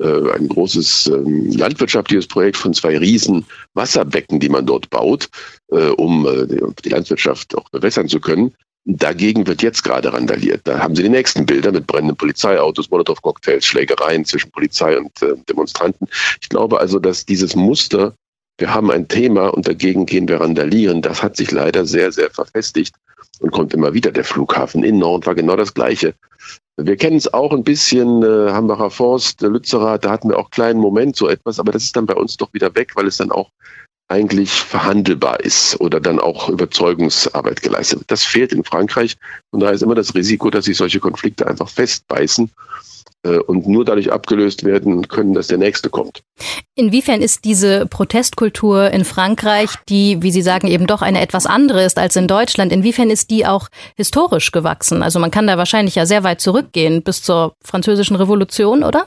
äh, 0.00 0.30
ein 0.32 0.48
großes 0.48 1.08
ähm, 1.08 1.50
landwirtschaftliches 1.50 2.26
Projekt 2.26 2.56
von 2.56 2.72
zwei 2.72 2.96
riesen 2.96 3.44
Wasserbecken, 3.74 4.40
die 4.40 4.48
man 4.48 4.66
dort 4.66 4.88
baut, 4.90 5.28
äh, 5.68 5.88
um 5.88 6.26
äh, 6.26 6.46
die 6.84 6.88
Landwirtschaft 6.88 7.56
auch 7.56 7.68
bewässern 7.70 8.08
zu 8.08 8.20
können. 8.20 8.54
Dagegen 8.84 9.46
wird 9.46 9.62
jetzt 9.62 9.84
gerade 9.84 10.12
randaliert. 10.12 10.62
Da 10.64 10.80
haben 10.80 10.96
Sie 10.96 11.04
die 11.04 11.08
nächsten 11.08 11.46
Bilder 11.46 11.70
mit 11.70 11.86
brennenden 11.86 12.16
Polizeiautos, 12.16 12.90
Molotow-Cocktails, 12.90 13.64
Schlägereien 13.64 14.24
zwischen 14.24 14.50
Polizei 14.50 14.98
und 14.98 15.22
äh, 15.22 15.34
Demonstranten. 15.48 16.08
Ich 16.40 16.48
glaube 16.48 16.80
also, 16.80 16.98
dass 16.98 17.24
dieses 17.24 17.54
Muster 17.54 18.14
wir 18.58 18.72
haben 18.72 18.90
ein 18.90 19.08
Thema 19.08 19.48
und 19.48 19.66
dagegen 19.66 20.06
gehen 20.06 20.28
wir 20.28 20.40
randalieren. 20.40 21.02
Das 21.02 21.22
hat 21.22 21.36
sich 21.36 21.50
leider 21.50 21.84
sehr, 21.84 22.12
sehr 22.12 22.30
verfestigt 22.30 22.94
und 23.40 23.50
kommt 23.50 23.74
immer 23.74 23.94
wieder. 23.94 24.12
Der 24.12 24.24
Flughafen 24.24 24.84
in 24.84 24.98
Nord 24.98 25.26
war 25.26 25.34
genau 25.34 25.56
das 25.56 25.74
Gleiche. 25.74 26.14
Wir 26.76 26.96
kennen 26.96 27.16
es 27.16 27.32
auch 27.32 27.52
ein 27.52 27.64
bisschen, 27.64 28.22
äh, 28.22 28.50
Hambacher 28.50 28.90
Forst, 28.90 29.40
Lützerath, 29.42 30.04
da 30.04 30.10
hatten 30.10 30.30
wir 30.30 30.38
auch 30.38 30.44
einen 30.44 30.50
kleinen 30.50 30.80
Moment 30.80 31.16
so 31.16 31.28
etwas, 31.28 31.58
aber 31.58 31.72
das 31.72 31.84
ist 31.84 31.96
dann 31.96 32.06
bei 32.06 32.14
uns 32.14 32.36
doch 32.36 32.52
wieder 32.54 32.74
weg, 32.74 32.92
weil 32.94 33.06
es 33.06 33.18
dann 33.18 33.30
auch 33.30 33.50
eigentlich 34.12 34.50
verhandelbar 34.50 35.40
ist 35.40 35.80
oder 35.80 35.98
dann 35.98 36.20
auch 36.20 36.50
Überzeugungsarbeit 36.50 37.62
geleistet 37.62 38.00
wird. 38.00 38.10
Das 38.10 38.24
fehlt 38.24 38.52
in 38.52 38.62
Frankreich 38.62 39.16
und 39.50 39.60
da 39.60 39.70
ist 39.70 39.82
immer 39.82 39.94
das 39.94 40.14
Risiko, 40.14 40.50
dass 40.50 40.66
sich 40.66 40.76
solche 40.76 41.00
Konflikte 41.00 41.46
einfach 41.46 41.68
festbeißen 41.70 42.50
äh, 43.22 43.38
und 43.38 43.66
nur 43.66 43.86
dadurch 43.86 44.12
abgelöst 44.12 44.64
werden 44.64 45.08
können, 45.08 45.32
dass 45.32 45.46
der 45.46 45.56
nächste 45.56 45.88
kommt. 45.88 46.22
Inwiefern 46.74 47.22
ist 47.22 47.46
diese 47.46 47.86
Protestkultur 47.86 48.90
in 48.90 49.06
Frankreich, 49.06 49.70
die, 49.88 50.22
wie 50.22 50.30
Sie 50.30 50.42
sagen, 50.42 50.66
eben 50.66 50.86
doch 50.86 51.00
eine 51.00 51.22
etwas 51.22 51.46
andere 51.46 51.82
ist 51.82 51.98
als 51.98 52.14
in 52.14 52.28
Deutschland, 52.28 52.70
inwiefern 52.70 53.08
ist 53.08 53.30
die 53.30 53.46
auch 53.46 53.68
historisch 53.96 54.52
gewachsen? 54.52 55.02
Also 55.02 55.20
man 55.20 55.30
kann 55.30 55.46
da 55.46 55.56
wahrscheinlich 55.56 55.94
ja 55.94 56.04
sehr 56.04 56.22
weit 56.22 56.42
zurückgehen 56.42 57.02
bis 57.02 57.22
zur 57.22 57.54
französischen 57.64 58.16
Revolution, 58.16 58.84
oder? 58.84 59.06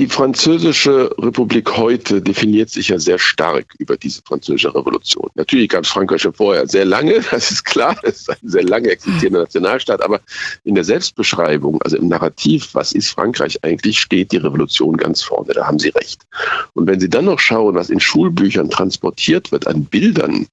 Die 0.00 0.06
französische 0.06 1.14
Republik 1.18 1.76
heute 1.76 2.22
definiert 2.22 2.70
sich 2.70 2.88
ja 2.88 2.98
sehr 2.98 3.18
stark 3.18 3.74
über 3.76 3.98
diese 3.98 4.22
französische 4.22 4.74
Revolution. 4.74 5.28
Natürlich 5.34 5.68
gab 5.68 5.84
es 5.84 5.90
Frankreich 5.90 6.22
schon 6.22 6.32
vorher 6.32 6.66
sehr 6.66 6.86
lange, 6.86 7.20
das 7.30 7.50
ist 7.50 7.66
klar, 7.66 7.94
das 8.02 8.20
ist 8.20 8.30
ein 8.30 8.36
sehr 8.40 8.62
lange 8.62 8.88
existierender 8.88 9.40
Nationalstaat, 9.40 10.00
aber 10.02 10.22
in 10.64 10.74
der 10.74 10.84
Selbstbeschreibung, 10.84 11.82
also 11.82 11.98
im 11.98 12.08
Narrativ, 12.08 12.70
was 12.72 12.92
ist 12.92 13.10
Frankreich 13.10 13.62
eigentlich, 13.62 14.00
steht 14.00 14.32
die 14.32 14.38
Revolution 14.38 14.96
ganz 14.96 15.22
vorne, 15.22 15.52
da 15.52 15.66
haben 15.66 15.78
Sie 15.78 15.90
recht. 15.90 16.22
Und 16.72 16.86
wenn 16.86 16.98
Sie 16.98 17.10
dann 17.10 17.26
noch 17.26 17.38
schauen, 17.38 17.74
was 17.74 17.90
in 17.90 18.00
Schulbüchern 18.00 18.70
transportiert 18.70 19.52
wird 19.52 19.66
an 19.66 19.84
Bildern 19.84 20.46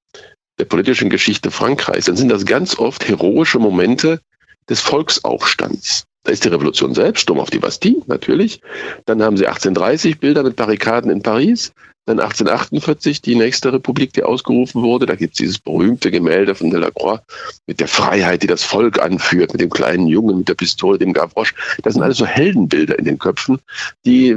der 0.59 0.65
politischen 0.65 1.09
Geschichte 1.09 1.51
Frankreichs, 1.51 2.07
dann 2.07 2.17
sind 2.17 2.27
das 2.27 2.45
ganz 2.45 2.77
oft 2.77 3.07
heroische 3.07 3.59
Momente 3.59 4.19
des 4.67 4.81
Volksaufstands. 4.81 6.05
Da 6.27 6.33
ist 6.33 6.43
die 6.43 6.49
Revolution 6.49 6.93
selbst, 6.93 7.21
Sturm 7.21 7.39
auf 7.39 7.49
die 7.51 7.59
Bastille, 7.59 8.01
natürlich. 8.07 8.59
Dann 9.05 9.23
haben 9.23 9.37
sie 9.37 9.47
1830 9.47 10.19
Bilder 10.19 10.43
mit 10.43 10.57
Barrikaden 10.57 11.09
in 11.09 11.21
Paris. 11.21 11.71
Dann 12.05 12.19
1848 12.19 13.21
die 13.21 13.35
nächste 13.35 13.71
Republik, 13.71 14.11
die 14.11 14.23
ausgerufen 14.23 14.83
wurde. 14.83 15.05
Da 15.05 15.15
gibt 15.15 15.35
es 15.35 15.37
dieses 15.37 15.57
berühmte 15.57 16.11
Gemälde 16.11 16.53
von 16.53 16.69
Delacroix 16.69 17.21
mit 17.65 17.79
der 17.79 17.87
Freiheit, 17.87 18.43
die 18.43 18.47
das 18.47 18.61
Volk 18.61 19.01
anführt, 19.01 19.53
mit 19.53 19.61
dem 19.61 19.69
kleinen 19.69 20.07
Jungen, 20.07 20.39
mit 20.39 20.49
der 20.49 20.55
Pistole, 20.55 20.99
dem 20.99 21.13
Gavroche. 21.13 21.53
Das 21.83 21.93
sind 21.93 22.03
alles 22.03 22.17
so 22.17 22.25
Heldenbilder 22.25 22.99
in 22.99 23.05
den 23.05 23.19
Köpfen. 23.19 23.59
Die 24.05 24.35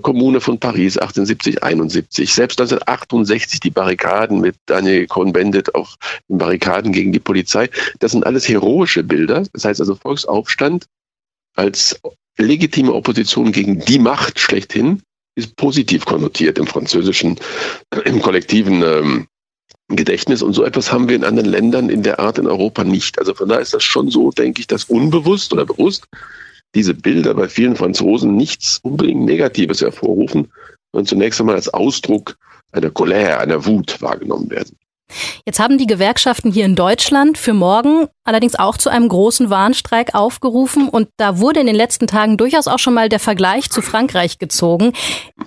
Kommune 0.00 0.40
von 0.40 0.58
Paris 0.58 0.96
1870, 0.96 1.62
71. 1.62 2.32
Selbst 2.32 2.58
1968 2.58 3.60
die 3.60 3.70
Barrikaden 3.70 4.40
mit 4.40 4.56
Daniel 4.64 5.06
Cohn-Bendit 5.06 5.74
auf 5.74 5.96
den 6.30 6.38
Barrikaden 6.38 6.92
gegen 6.92 7.12
die 7.12 7.20
Polizei. 7.20 7.68
Das 7.98 8.12
sind 8.12 8.24
alles 8.24 8.48
heroische 8.48 9.02
Bilder. 9.02 9.44
Das 9.52 9.66
heißt 9.66 9.80
also 9.80 9.94
Volksaufstand 9.96 10.86
als 11.54 12.00
legitime 12.36 12.92
Opposition 12.92 13.52
gegen 13.52 13.80
die 13.80 13.98
Macht 13.98 14.38
schlechthin 14.38 15.02
ist 15.36 15.56
positiv 15.56 16.04
konnotiert 16.04 16.58
im 16.58 16.66
französischen, 16.66 17.38
im 18.04 18.20
kollektiven 18.20 18.82
ähm, 18.82 19.26
Gedächtnis. 19.88 20.42
Und 20.42 20.54
so 20.54 20.64
etwas 20.64 20.92
haben 20.92 21.08
wir 21.08 21.16
in 21.16 21.24
anderen 21.24 21.48
Ländern 21.48 21.88
in 21.88 22.02
der 22.02 22.18
Art 22.18 22.38
in 22.38 22.46
Europa 22.46 22.84
nicht. 22.84 23.18
Also 23.18 23.34
von 23.34 23.48
daher 23.48 23.62
ist 23.62 23.74
das 23.74 23.84
schon 23.84 24.10
so, 24.10 24.30
denke 24.30 24.60
ich, 24.60 24.66
dass 24.66 24.84
unbewusst 24.84 25.52
oder 25.52 25.64
bewusst 25.64 26.06
diese 26.74 26.94
Bilder 26.94 27.34
bei 27.34 27.48
vielen 27.48 27.76
Franzosen 27.76 28.36
nichts 28.36 28.78
unbedingt 28.82 29.24
Negatives 29.24 29.80
hervorrufen, 29.80 30.52
sondern 30.92 31.06
zunächst 31.06 31.40
einmal 31.40 31.56
als 31.56 31.68
Ausdruck 31.68 32.36
einer 32.72 32.90
Colère, 32.90 33.38
einer 33.38 33.64
Wut 33.66 34.00
wahrgenommen 34.00 34.50
werden. 34.50 34.76
Jetzt 35.46 35.58
haben 35.58 35.78
die 35.78 35.86
Gewerkschaften 35.86 36.52
hier 36.52 36.64
in 36.64 36.76
Deutschland 36.76 37.38
für 37.38 37.54
morgen 37.54 38.08
allerdings 38.24 38.54
auch 38.54 38.76
zu 38.76 38.90
einem 38.90 39.08
großen 39.08 39.50
Warnstreik 39.50 40.14
aufgerufen 40.14 40.88
und 40.88 41.08
da 41.16 41.38
wurde 41.38 41.60
in 41.60 41.66
den 41.66 41.74
letzten 41.74 42.06
Tagen 42.06 42.36
durchaus 42.36 42.68
auch 42.68 42.78
schon 42.78 42.94
mal 42.94 43.08
der 43.08 43.18
Vergleich 43.18 43.70
zu 43.70 43.82
Frankreich 43.82 44.38
gezogen. 44.38 44.92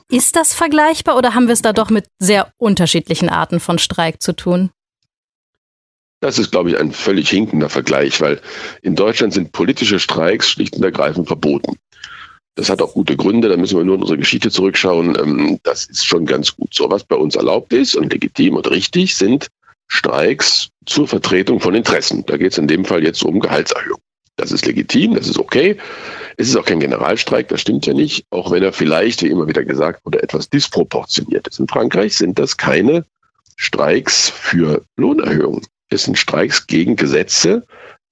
Ist 0.09 0.36
das 0.36 0.53
vergleichbar 0.53 1.18
oder 1.18 1.34
haben 1.34 1.47
wir 1.47 1.53
es 1.53 1.61
da 1.61 1.74
doch 1.74 1.89
mit 1.89 2.07
sehr 2.20 2.51
unterschiedlichen 2.57 3.30
Arten 3.30 3.59
von 3.59 3.80
Streik 3.80 4.22
zu 4.22 4.34
tun? 4.34 4.72
Das 6.20 6.39
ist, 6.39 6.51
glaube 6.51 6.70
ich, 6.70 6.80
ein 6.80 6.93
völlig 6.93 7.30
hinkender 7.30 7.70
Vergleich, 7.70 8.22
weil 8.22 8.39
in 8.82 8.95
Deutschland 8.95 9.34
sind 9.34 9.51
politische 9.51 9.99
Streiks 9.99 10.49
schlicht 10.49 10.76
und 10.76 10.84
ergreifend 10.84 11.28
verboten. 11.28 11.76
Das 12.56 12.70
hat 12.70 12.82
auch 12.82 12.93
gute 12.93 13.18
Gründe, 13.18 13.49
da 13.49 13.58
müssen 13.58 13.78
wir 13.78 13.84
nur 13.84 13.95
in 13.95 14.01
unsere 14.01 14.20
Geschichte 14.20 14.51
zurückschauen. 14.51 15.18
Ähm, 15.20 15.60
das 15.64 15.86
ist 15.86 16.06
schon 16.06 16.26
ganz 16.26 16.56
gut 16.56 16.74
so. 16.74 16.89
Was 16.89 17.04
bei 17.04 17.16
uns 17.16 17.36
erlaubt 17.36 17.74
ist 17.74 17.95
und 17.95 18.14
legitim 18.14 18.56
und 18.56 18.70
richtig, 18.70 19.16
sind 19.16 19.47
Streiks 19.88 20.70
zur 20.86 21.08
Vertretung 21.08 21.60
von 21.60 21.76
Interessen. 21.76 22.26
Da 22.26 22.38
geht 22.38 22.51
es 22.51 22.58
in 22.58 22.68
dem 22.68 22.86
Fall 22.86 23.04
jetzt 23.04 23.24
um 23.24 23.39
Gehaltserhöhung. 23.39 23.99
Das 24.36 24.51
ist 24.51 24.66
legitim, 24.66 25.14
das 25.14 25.28
ist 25.28 25.38
okay. 25.38 25.78
Es 26.38 26.49
ist 26.49 26.56
auch 26.56 26.66
kein 26.66 26.80
Generalstreik, 26.80 27.47
das 27.49 27.62
stimmt 27.62 27.86
ja 27.86 27.93
nicht, 27.93 28.26
auch 28.32 28.49
wenn 28.49 28.64
er 28.64 28.74
vielleicht, 28.74 29.22
wie 29.22 29.28
immer 29.28 29.47
wieder 29.47 29.64
gesagt 29.64 30.04
wurde, 30.06 30.24
etwas 30.24 30.49
disproportioniert 30.49 31.47
ist. 31.47 31.60
In 31.60 31.68
Frankreich 31.68 32.18
sind 32.18 32.39
das 32.39 32.58
keine 32.58 33.06
Streiks 33.58 34.30
für 34.30 34.84
Lohnerhöhungen. 34.97 35.62
Es 35.89 36.06
sind 36.06 36.18
Streiks 36.18 36.66
gegen 36.66 36.95
Gesetze, 36.95 37.64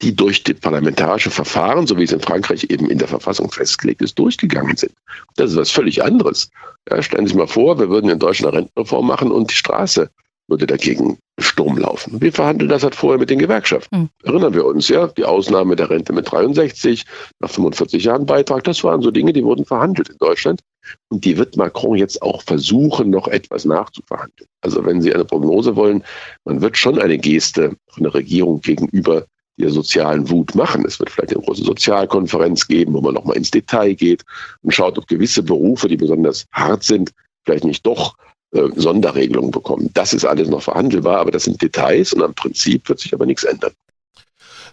die 0.02 0.16
durch 0.16 0.44
die 0.44 0.54
parlamentarische 0.54 1.30
Verfahren, 1.30 1.88
so 1.88 1.98
wie 1.98 2.04
es 2.04 2.12
in 2.12 2.20
Frankreich 2.20 2.66
eben 2.70 2.90
in 2.90 2.98
der 2.98 3.08
Verfassung 3.08 3.52
festgelegt 3.52 4.02
ist, 4.02 4.18
durchgegangen 4.18 4.76
sind. 4.76 4.94
Das 5.36 5.52
ist 5.52 5.58
was 5.58 5.72
völlig 5.72 6.04
anderes. 6.04 6.50
Ja, 6.90 7.02
stellen 7.02 7.26
Sie 7.26 7.32
sich 7.32 7.38
mal 7.38 7.48
vor, 7.48 7.80
wir 7.80 7.90
würden 7.90 8.10
in 8.10 8.20
Deutschland 8.20 8.54
eine 8.54 8.64
Rentenreform 8.64 9.08
machen 9.08 9.32
und 9.32 9.52
die 9.52 9.56
Straße 9.56 10.10
würde 10.48 10.68
dagegen 10.68 11.18
Sturm 11.40 11.78
laufen. 11.78 12.22
Wir 12.22 12.34
verhandeln 12.34 12.70
das 12.70 12.84
halt 12.84 12.94
vorher 12.94 13.20
mit 13.20 13.30
den 13.30 13.40
Gewerkschaften. 13.40 13.98
Mhm. 13.98 14.10
Erinnern 14.24 14.54
wir 14.54 14.66
uns, 14.66 14.88
ja, 14.90 15.08
die 15.08 15.24
Ausnahme 15.24 15.76
der 15.76 15.90
Rente 15.90 16.14
mit 16.14 16.32
63, 16.32 17.06
nach 17.40 17.50
45 17.50 18.04
Jahren 18.04 18.26
Beitrag, 18.26 18.64
das 18.66 18.84
waren 18.84 19.02
so 19.02 19.12
Dinge, 19.12 19.34
die 19.34 19.44
wurden 19.44 19.66
verhandelt 19.66 20.10
in 20.10 20.18
Deutschland. 20.18 20.62
Und 21.10 21.26
die 21.26 21.38
wird 21.38 21.58
Macron 21.58 21.96
jetzt 21.96 22.22
auch 22.22 22.42
versuchen, 22.42 23.10
noch 23.10 23.28
etwas 23.28 23.66
nachzuverhandeln. 23.66 24.50
Also 24.62 24.84
wenn 24.86 25.02
Sie 25.02 25.14
eine 25.14 25.26
Prognose 25.26 25.76
wollen, 25.76 26.04
man 26.44 26.62
wird 26.62 26.78
schon 26.78 27.00
eine 27.00 27.18
Geste 27.18 27.76
von 27.88 28.04
der 28.04 28.14
Regierung 28.14 28.62
gegenüber 28.62 29.26
der 29.60 29.70
sozialen 29.70 30.30
Wut 30.30 30.56
machen. 30.56 30.86
Es 30.86 31.00
wird 31.00 31.10
vielleicht 31.10 31.36
eine 31.36 31.44
große 31.44 31.64
Sozialkonferenz 31.64 32.68
geben, 32.68 32.94
wo 32.94 33.02
man 33.02 33.14
nochmal 33.14 33.38
ins 33.38 33.52
Detail 33.52 33.94
geht 33.94 34.24
und 34.62 34.74
schaut, 34.74 34.98
ob 34.98 35.08
gewisse 35.08 35.44
Berufe, 35.44 35.88
die 35.88 35.98
besonders 35.98 36.46
hart 36.52 36.84
sind, 36.84 37.12
vielleicht 37.44 37.64
nicht 37.64 37.86
doch 37.86 38.16
äh, 38.54 38.68
Sonderregelungen 38.76 39.52
bekommen. 39.52 39.90
Das 39.94 40.14
ist 40.14 40.26
alles 40.26 40.50
noch 40.50 40.64
verhandelbar, 40.64 41.20
aber 41.20 41.32
das 41.32 41.44
sind 41.44 41.62
Details 41.62 42.14
und 42.14 42.24
am 42.24 42.34
Prinzip 42.34 42.88
wird 42.90 43.00
sich 43.00 43.14
aber 43.14 43.26
nichts 43.26 43.44
ändern. 43.44 43.72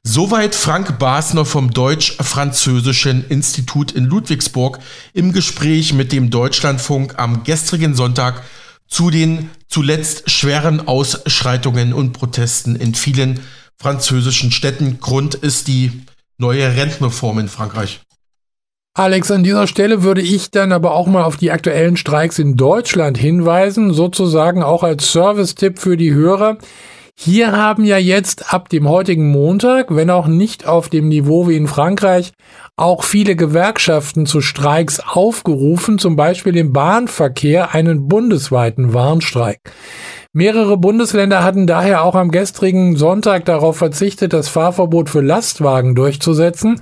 Soweit 0.05 0.55
Frank 0.55 0.99
Basner 0.99 1.45
vom 1.45 1.73
Deutsch-Französischen 1.73 3.25
Institut 3.29 3.93
in 3.93 4.05
Ludwigsburg 4.05 4.79
im 5.13 5.33
Gespräch 5.33 5.93
mit 5.93 6.13
dem 6.13 6.31
Deutschlandfunk 6.31 7.19
am 7.19 7.43
gestrigen 7.43 7.95
Sonntag 7.95 8.43
zu 8.87 9.11
den 9.11 9.51
zuletzt 9.69 10.31
schweren 10.31 10.87
Ausschreitungen 10.87 11.93
und 11.93 12.13
Protesten 12.13 12.77
in 12.77 12.95
vielen 12.95 13.41
französischen 13.81 14.51
Städten. 14.51 14.99
Grund 15.01 15.35
ist 15.35 15.69
die 15.69 15.93
neue 16.39 16.77
Rentenreform 16.77 17.39
in 17.41 17.49
Frankreich. 17.49 18.01
Alex, 18.95 19.31
an 19.31 19.45
dieser 19.45 19.69
Stelle 19.69 20.03
würde 20.03 20.23
ich 20.23 20.51
dann 20.51 20.73
aber 20.73 20.93
auch 20.93 21.07
mal 21.07 21.23
auf 21.23 21.37
die 21.37 21.53
aktuellen 21.53 21.97
Streiks 21.97 22.41
in 22.41 22.57
Deutschland 22.57 23.17
hinweisen, 23.17 23.93
sozusagen 23.93 24.65
auch 24.65 24.83
als 24.83 25.13
Service-Tipp 25.13 25.79
für 25.79 25.97
die 25.97 26.13
Hörer. 26.13 26.59
Hier 27.21 27.53
haben 27.53 27.85
ja 27.85 27.99
jetzt 27.99 28.53
ab 28.53 28.69
dem 28.69 28.89
heutigen 28.89 29.31
Montag, 29.31 29.95
wenn 29.95 30.11
auch 30.11 30.27
nicht 30.27 30.67
auf 30.67 30.89
dem 30.89 31.09
Niveau 31.09 31.49
wie 31.49 31.57
in 31.57 31.67
Frankreich, 31.67 32.33
auch 32.77 33.03
viele 33.03 33.35
Gewerkschaften 33.35 34.25
zu 34.27 34.41
Streiks 34.41 35.01
aufgerufen, 35.01 35.99
zum 35.99 36.15
Beispiel 36.15 36.57
im 36.57 36.73
Bahnverkehr 36.73 37.75
einen 37.75 38.07
bundesweiten 38.07 38.95
Warnstreik. 38.95 39.61
Mehrere 40.39 40.77
Bundesländer 40.77 41.43
hatten 41.43 41.67
daher 41.67 42.05
auch 42.05 42.15
am 42.15 42.31
gestrigen 42.31 42.95
Sonntag 42.95 43.45
darauf 43.45 43.77
verzichtet, 43.77 44.33
das 44.33 44.49
Fahrverbot 44.49 45.11
für 45.11 45.21
Lastwagen 45.21 45.97
durchzusetzen. 45.97 46.81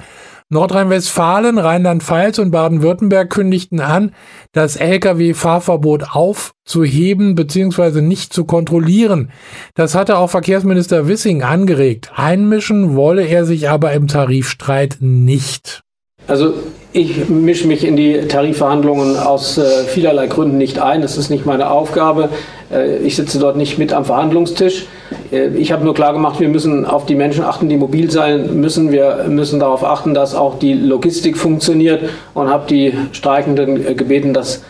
Nordrhein-Westfalen, 0.51 1.57
Rheinland-Pfalz 1.57 2.39
und 2.39 2.51
Baden-Württemberg 2.51 3.31
kündigten 3.31 3.81
an, 3.81 4.13
das 4.53 4.77
Lkw-Fahrverbot 4.77 6.15
aufzuheben 6.15 7.35
bzw. 7.35 8.03
nicht 8.03 8.35
zu 8.35 8.45
kontrollieren. 8.45 9.31
Das 9.75 9.95
hatte 9.95 10.19
auch 10.19 10.29
Verkehrsminister 10.29 11.09
Wissing 11.09 11.43
angeregt. 11.43 12.11
Einmischen 12.15 12.95
wolle 12.95 13.27
er 13.27 13.47
sich 13.47 13.71
aber 13.71 13.95
im 13.95 14.07
Tarifstreit 14.07 14.99
nicht. 15.01 15.86
Also 16.29 16.55
ich 16.93 17.29
mische 17.29 17.69
mich 17.69 17.85
in 17.85 17.95
die 17.95 18.27
Tarifverhandlungen 18.27 19.19
aus 19.19 19.59
äh, 19.59 19.85
vielerlei 19.87 20.29
Gründen 20.29 20.57
nicht 20.57 20.79
ein. 20.79 21.03
Das 21.03 21.19
ist 21.19 21.29
nicht 21.29 21.45
meine 21.45 21.71
Aufgabe. 21.71 22.31
Äh, 22.73 22.99
ich 22.99 23.17
sitze 23.17 23.39
dort 23.39 23.57
nicht 23.57 23.79
mit 23.79 23.93
am 23.93 24.07
Verhandlungstisch. 24.07 24.87
Äh, 25.31 25.49
ich 25.49 25.73
habe 25.73 25.85
nur 25.85 25.95
klar 25.95 26.15
gemacht, 26.15 26.41
wir 26.41 26.49
müssen 26.49 26.87
auf 26.87 27.05
die 27.05 27.15
Menschen 27.15 27.45
achten, 27.45 27.69
die 27.69 27.77
mobil 27.77 28.11
sein 28.11 28.59
müssen. 28.61 28.93
Wir 28.93 29.27
müssen 29.29 29.61
darauf 29.61 29.85
achten, 29.85 30.15
dass 30.15 30.35
auch 30.35 30.59
die 30.59 30.73
Logistik 30.73 31.37
funktioniert 31.37 32.09
und 32.33 32.49
habe 32.49 32.67
die 32.67 32.95
Streikenden 33.13 33.97
gebeten, 33.97 34.33
das 34.33 34.63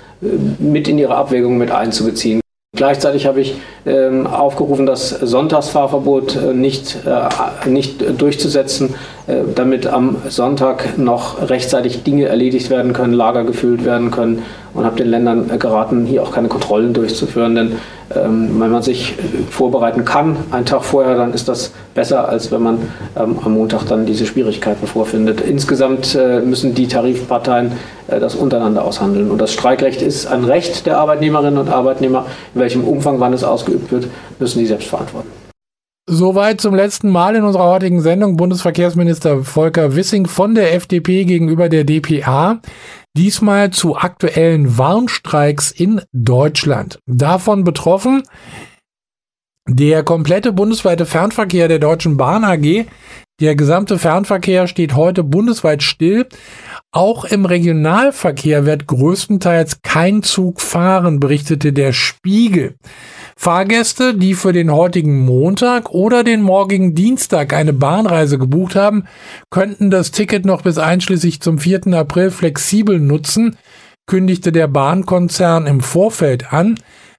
mit 0.58 0.88
in 0.88 0.98
ihre 0.98 1.14
Abwägung 1.14 1.58
mit 1.58 1.70
einzubeziehen. 1.70 2.40
Gleichzeitig 2.76 3.26
habe 3.26 3.40
ich 3.40 3.56
ähm, 3.86 4.26
aufgerufen, 4.26 4.84
das 4.84 5.08
Sonntagsfahrverbot 5.08 6.36
äh, 6.36 6.54
nicht, 6.54 6.98
äh, 7.06 7.68
nicht 7.68 8.20
durchzusetzen, 8.20 8.94
äh, 9.26 9.36
damit 9.54 9.86
am 9.86 10.16
Sonntag 10.28 10.98
noch 10.98 11.48
rechtzeitig 11.48 12.02
Dinge 12.04 12.26
erledigt 12.26 12.68
werden 12.68 12.92
können, 12.92 13.14
Lager 13.14 13.44
gefüllt 13.44 13.84
werden 13.84 14.10
können 14.10 14.42
und 14.76 14.84
habe 14.84 14.96
den 14.96 15.08
Ländern 15.08 15.58
geraten, 15.58 16.06
hier 16.06 16.22
auch 16.22 16.32
keine 16.32 16.48
Kontrollen 16.48 16.92
durchzuführen. 16.92 17.54
Denn 17.54 17.72
ähm, 18.14 18.60
wenn 18.60 18.70
man 18.70 18.82
sich 18.82 19.14
vorbereiten 19.50 20.04
kann, 20.04 20.36
einen 20.50 20.66
Tag 20.66 20.84
vorher, 20.84 21.16
dann 21.16 21.32
ist 21.32 21.48
das 21.48 21.72
besser, 21.94 22.28
als 22.28 22.52
wenn 22.52 22.62
man 22.62 22.78
ähm, 23.16 23.38
am 23.42 23.54
Montag 23.54 23.86
dann 23.86 24.06
diese 24.06 24.26
Schwierigkeiten 24.26 24.86
vorfindet. 24.86 25.40
Insgesamt 25.40 26.14
äh, 26.14 26.40
müssen 26.40 26.74
die 26.74 26.86
Tarifparteien 26.86 27.72
äh, 28.08 28.20
das 28.20 28.34
untereinander 28.34 28.84
aushandeln. 28.84 29.30
Und 29.30 29.38
das 29.38 29.52
Streikrecht 29.52 30.02
ist 30.02 30.26
ein 30.26 30.44
Recht 30.44 30.86
der 30.86 30.98
Arbeitnehmerinnen 30.98 31.58
und 31.58 31.68
Arbeitnehmer. 31.68 32.26
In 32.54 32.60
welchem 32.60 32.84
Umfang, 32.84 33.18
wann 33.18 33.32
es 33.32 33.42
ausgeübt 33.42 33.90
wird, 33.90 34.08
müssen 34.38 34.58
die 34.58 34.66
selbst 34.66 34.88
verantworten. 34.88 35.30
Soweit 36.08 36.60
zum 36.60 36.72
letzten 36.72 37.10
Mal 37.10 37.34
in 37.34 37.42
unserer 37.42 37.68
heutigen 37.68 38.00
Sendung 38.00 38.36
Bundesverkehrsminister 38.36 39.42
Volker 39.42 39.96
Wissing 39.96 40.26
von 40.26 40.54
der 40.54 40.72
FDP 40.72 41.24
gegenüber 41.24 41.68
der 41.68 41.82
DPA. 41.82 42.60
Diesmal 43.16 43.70
zu 43.70 43.96
aktuellen 43.96 44.76
Warnstreiks 44.76 45.70
in 45.70 46.02
Deutschland. 46.12 46.98
Davon 47.06 47.64
betroffen 47.64 48.24
der 49.66 50.02
komplette 50.02 50.52
bundesweite 50.52 51.06
Fernverkehr 51.06 51.66
der 51.66 51.78
Deutschen 51.78 52.18
Bahn 52.18 52.44
AG. 52.44 52.84
Der 53.40 53.56
gesamte 53.56 53.98
Fernverkehr 53.98 54.68
steht 54.68 54.94
heute 54.94 55.24
bundesweit 55.24 55.82
still. 55.82 56.26
Auch 56.92 57.24
im 57.24 57.46
Regionalverkehr 57.46 58.66
wird 58.66 58.86
größtenteils 58.86 59.80
kein 59.80 60.22
Zug 60.22 60.60
fahren, 60.60 61.18
berichtete 61.18 61.72
der 61.72 61.94
Spiegel. 61.94 62.76
Fahrgäste, 63.38 64.14
die 64.14 64.34
für 64.34 64.52
den 64.52 64.72
heutigen 64.72 65.24
Montag 65.24 65.90
oder 65.90 66.24
den 66.24 66.40
morgigen 66.40 66.94
Dienstag 66.94 67.52
eine 67.52 67.74
Bahnreise 67.74 68.38
gebucht 68.38 68.74
haben, 68.74 69.04
könnten 69.50 69.90
das 69.90 70.10
Ticket 70.10 70.46
noch 70.46 70.62
bis 70.62 70.78
einschließlich 70.78 71.40
zum 71.42 71.58
4. 71.58 71.88
April 71.92 72.30
flexibel 72.30 72.98
nutzen, 72.98 73.56
kündigte 74.06 74.52
der 74.52 74.68
Bahnkonzern 74.68 75.66
im 75.66 75.80
Vorfeld 75.80 76.52
an. 76.52 76.78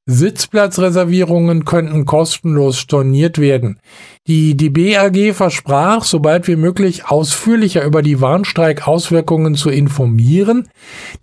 Sitzplatzreservierungen 0.09 1.65
könnten 1.65 2.05
kostenlos 2.05 2.79
storniert 2.79 3.39
werden. 3.39 3.77
Die 4.25 4.55
DB 4.55 4.97
AG 4.97 5.33
versprach, 5.33 6.05
sobald 6.05 6.47
wie 6.47 6.55
möglich 6.55 7.09
ausführlicher 7.09 7.83
über 7.83 8.01
die 8.01 8.21
Warnstreik-Auswirkungen 8.21 9.55
zu 9.55 9.69
informieren. 9.69 10.69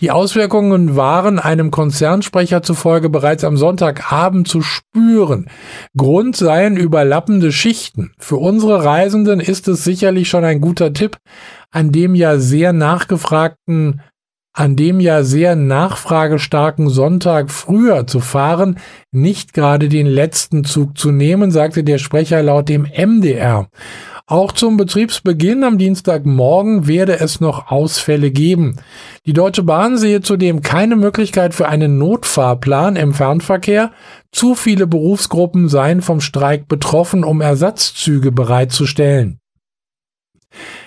Die 0.01 0.11
Auswirkungen 0.11 0.97
waren 0.97 1.39
einem 1.39 1.70
Konzernsprecher 1.70 2.62
zufolge 2.62 3.09
bereits 3.09 3.43
am 3.45 3.57
Sonntagabend 3.57 4.49
zu 4.49 4.61
spüren. 4.61 5.49
Grund 5.97 6.37
seien 6.37 6.76
überlappende 6.76 7.53
Schichten. 7.53 8.12
Für 8.18 8.37
unsere 8.37 8.85
Reisenden 8.85 9.41
ist 9.41 9.66
es 9.66 9.82
sicherlich 9.82 10.28
schon 10.28 10.45
ein 10.45 10.61
guter 10.61 10.93
Tipp, 10.93 11.16
an 11.70 11.91
dem 11.91 12.14
ja 12.14 12.39
sehr 12.39 12.74
nachgefragten 12.74 14.03
an 14.55 14.77
dem 14.77 15.01
ja 15.01 15.25
sehr 15.25 15.57
nachfragestarken 15.57 16.89
Sonntag 16.89 17.51
früher 17.51 18.07
zu 18.07 18.21
fahren, 18.21 18.79
nicht 19.11 19.53
gerade 19.53 19.89
den 19.89 20.07
letzten 20.07 20.65
Zug 20.65 20.97
zu 20.97 21.11
nehmen, 21.11 21.51
sagte 21.51 21.83
der 21.83 21.99
Sprecher 21.99 22.41
laut 22.43 22.69
dem 22.69 22.87
MDR. 22.87 23.69
Auch 24.27 24.53
zum 24.53 24.79
Betriebsbeginn 24.79 25.65
am 25.65 25.77
Dienstagmorgen 25.77 26.87
werde 26.87 27.19
es 27.19 27.41
noch 27.41 27.71
Ausfälle 27.71 28.31
geben. 28.31 28.77
Die 29.27 29.35
Deutsche 29.35 29.65
Bahn 29.65 29.99
sehe 29.99 30.23
zudem 30.23 30.63
keine 30.63 30.97
Möglichkeit 30.97 31.53
für 31.53 31.69
einen 31.69 31.99
Notfahrplan 31.99 32.97
im 32.97 33.13
Fernverkehr. 33.13 33.91
Zu 34.33 34.55
viele 34.55 34.87
Berufsgruppen 34.87 35.69
seien 35.69 36.01
vom 36.01 36.21
Streik 36.21 36.69
betroffen, 36.69 37.23
um 37.23 37.43
Ersatzzüge 37.43 38.33
bereitzustellen. 38.33 39.41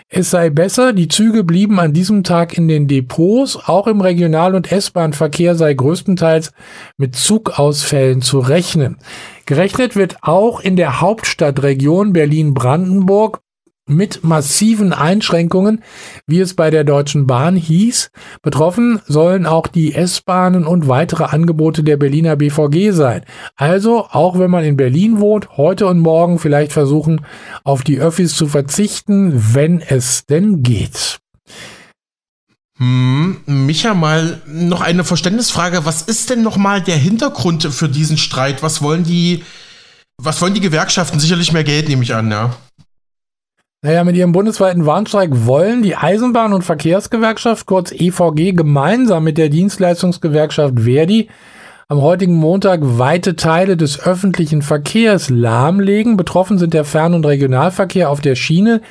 Es 0.09 0.29
sei 0.29 0.49
besser, 0.49 0.93
die 0.93 1.09
Züge 1.09 1.43
blieben 1.43 1.81
an 1.81 1.91
diesem 1.91 2.23
Tag 2.23 2.57
in 2.57 2.69
den 2.69 2.87
Depots, 2.87 3.57
auch 3.67 3.87
im 3.87 3.99
Regional- 3.99 4.55
und 4.55 4.71
S-Bahn-Verkehr 4.71 5.55
sei 5.55 5.73
größtenteils 5.73 6.53
mit 6.95 7.17
Zugausfällen 7.17 8.21
zu 8.21 8.39
rechnen. 8.39 8.99
Gerechnet 9.45 9.97
wird 9.97 10.17
auch 10.21 10.61
in 10.61 10.77
der 10.77 11.01
Hauptstadtregion 11.01 12.13
Berlin-Brandenburg 12.13 13.41
mit 13.87 14.23
massiven 14.23 14.93
Einschränkungen, 14.93 15.83
wie 16.27 16.39
es 16.39 16.53
bei 16.53 16.69
der 16.69 16.83
Deutschen 16.83 17.25
Bahn 17.25 17.55
hieß. 17.55 18.11
Betroffen 18.41 19.01
sollen 19.07 19.45
auch 19.45 19.67
die 19.67 19.95
S-Bahnen 19.95 20.67
und 20.67 20.87
weitere 20.87 21.23
Angebote 21.23 21.83
der 21.83 21.97
Berliner 21.97 22.35
BVG 22.35 22.91
sein. 22.91 23.23
Also, 23.55 24.05
auch 24.11 24.37
wenn 24.37 24.51
man 24.51 24.63
in 24.63 24.77
Berlin 24.77 25.19
wohnt, 25.19 25.57
heute 25.57 25.87
und 25.87 25.99
morgen 25.99 26.37
vielleicht 26.37 26.73
versuchen, 26.73 27.25
auf 27.63 27.83
die 27.83 27.99
Öffis 27.99 28.35
zu 28.35 28.47
verzichten, 28.47 29.53
wenn 29.53 29.81
es 29.81 30.25
denn 30.25 30.61
geht. 30.61 31.19
Hm, 32.77 33.37
Micha, 33.47 33.93
mal 33.95 34.41
noch 34.45 34.81
eine 34.81 35.03
Verständnisfrage. 35.03 35.85
Was 35.85 36.03
ist 36.03 36.29
denn 36.29 36.43
nochmal 36.43 36.81
der 36.81 36.97
Hintergrund 36.97 37.63
für 37.63 37.89
diesen 37.89 38.17
Streit? 38.17 38.61
Was 38.61 38.81
wollen 38.81 39.03
die, 39.03 39.43
was 40.17 40.41
wollen 40.41 40.53
die 40.53 40.61
Gewerkschaften? 40.61 41.19
Sicherlich 41.19 41.51
mehr 41.51 41.63
Geld, 41.63 41.87
nehme 41.87 42.03
ich 42.03 42.13
an, 42.13 42.29
ja. 42.29 42.55
Naja, 43.83 44.03
mit 44.03 44.15
ihrem 44.15 44.31
bundesweiten 44.31 44.87
Warnstreik 44.87 45.29
wollen 45.45 45.83
die 45.83 45.95
Eisenbahn- 45.95 46.53
und 46.53 46.63
Verkehrsgewerkschaft, 46.63 47.67
kurz 47.67 47.91
EVG, 47.91 48.53
gemeinsam 48.53 49.23
mit 49.23 49.37
der 49.37 49.49
Dienstleistungsgewerkschaft 49.49 50.79
Verdi 50.79 51.29
am 51.87 52.01
heutigen 52.01 52.33
Montag 52.33 52.79
weite 52.81 53.37
Teile 53.37 53.77
des 53.77 54.05
öffentlichen 54.05 54.63
Verkehrs 54.63 55.29
lahmlegen. 55.29 56.17
Betroffen 56.17 56.57
sind 56.57 56.73
der 56.73 56.85
Fern- 56.85 57.13
und 57.13 57.25
Regionalverkehr 57.25 58.09
auf 58.09 58.19
der 58.19 58.35
Schiene, 58.35 58.81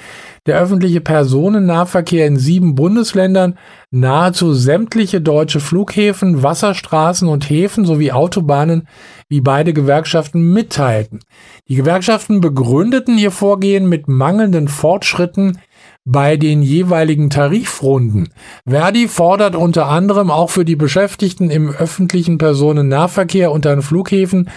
der 0.47 0.59
öffentliche 0.61 1.01
Personennahverkehr 1.01 2.27
in 2.27 2.37
sieben 2.37 2.75
Bundesländern, 2.75 3.59
nahezu 3.91 4.55
sämtliche 4.55 5.21
deutsche 5.21 5.61
Flughäfen, 5.61 6.43
Wasserstraßen 6.43 7.29
und 7.29 7.49
Häfen 7.51 7.85
sowie 7.85 8.13
Autobahnen, 8.13 8.89
wie 9.29 9.41
beide 9.41 9.73
Gewerkschaften 9.73 10.53
mitteilten. 10.53 11.21
Die 11.69 11.75
Gewerkschaften 11.75 12.41
begründeten 12.41 13.19
ihr 13.19 13.31
Vorgehen 13.31 13.89
mit 13.89 14.09
mangelnden 14.09 14.69
Fortschritten 14.69 15.59
bei 16.05 16.37
den 16.37 16.63
jeweiligen 16.63 17.31
Tarifrunden. 17.31 18.29
Verdi 18.65 19.09
fordert 19.09 19.57
unter 19.57 19.89
anderem 19.89 20.31
auch 20.31 20.51
für 20.51 20.65
die 20.65 20.77
Beschäftigten 20.77 21.51
im 21.51 21.71
öffentlichen 21.71 22.39
Personennahverkehr 22.39 23.51
und 23.51 23.67
an 23.67 23.83
Flughäfen 23.83 24.49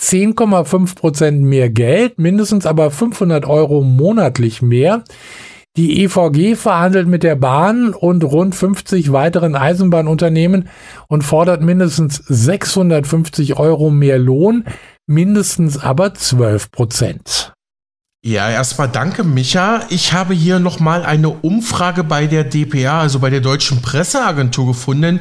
10,5 0.00 0.96
Prozent 0.96 1.42
mehr 1.42 1.70
Geld, 1.70 2.18
mindestens 2.18 2.66
aber 2.66 2.90
500 2.90 3.46
Euro 3.46 3.82
monatlich 3.82 4.62
mehr. 4.62 5.04
Die 5.76 6.04
EVG 6.04 6.54
verhandelt 6.54 7.08
mit 7.08 7.24
der 7.24 7.34
Bahn 7.34 7.94
und 7.94 8.22
rund 8.22 8.54
50 8.54 9.10
weiteren 9.10 9.56
Eisenbahnunternehmen 9.56 10.68
und 11.08 11.22
fordert 11.22 11.62
mindestens 11.62 12.22
650 12.28 13.58
Euro 13.58 13.90
mehr 13.90 14.18
Lohn, 14.18 14.64
mindestens 15.06 15.76
aber 15.76 16.14
12 16.14 16.70
Prozent. 16.70 17.54
Ja, 18.24 18.48
erstmal 18.48 18.88
danke, 18.88 19.24
Micha. 19.24 19.82
Ich 19.90 20.12
habe 20.12 20.32
hier 20.32 20.58
nochmal 20.58 21.04
eine 21.04 21.28
Umfrage 21.28 22.04
bei 22.04 22.26
der 22.26 22.44
DPA, 22.44 23.00
also 23.00 23.18
bei 23.18 23.28
der 23.28 23.40
Deutschen 23.40 23.82
Presseagentur 23.82 24.68
gefunden. 24.68 25.20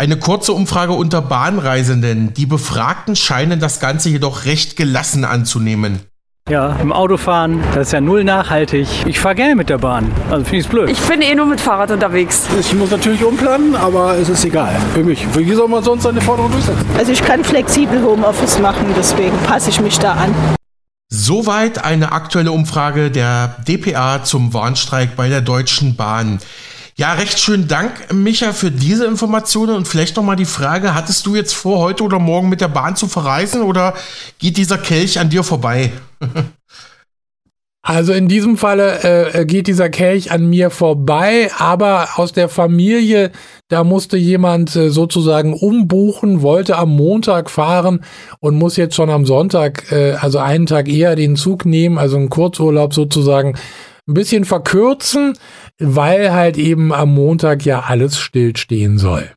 Eine 0.00 0.16
kurze 0.16 0.54
Umfrage 0.54 0.94
unter 0.94 1.20
Bahnreisenden. 1.20 2.32
Die 2.32 2.46
Befragten 2.46 3.16
scheinen 3.16 3.60
das 3.60 3.80
Ganze 3.80 4.08
jedoch 4.08 4.46
recht 4.46 4.76
gelassen 4.76 5.26
anzunehmen. 5.26 6.00
Ja, 6.48 6.74
im 6.76 6.90
Autofahren, 6.90 7.62
das 7.74 7.88
ist 7.88 7.92
ja 7.92 8.00
null 8.00 8.24
nachhaltig. 8.24 8.88
Ich 9.04 9.20
fahre 9.20 9.34
gerne 9.34 9.56
mit 9.56 9.68
der 9.68 9.76
Bahn, 9.76 10.10
also 10.30 10.42
finde 10.44 10.56
ich 10.56 10.64
es 10.64 10.70
blöd. 10.70 10.88
Ich 10.88 11.00
bin 11.00 11.20
eh 11.20 11.34
nur 11.34 11.44
mit 11.44 11.60
Fahrrad 11.60 11.90
unterwegs. 11.90 12.44
Ich 12.58 12.72
muss 12.72 12.90
natürlich 12.90 13.22
umplanen, 13.22 13.76
aber 13.76 14.16
es 14.16 14.30
ist 14.30 14.42
egal 14.46 14.74
für 14.94 15.04
mich. 15.04 15.26
Für 15.26 15.40
wie 15.40 15.52
soll 15.52 15.68
man 15.68 15.84
sonst 15.84 16.04
seine 16.04 16.22
Forderung 16.22 16.50
durchsetzen? 16.50 16.86
Also 16.96 17.12
ich 17.12 17.22
kann 17.22 17.44
flexibel 17.44 18.02
Homeoffice 18.02 18.58
machen, 18.58 18.86
deswegen 18.96 19.36
passe 19.40 19.68
ich 19.68 19.82
mich 19.82 19.98
da 19.98 20.12
an. 20.12 20.34
Soweit 21.12 21.84
eine 21.84 22.12
aktuelle 22.12 22.52
Umfrage 22.52 23.10
der 23.10 23.56
DPA 23.68 24.24
zum 24.24 24.54
Warnstreik 24.54 25.14
bei 25.14 25.28
der 25.28 25.42
Deutschen 25.42 25.94
Bahn. 25.94 26.38
Ja, 27.00 27.14
recht 27.14 27.38
schönen 27.38 27.66
Dank, 27.66 28.12
Micha, 28.12 28.52
für 28.52 28.70
diese 28.70 29.06
Informationen 29.06 29.74
und 29.74 29.88
vielleicht 29.88 30.16
nochmal 30.16 30.36
die 30.36 30.44
Frage, 30.44 30.94
hattest 30.94 31.24
du 31.24 31.34
jetzt 31.34 31.54
vor, 31.54 31.78
heute 31.78 32.04
oder 32.04 32.18
morgen 32.18 32.50
mit 32.50 32.60
der 32.60 32.68
Bahn 32.68 32.94
zu 32.94 33.08
verreisen 33.08 33.62
oder 33.62 33.94
geht 34.38 34.58
dieser 34.58 34.76
Kelch 34.76 35.18
an 35.18 35.30
dir 35.30 35.42
vorbei? 35.42 35.92
Also 37.82 38.12
in 38.12 38.28
diesem 38.28 38.58
Falle 38.58 39.32
äh, 39.32 39.46
geht 39.46 39.66
dieser 39.66 39.88
Kelch 39.88 40.30
an 40.30 40.50
mir 40.50 40.68
vorbei, 40.68 41.50
aber 41.56 42.08
aus 42.16 42.32
der 42.32 42.50
Familie, 42.50 43.32
da 43.68 43.84
musste 43.84 44.18
jemand 44.18 44.76
äh, 44.76 44.90
sozusagen 44.90 45.54
umbuchen, 45.54 46.42
wollte 46.42 46.76
am 46.76 46.90
Montag 46.90 47.48
fahren 47.48 48.04
und 48.40 48.56
muss 48.56 48.76
jetzt 48.76 48.94
schon 48.94 49.08
am 49.08 49.24
Sonntag, 49.24 49.90
äh, 49.92 50.12
also 50.12 50.38
einen 50.38 50.66
Tag 50.66 50.88
eher 50.88 51.16
den 51.16 51.36
Zug 51.36 51.64
nehmen, 51.64 51.96
also 51.96 52.18
einen 52.18 52.28
Kurzurlaub 52.28 52.92
sozusagen 52.92 53.54
ein 54.10 54.14
bisschen 54.14 54.44
verkürzen, 54.44 55.38
weil 55.78 56.32
halt 56.32 56.58
eben 56.58 56.92
am 56.92 57.14
Montag 57.14 57.64
ja 57.64 57.80
alles 57.80 58.18
stillstehen 58.18 58.98
soll. 58.98 59.30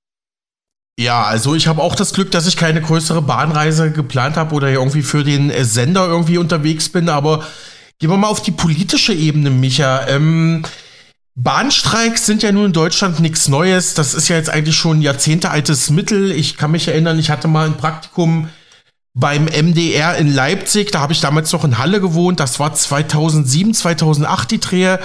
Ja, 1.00 1.24
also 1.24 1.56
ich 1.56 1.68
habe 1.68 1.82
auch 1.82 1.96
das 1.96 2.14
Glück, 2.14 2.32
dass 2.32 2.48
ich 2.48 2.56
keine 2.56 2.82
größere 2.82 3.22
Bahnreise 3.22 3.92
geplant 3.92 4.36
habe 4.36 4.54
oder 4.54 4.70
irgendwie 4.70 5.02
für 5.02 5.24
den 5.24 5.50
äh, 5.50 5.66
Sender 5.66 6.06
irgendwie 6.08 6.38
unterwegs 6.38 6.90
bin, 6.90 7.10
aber 7.10 7.44
gehen 7.98 8.12
wir 8.12 8.18
mal 8.18 8.28
auf 8.28 8.44
die 8.44 8.52
politische 8.52 9.14
Ebene, 9.14 9.50
Micha. 9.50 10.08
Ähm, 10.08 10.64
Bahnstreiks 11.36 12.28
sind 12.28 12.44
ja 12.44 12.52
nun 12.52 12.66
in 12.66 12.74
Deutschland 12.74 13.20
nichts 13.20 13.48
Neues. 13.48 13.96
Das 13.96 14.14
ist 14.14 14.28
ja 14.28 14.36
jetzt 14.36 14.52
eigentlich 14.52 14.76
schon 14.76 15.00
ein 15.00 15.02
jahrzehntealtes 15.02 15.90
Mittel. 15.90 16.32
Ich 16.32 16.58
kann 16.58 16.72
mich 16.72 16.88
erinnern, 16.88 17.18
ich 17.18 17.32
hatte 17.32 17.48
mal 17.48 17.66
ein 17.66 17.78
Praktikum 17.78 18.50
beim 19.14 19.46
MDR 19.46 20.18
in 20.18 20.34
Leipzig. 20.34 20.92
Da 20.92 21.00
habe 21.00 21.14
ich 21.14 21.22
damals 21.22 21.52
noch 21.52 21.64
in 21.64 21.78
Halle 21.78 22.02
gewohnt. 22.02 22.40
Das 22.40 22.60
war 22.60 22.74
2007, 22.74 23.74
2008 23.74 24.52
die 24.52 24.60
Drehe. 24.60 25.00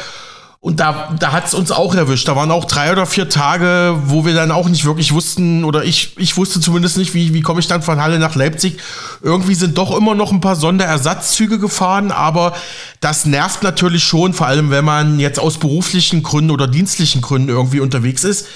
Und 0.60 0.80
da, 0.80 1.14
da 1.16 1.30
hat 1.30 1.46
es 1.46 1.54
uns 1.54 1.70
auch 1.70 1.94
erwischt. 1.94 2.26
Da 2.26 2.34
waren 2.34 2.50
auch 2.50 2.64
drei 2.64 2.90
oder 2.90 3.06
vier 3.06 3.28
Tage, 3.28 3.96
wo 4.06 4.24
wir 4.24 4.34
dann 4.34 4.50
auch 4.50 4.68
nicht 4.68 4.84
wirklich 4.84 5.12
wussten, 5.12 5.62
oder 5.62 5.84
ich, 5.84 6.18
ich 6.18 6.36
wusste 6.36 6.60
zumindest 6.60 6.96
nicht, 6.96 7.14
wie, 7.14 7.32
wie 7.32 7.42
komme 7.42 7.60
ich 7.60 7.68
dann 7.68 7.80
von 7.80 8.00
Halle 8.00 8.18
nach 8.18 8.34
Leipzig. 8.34 8.78
Irgendwie 9.22 9.54
sind 9.54 9.78
doch 9.78 9.96
immer 9.96 10.16
noch 10.16 10.32
ein 10.32 10.40
paar 10.40 10.56
Sonderersatzzüge 10.56 11.60
gefahren, 11.60 12.10
aber 12.10 12.56
das 13.00 13.24
nervt 13.24 13.62
natürlich 13.62 14.02
schon, 14.02 14.34
vor 14.34 14.48
allem 14.48 14.70
wenn 14.70 14.84
man 14.84 15.20
jetzt 15.20 15.38
aus 15.38 15.58
beruflichen 15.58 16.24
Gründen 16.24 16.50
oder 16.50 16.66
dienstlichen 16.66 17.20
Gründen 17.20 17.50
irgendwie 17.50 17.78
unterwegs 17.78 18.24
ist. 18.24 18.48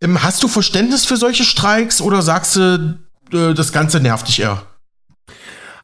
Ähm, 0.00 0.24
hast 0.24 0.42
du 0.42 0.48
Verständnis 0.48 1.04
für 1.04 1.16
solche 1.16 1.44
Streiks 1.44 2.00
oder 2.00 2.22
sagst 2.22 2.56
du, 2.56 2.98
äh, 3.32 3.54
das 3.54 3.70
Ganze 3.70 4.00
nervt 4.00 4.26
dich 4.26 4.40
eher? 4.40 4.62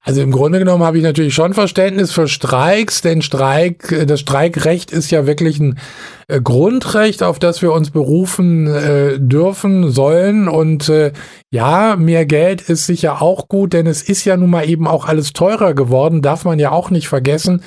Also 0.05 0.21
im 0.21 0.33
Grunde 0.33 0.59
genommen 0.59 0.83
habe 0.83 0.99
ich 0.99 1.05
natürlich 1.05 1.33
schon 1.33 1.55
Verständnis 1.55 2.11
für 2.11 2.27
Streiks, 2.27 3.03
denn 3.03 3.23
Streik, 3.23 3.93
äh, 3.93 4.05
das 4.05 4.19
Streikrecht 4.19 4.91
ist 4.91 5.13
ja 5.13 5.27
wirklich 5.27 5.61
ein 5.61 5.79
äh, 6.27 6.41
Grundrecht, 6.41 7.23
auf 7.23 7.39
das 7.39 7.63
wir 7.63 7.73
uns 7.73 7.91
berufen 7.91 8.67
äh, 8.67 9.21
dürfen, 9.21 9.93
sollen. 9.93 10.49
Und 10.49 10.89
äh, 10.89 11.13
ja, 11.51 11.95
mehr 11.95 12.27
Geld 12.27 12.63
ist 12.63 12.87
sicher 12.87 13.23
auch 13.23 13.47
gut, 13.47 13.75
denn 13.75 13.87
es 13.87 14.03
ist 14.03 14.25
ja 14.25 14.37
nun 14.37 14.51
mal 14.51 14.69
eben 14.69 14.89
auch 14.89 15.07
alles 15.07 15.35
teurer 15.35 15.73
geworden, 15.73 16.21
darf 16.21 16.45
man 16.45 16.59
ja 16.59 16.73
auch 16.73 16.91
nicht 16.91 17.07
vergessen. 17.07 17.63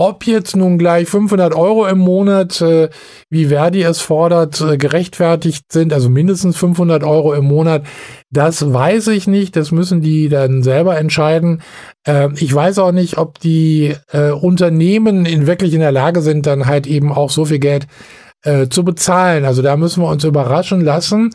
Ob 0.00 0.28
jetzt 0.28 0.54
nun 0.54 0.78
gleich 0.78 1.08
500 1.08 1.56
Euro 1.56 1.84
im 1.88 1.98
Monat, 1.98 2.60
äh, 2.60 2.88
wie 3.30 3.46
Verdi 3.46 3.82
es 3.82 4.00
fordert, 4.00 4.60
äh, 4.60 4.76
gerechtfertigt 4.76 5.72
sind, 5.72 5.92
also 5.92 6.08
mindestens 6.08 6.56
500 6.56 7.02
Euro 7.02 7.34
im 7.34 7.46
Monat, 7.46 7.82
das 8.30 8.72
weiß 8.72 9.08
ich 9.08 9.26
nicht. 9.26 9.56
Das 9.56 9.72
müssen 9.72 10.00
die 10.00 10.28
dann 10.28 10.62
selber 10.62 10.96
entscheiden. 10.96 11.62
Äh, 12.06 12.28
ich 12.36 12.54
weiß 12.54 12.78
auch 12.78 12.92
nicht, 12.92 13.18
ob 13.18 13.40
die 13.40 13.96
äh, 14.12 14.30
Unternehmen 14.30 15.26
in 15.26 15.48
wirklich 15.48 15.74
in 15.74 15.80
der 15.80 15.90
Lage 15.90 16.22
sind, 16.22 16.46
dann 16.46 16.66
halt 16.66 16.86
eben 16.86 17.10
auch 17.10 17.30
so 17.30 17.44
viel 17.46 17.58
Geld 17.58 17.88
äh, 18.42 18.68
zu 18.68 18.84
bezahlen. 18.84 19.44
Also 19.44 19.62
da 19.62 19.76
müssen 19.76 20.02
wir 20.02 20.08
uns 20.08 20.24
überraschen 20.24 20.80
lassen. 20.80 21.30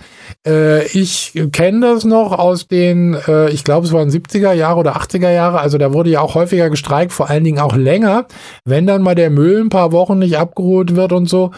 Äh, 0.48 0.86
ich 0.88 1.34
kenne 1.52 1.82
das 1.82 2.06
noch 2.06 2.32
aus 2.32 2.68
den, 2.68 3.16
äh, 3.28 3.50
ich 3.50 3.64
glaube, 3.64 3.86
es 3.86 3.94
waren 3.94 4.10
70er 4.10 4.54
Jahre 4.54 4.80
oder 4.80 4.96
80er 4.96 5.32
Jahre. 5.32 5.60
Also 5.60 5.78
da 5.78 5.94
wurde 5.94 6.10
ja 6.10 6.22
auch 6.22 6.36
häufiger 6.36 6.70
gestreikt, 6.70 7.12
vor 7.12 7.30
allen 7.30 7.44
Dingen 7.44 7.60
auch 7.60 7.76
länger, 7.76 8.28
wenn 8.66 8.88
dann 8.88 9.02
mal 9.02 9.16
der 9.16 9.30
Müll 9.30 9.60
ein 9.60 9.70
paar 9.70 9.92
Wochen 9.92 10.20
nicht 10.20 10.38
abgeholt 10.38 10.96
wird 10.96 11.12
und 11.12 11.28
so. 11.28 11.52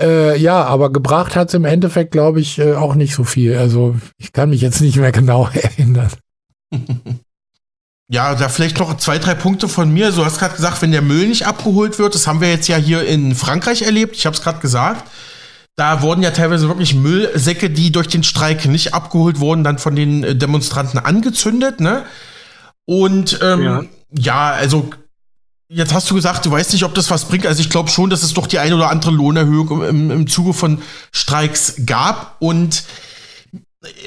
Äh, 0.00 0.38
ja, 0.38 0.64
aber 0.64 0.92
gebracht 0.92 1.36
hat 1.36 1.48
es 1.48 1.54
im 1.54 1.64
Endeffekt, 1.64 2.12
glaube 2.12 2.40
ich, 2.40 2.58
äh, 2.58 2.74
auch 2.74 2.94
nicht 2.94 3.14
so 3.14 3.24
viel. 3.24 3.56
Also 3.56 3.96
ich 4.18 4.32
kann 4.32 4.50
mich 4.50 4.60
jetzt 4.60 4.80
nicht 4.80 4.96
mehr 4.96 5.12
genau 5.12 5.48
erinnern. 5.54 6.10
Ja, 8.08 8.34
da 8.34 8.48
vielleicht 8.48 8.78
noch 8.78 8.96
zwei, 8.98 9.18
drei 9.18 9.34
Punkte 9.34 9.66
von 9.66 9.92
mir. 9.92 10.12
Du 10.12 10.24
hast 10.24 10.38
gerade 10.38 10.54
gesagt, 10.54 10.82
wenn 10.82 10.92
der 10.92 11.02
Müll 11.02 11.26
nicht 11.26 11.46
abgeholt 11.46 11.98
wird, 11.98 12.14
das 12.14 12.26
haben 12.26 12.40
wir 12.40 12.50
jetzt 12.50 12.68
ja 12.68 12.76
hier 12.76 13.06
in 13.06 13.34
Frankreich 13.34 13.82
erlebt. 13.82 14.16
Ich 14.16 14.26
habe 14.26 14.36
es 14.36 14.42
gerade 14.42 14.60
gesagt. 14.60 15.10
Da 15.76 16.02
wurden 16.02 16.22
ja 16.22 16.30
teilweise 16.30 16.68
wirklich 16.68 16.94
Müllsäcke, 16.94 17.70
die 17.70 17.90
durch 17.90 18.06
den 18.06 18.22
Streik 18.22 18.66
nicht 18.66 18.94
abgeholt 18.94 19.40
wurden, 19.40 19.64
dann 19.64 19.78
von 19.78 19.96
den 19.96 20.22
äh, 20.22 20.36
Demonstranten 20.36 21.00
angezündet. 21.00 21.80
Ne? 21.80 22.04
Und 22.84 23.40
ähm, 23.42 23.62
ja. 23.62 23.82
ja, 24.10 24.50
also 24.50 24.90
jetzt 25.68 25.92
hast 25.92 26.10
du 26.10 26.14
gesagt, 26.14 26.46
du 26.46 26.50
weißt 26.50 26.72
nicht, 26.74 26.84
ob 26.84 26.94
das 26.94 27.10
was 27.10 27.24
bringt. 27.24 27.46
Also 27.46 27.60
ich 27.60 27.70
glaube 27.70 27.90
schon, 27.90 28.10
dass 28.10 28.22
es 28.22 28.34
doch 28.34 28.46
die 28.46 28.58
eine 28.58 28.76
oder 28.76 28.90
andere 28.90 29.10
Lohnerhöhung 29.10 29.82
im, 29.82 30.10
im 30.10 30.26
Zuge 30.28 30.52
von 30.52 30.82
Streiks 31.10 31.74
gab. 31.86 32.36
Und 32.38 32.84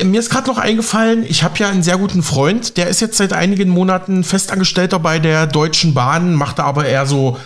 mir 0.03 0.19
ist 0.19 0.29
gerade 0.29 0.47
noch 0.47 0.57
eingefallen, 0.57 1.25
ich 1.27 1.43
habe 1.43 1.57
ja 1.59 1.69
einen 1.69 1.83
sehr 1.83 1.97
guten 1.97 2.23
Freund, 2.23 2.77
der 2.77 2.87
ist 2.87 3.01
jetzt 3.01 3.17
seit 3.17 3.33
einigen 3.33 3.69
Monaten 3.69 4.23
Festangestellter 4.23 4.99
bei 4.99 5.19
der 5.19 5.47
Deutschen 5.47 5.93
Bahn, 5.93 6.33
macht 6.33 6.59
aber 6.59 6.85
eher 6.85 7.05
so 7.05 7.37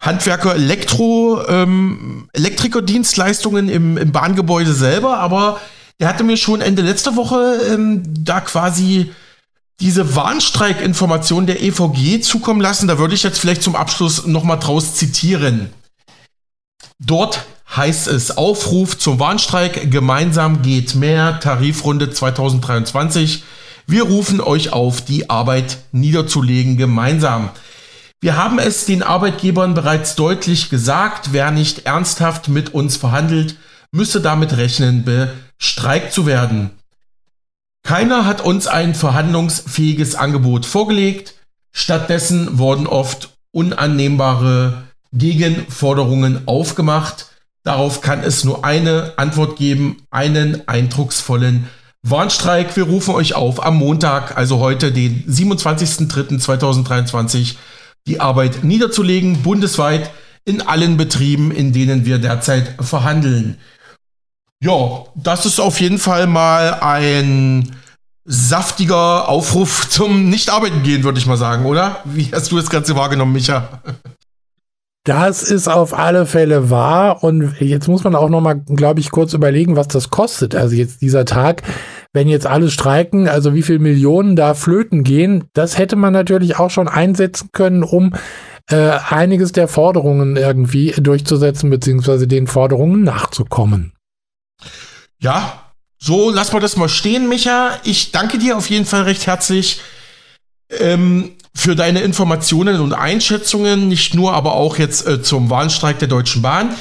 Handwerker, 0.00 0.54
Elektro, 0.54 1.42
ähm, 1.48 2.28
Elektrikerdienstleistungen 2.32 3.68
im, 3.68 3.96
im 3.96 4.12
Bahngebäude 4.12 4.74
selber, 4.74 5.18
aber 5.18 5.60
der 6.00 6.08
hatte 6.08 6.24
mir 6.24 6.36
schon 6.36 6.60
Ende 6.60 6.82
letzter 6.82 7.14
Woche 7.14 7.60
ähm, 7.70 8.02
da 8.06 8.40
quasi 8.40 9.12
diese 9.80 10.14
Warnstreikinformation 10.16 11.46
der 11.46 11.62
EVG 11.62 12.20
zukommen 12.20 12.60
lassen. 12.60 12.88
Da 12.88 12.98
würde 12.98 13.14
ich 13.14 13.22
jetzt 13.22 13.38
vielleicht 13.38 13.62
zum 13.62 13.76
Abschluss 13.76 14.26
nochmal 14.26 14.58
draus 14.58 14.94
zitieren. 14.94 15.70
Dort 16.98 17.44
heißt 17.76 18.06
es 18.08 18.36
Aufruf 18.36 18.98
zum 18.98 19.18
Warnstreik, 19.18 19.90
gemeinsam 19.90 20.62
geht 20.62 20.94
mehr, 20.94 21.40
Tarifrunde 21.40 22.10
2023. 22.10 23.44
Wir 23.86 24.04
rufen 24.04 24.40
euch 24.40 24.72
auf, 24.72 25.00
die 25.00 25.30
Arbeit 25.30 25.78
niederzulegen 25.92 26.76
gemeinsam. 26.76 27.50
Wir 28.20 28.36
haben 28.36 28.58
es 28.58 28.84
den 28.84 29.02
Arbeitgebern 29.02 29.74
bereits 29.74 30.14
deutlich 30.14 30.70
gesagt, 30.70 31.32
wer 31.32 31.50
nicht 31.50 31.86
ernsthaft 31.86 32.48
mit 32.48 32.72
uns 32.74 32.96
verhandelt, 32.96 33.56
müsse 33.90 34.20
damit 34.20 34.56
rechnen, 34.56 35.04
bestreikt 35.04 36.12
zu 36.12 36.26
werden. 36.26 36.70
Keiner 37.82 38.24
hat 38.24 38.40
uns 38.40 38.68
ein 38.68 38.94
verhandlungsfähiges 38.94 40.14
Angebot 40.14 40.66
vorgelegt, 40.66 41.34
stattdessen 41.72 42.58
wurden 42.58 42.86
oft 42.86 43.30
unannehmbare 43.50 44.84
Gegenforderungen 45.12 46.46
aufgemacht, 46.46 47.31
Darauf 47.64 48.00
kann 48.00 48.24
es 48.24 48.42
nur 48.44 48.64
eine 48.64 49.12
Antwort 49.16 49.56
geben, 49.56 49.98
einen 50.10 50.66
eindrucksvollen 50.68 51.68
Warnstreik. 52.02 52.76
Wir 52.76 52.84
rufen 52.84 53.14
euch 53.14 53.34
auf 53.34 53.62
am 53.64 53.76
Montag, 53.76 54.36
also 54.36 54.58
heute, 54.58 54.90
den 54.90 55.24
27.03.2023, 55.28 57.54
die 58.08 58.18
Arbeit 58.20 58.64
niederzulegen, 58.64 59.42
bundesweit 59.42 60.10
in 60.44 60.60
allen 60.60 60.96
Betrieben, 60.96 61.52
in 61.52 61.72
denen 61.72 62.04
wir 62.04 62.18
derzeit 62.18 62.74
verhandeln. 62.80 63.58
Ja, 64.60 65.04
das 65.14 65.46
ist 65.46 65.60
auf 65.60 65.80
jeden 65.80 65.98
Fall 65.98 66.26
mal 66.26 66.80
ein 66.80 67.76
saftiger 68.24 69.28
Aufruf 69.28 69.88
zum 69.88 70.28
Nicht-Arbeiten 70.28 70.82
gehen, 70.82 71.04
würde 71.04 71.18
ich 71.18 71.26
mal 71.26 71.36
sagen, 71.36 71.64
oder? 71.64 72.00
Wie 72.04 72.28
hast 72.32 72.50
du 72.50 72.56
das 72.56 72.70
Ganze 72.70 72.96
wahrgenommen, 72.96 73.32
Micha? 73.32 73.82
Das 75.04 75.42
ist 75.42 75.66
auf 75.66 75.98
alle 75.98 76.26
Fälle 76.26 76.70
wahr. 76.70 77.24
Und 77.24 77.60
jetzt 77.60 77.88
muss 77.88 78.04
man 78.04 78.14
auch 78.14 78.28
noch 78.28 78.40
mal, 78.40 78.60
glaube 78.60 79.00
ich, 79.00 79.10
kurz 79.10 79.32
überlegen, 79.32 79.74
was 79.74 79.88
das 79.88 80.10
kostet. 80.10 80.54
Also 80.54 80.76
jetzt 80.76 81.02
dieser 81.02 81.24
Tag, 81.24 81.62
wenn 82.12 82.28
jetzt 82.28 82.46
alle 82.46 82.70
streiken, 82.70 83.28
also 83.28 83.52
wie 83.54 83.62
viel 83.62 83.80
Millionen 83.80 84.36
da 84.36 84.54
flöten 84.54 85.02
gehen, 85.02 85.44
das 85.54 85.76
hätte 85.76 85.96
man 85.96 86.12
natürlich 86.12 86.56
auch 86.58 86.70
schon 86.70 86.86
einsetzen 86.86 87.48
können, 87.52 87.82
um 87.82 88.14
äh, 88.70 88.98
einiges 89.08 89.50
der 89.50 89.66
Forderungen 89.66 90.36
irgendwie 90.36 90.92
durchzusetzen, 90.92 91.68
beziehungsweise 91.68 92.28
den 92.28 92.46
Forderungen 92.46 93.02
nachzukommen. 93.02 93.94
Ja, 95.20 95.72
so 95.98 96.30
lass 96.30 96.52
mal 96.52 96.60
das 96.60 96.76
mal 96.76 96.88
stehen, 96.88 97.28
Micha. 97.28 97.78
Ich 97.82 98.12
danke 98.12 98.38
dir 98.38 98.56
auf 98.56 98.70
jeden 98.70 98.86
Fall 98.86 99.02
recht 99.02 99.26
herzlich. 99.26 99.80
Ähm, 100.70 101.32
für 101.54 101.76
deine 101.76 102.00
Informationen 102.00 102.80
und 102.80 102.92
Einschätzungen, 102.94 103.88
nicht 103.88 104.14
nur, 104.14 104.32
aber 104.34 104.54
auch 104.54 104.78
jetzt 104.78 105.06
äh, 105.06 105.22
zum 105.22 105.50
Warnstreik 105.50 105.98
der 105.98 106.08
Deutschen 106.08 106.42
Bahn. 106.42 106.74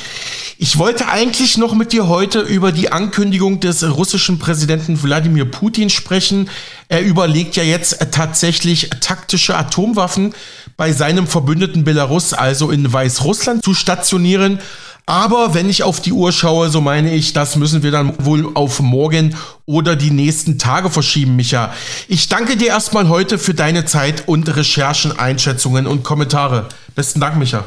Ich 0.57 0.78
wollte 0.78 1.07
eigentlich 1.07 1.57
noch 1.57 1.74
mit 1.74 1.91
dir 1.91 2.07
heute 2.07 2.39
über 2.39 2.72
die 2.72 2.91
Ankündigung 2.91 3.59
des 3.59 3.84
russischen 3.84 4.39
Präsidenten 4.39 5.01
Wladimir 5.01 5.45
Putin 5.45 5.89
sprechen. 5.89 6.49
Er 6.88 7.01
überlegt 7.01 7.55
ja 7.55 7.63
jetzt 7.63 7.99
äh, 7.99 8.09
tatsächlich 8.11 8.89
taktische 9.01 9.55
Atomwaffen 9.57 10.34
bei 10.78 10.93
seinem 10.93 11.28
Verbündeten 11.28 11.84
Belarus, 11.84 12.34
also 12.34 12.72
in 12.72 12.91
Weißrussland, 12.91 13.63
zu 13.63 13.74
stationieren. 13.74 14.59
Aber 15.06 15.54
wenn 15.54 15.70
ich 15.70 15.84
auf 15.84 15.99
die 15.99 16.14
Uhr 16.14 16.32
schaue, 16.32 16.70
so 16.70 16.80
meine 16.80 17.14
ich, 17.14 17.34
das 17.34 17.56
müssen 17.56 17.84
wir 17.84 17.91
dann 17.91 18.14
wohl 18.26 18.52
auf 18.54 18.80
morgen 18.80 19.36
oder 19.66 19.95
die 19.95 20.12
nächsten 20.12 20.58
Tage 20.58 20.89
verschieben, 20.89 21.36
Micha. 21.36 21.74
Ich 22.08 22.30
danke 22.30 22.56
dir 22.56 22.68
erstmal 22.68 23.10
heute 23.10 23.38
für 23.38 23.54
deine 23.54 23.86
Zeit 23.86 24.28
und 24.28 24.56
Recherchen, 24.56 25.18
Einschätzungen 25.18 25.88
und 25.88 26.04
Kommentare. 26.04 26.68
Besten 26.95 27.20
Dank, 27.20 27.38
Micha. 27.38 27.66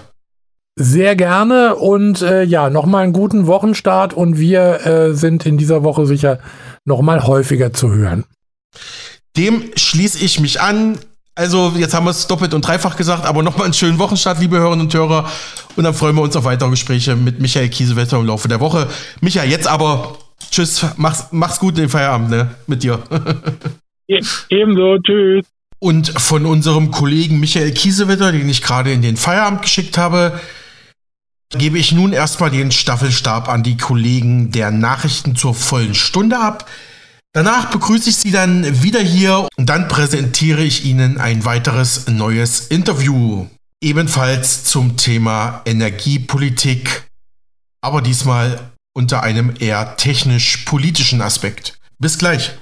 Sehr 0.76 1.14
gerne 1.14 1.76
und 1.76 2.20
äh, 2.22 2.42
ja, 2.42 2.68
nochmal 2.68 3.04
einen 3.04 3.12
guten 3.12 3.46
Wochenstart 3.46 4.12
und 4.12 4.38
wir 4.38 4.84
äh, 4.84 5.14
sind 5.14 5.46
in 5.46 5.56
dieser 5.56 5.84
Woche 5.84 6.04
sicher 6.04 6.40
nochmal 6.84 7.26
häufiger 7.26 7.72
zu 7.72 7.92
hören. 7.92 8.24
Dem 9.36 9.70
schließe 9.76 10.18
ich 10.24 10.40
mich 10.40 10.60
an. 10.60 10.98
Also, 11.36 11.72
jetzt 11.76 11.94
haben 11.94 12.06
wir 12.06 12.12
es 12.12 12.28
doppelt 12.28 12.54
und 12.54 12.66
dreifach 12.66 12.96
gesagt, 12.96 13.26
aber 13.26 13.42
nochmal 13.42 13.64
einen 13.64 13.74
schönen 13.74 13.98
Wochenstart, 13.98 14.38
liebe 14.38 14.56
Hörerinnen 14.56 14.86
und 14.86 14.94
Hörer. 14.94 15.28
Und 15.74 15.82
dann 15.82 15.92
freuen 15.92 16.14
wir 16.14 16.22
uns 16.22 16.36
auf 16.36 16.44
weitere 16.44 16.70
Gespräche 16.70 17.16
mit 17.16 17.40
Michael 17.40 17.68
Kiesewetter 17.70 18.18
im 18.18 18.26
Laufe 18.26 18.46
der 18.46 18.60
Woche. 18.60 18.88
Michael, 19.20 19.50
jetzt 19.50 19.66
aber 19.66 20.16
tschüss, 20.50 20.86
mach's, 20.96 21.26
mach's 21.32 21.58
gut 21.58 21.76
den 21.76 21.88
Feierabend, 21.88 22.30
ne? 22.30 22.54
Mit 22.68 22.84
dir. 22.84 23.02
Ebenso, 24.48 24.98
tschüss. 24.98 25.44
Und 25.80 26.08
von 26.20 26.46
unserem 26.46 26.92
Kollegen 26.92 27.40
Michael 27.40 27.72
Kiesewetter, 27.72 28.30
den 28.30 28.48
ich 28.48 28.62
gerade 28.62 28.92
in 28.92 29.02
den 29.02 29.16
Feierabend 29.16 29.62
geschickt 29.62 29.98
habe, 29.98 30.40
gebe 31.50 31.78
ich 31.78 31.90
nun 31.90 32.12
erstmal 32.12 32.50
den 32.50 32.70
Staffelstab 32.70 33.48
an 33.48 33.64
die 33.64 33.76
Kollegen 33.76 34.52
der 34.52 34.70
Nachrichten 34.70 35.34
zur 35.34 35.54
vollen 35.54 35.94
Stunde 35.94 36.38
ab. 36.38 36.70
Danach 37.36 37.72
begrüße 37.72 38.10
ich 38.10 38.16
Sie 38.16 38.30
dann 38.30 38.84
wieder 38.84 39.00
hier 39.00 39.48
und 39.56 39.68
dann 39.68 39.88
präsentiere 39.88 40.62
ich 40.62 40.84
Ihnen 40.84 41.18
ein 41.18 41.44
weiteres 41.44 42.06
neues 42.06 42.68
Interview. 42.68 43.48
Ebenfalls 43.82 44.62
zum 44.62 44.96
Thema 44.96 45.60
Energiepolitik, 45.64 47.08
aber 47.80 48.02
diesmal 48.02 48.70
unter 48.94 49.24
einem 49.24 49.52
eher 49.58 49.96
technisch-politischen 49.96 51.20
Aspekt. 51.20 51.76
Bis 51.98 52.18
gleich. 52.18 52.52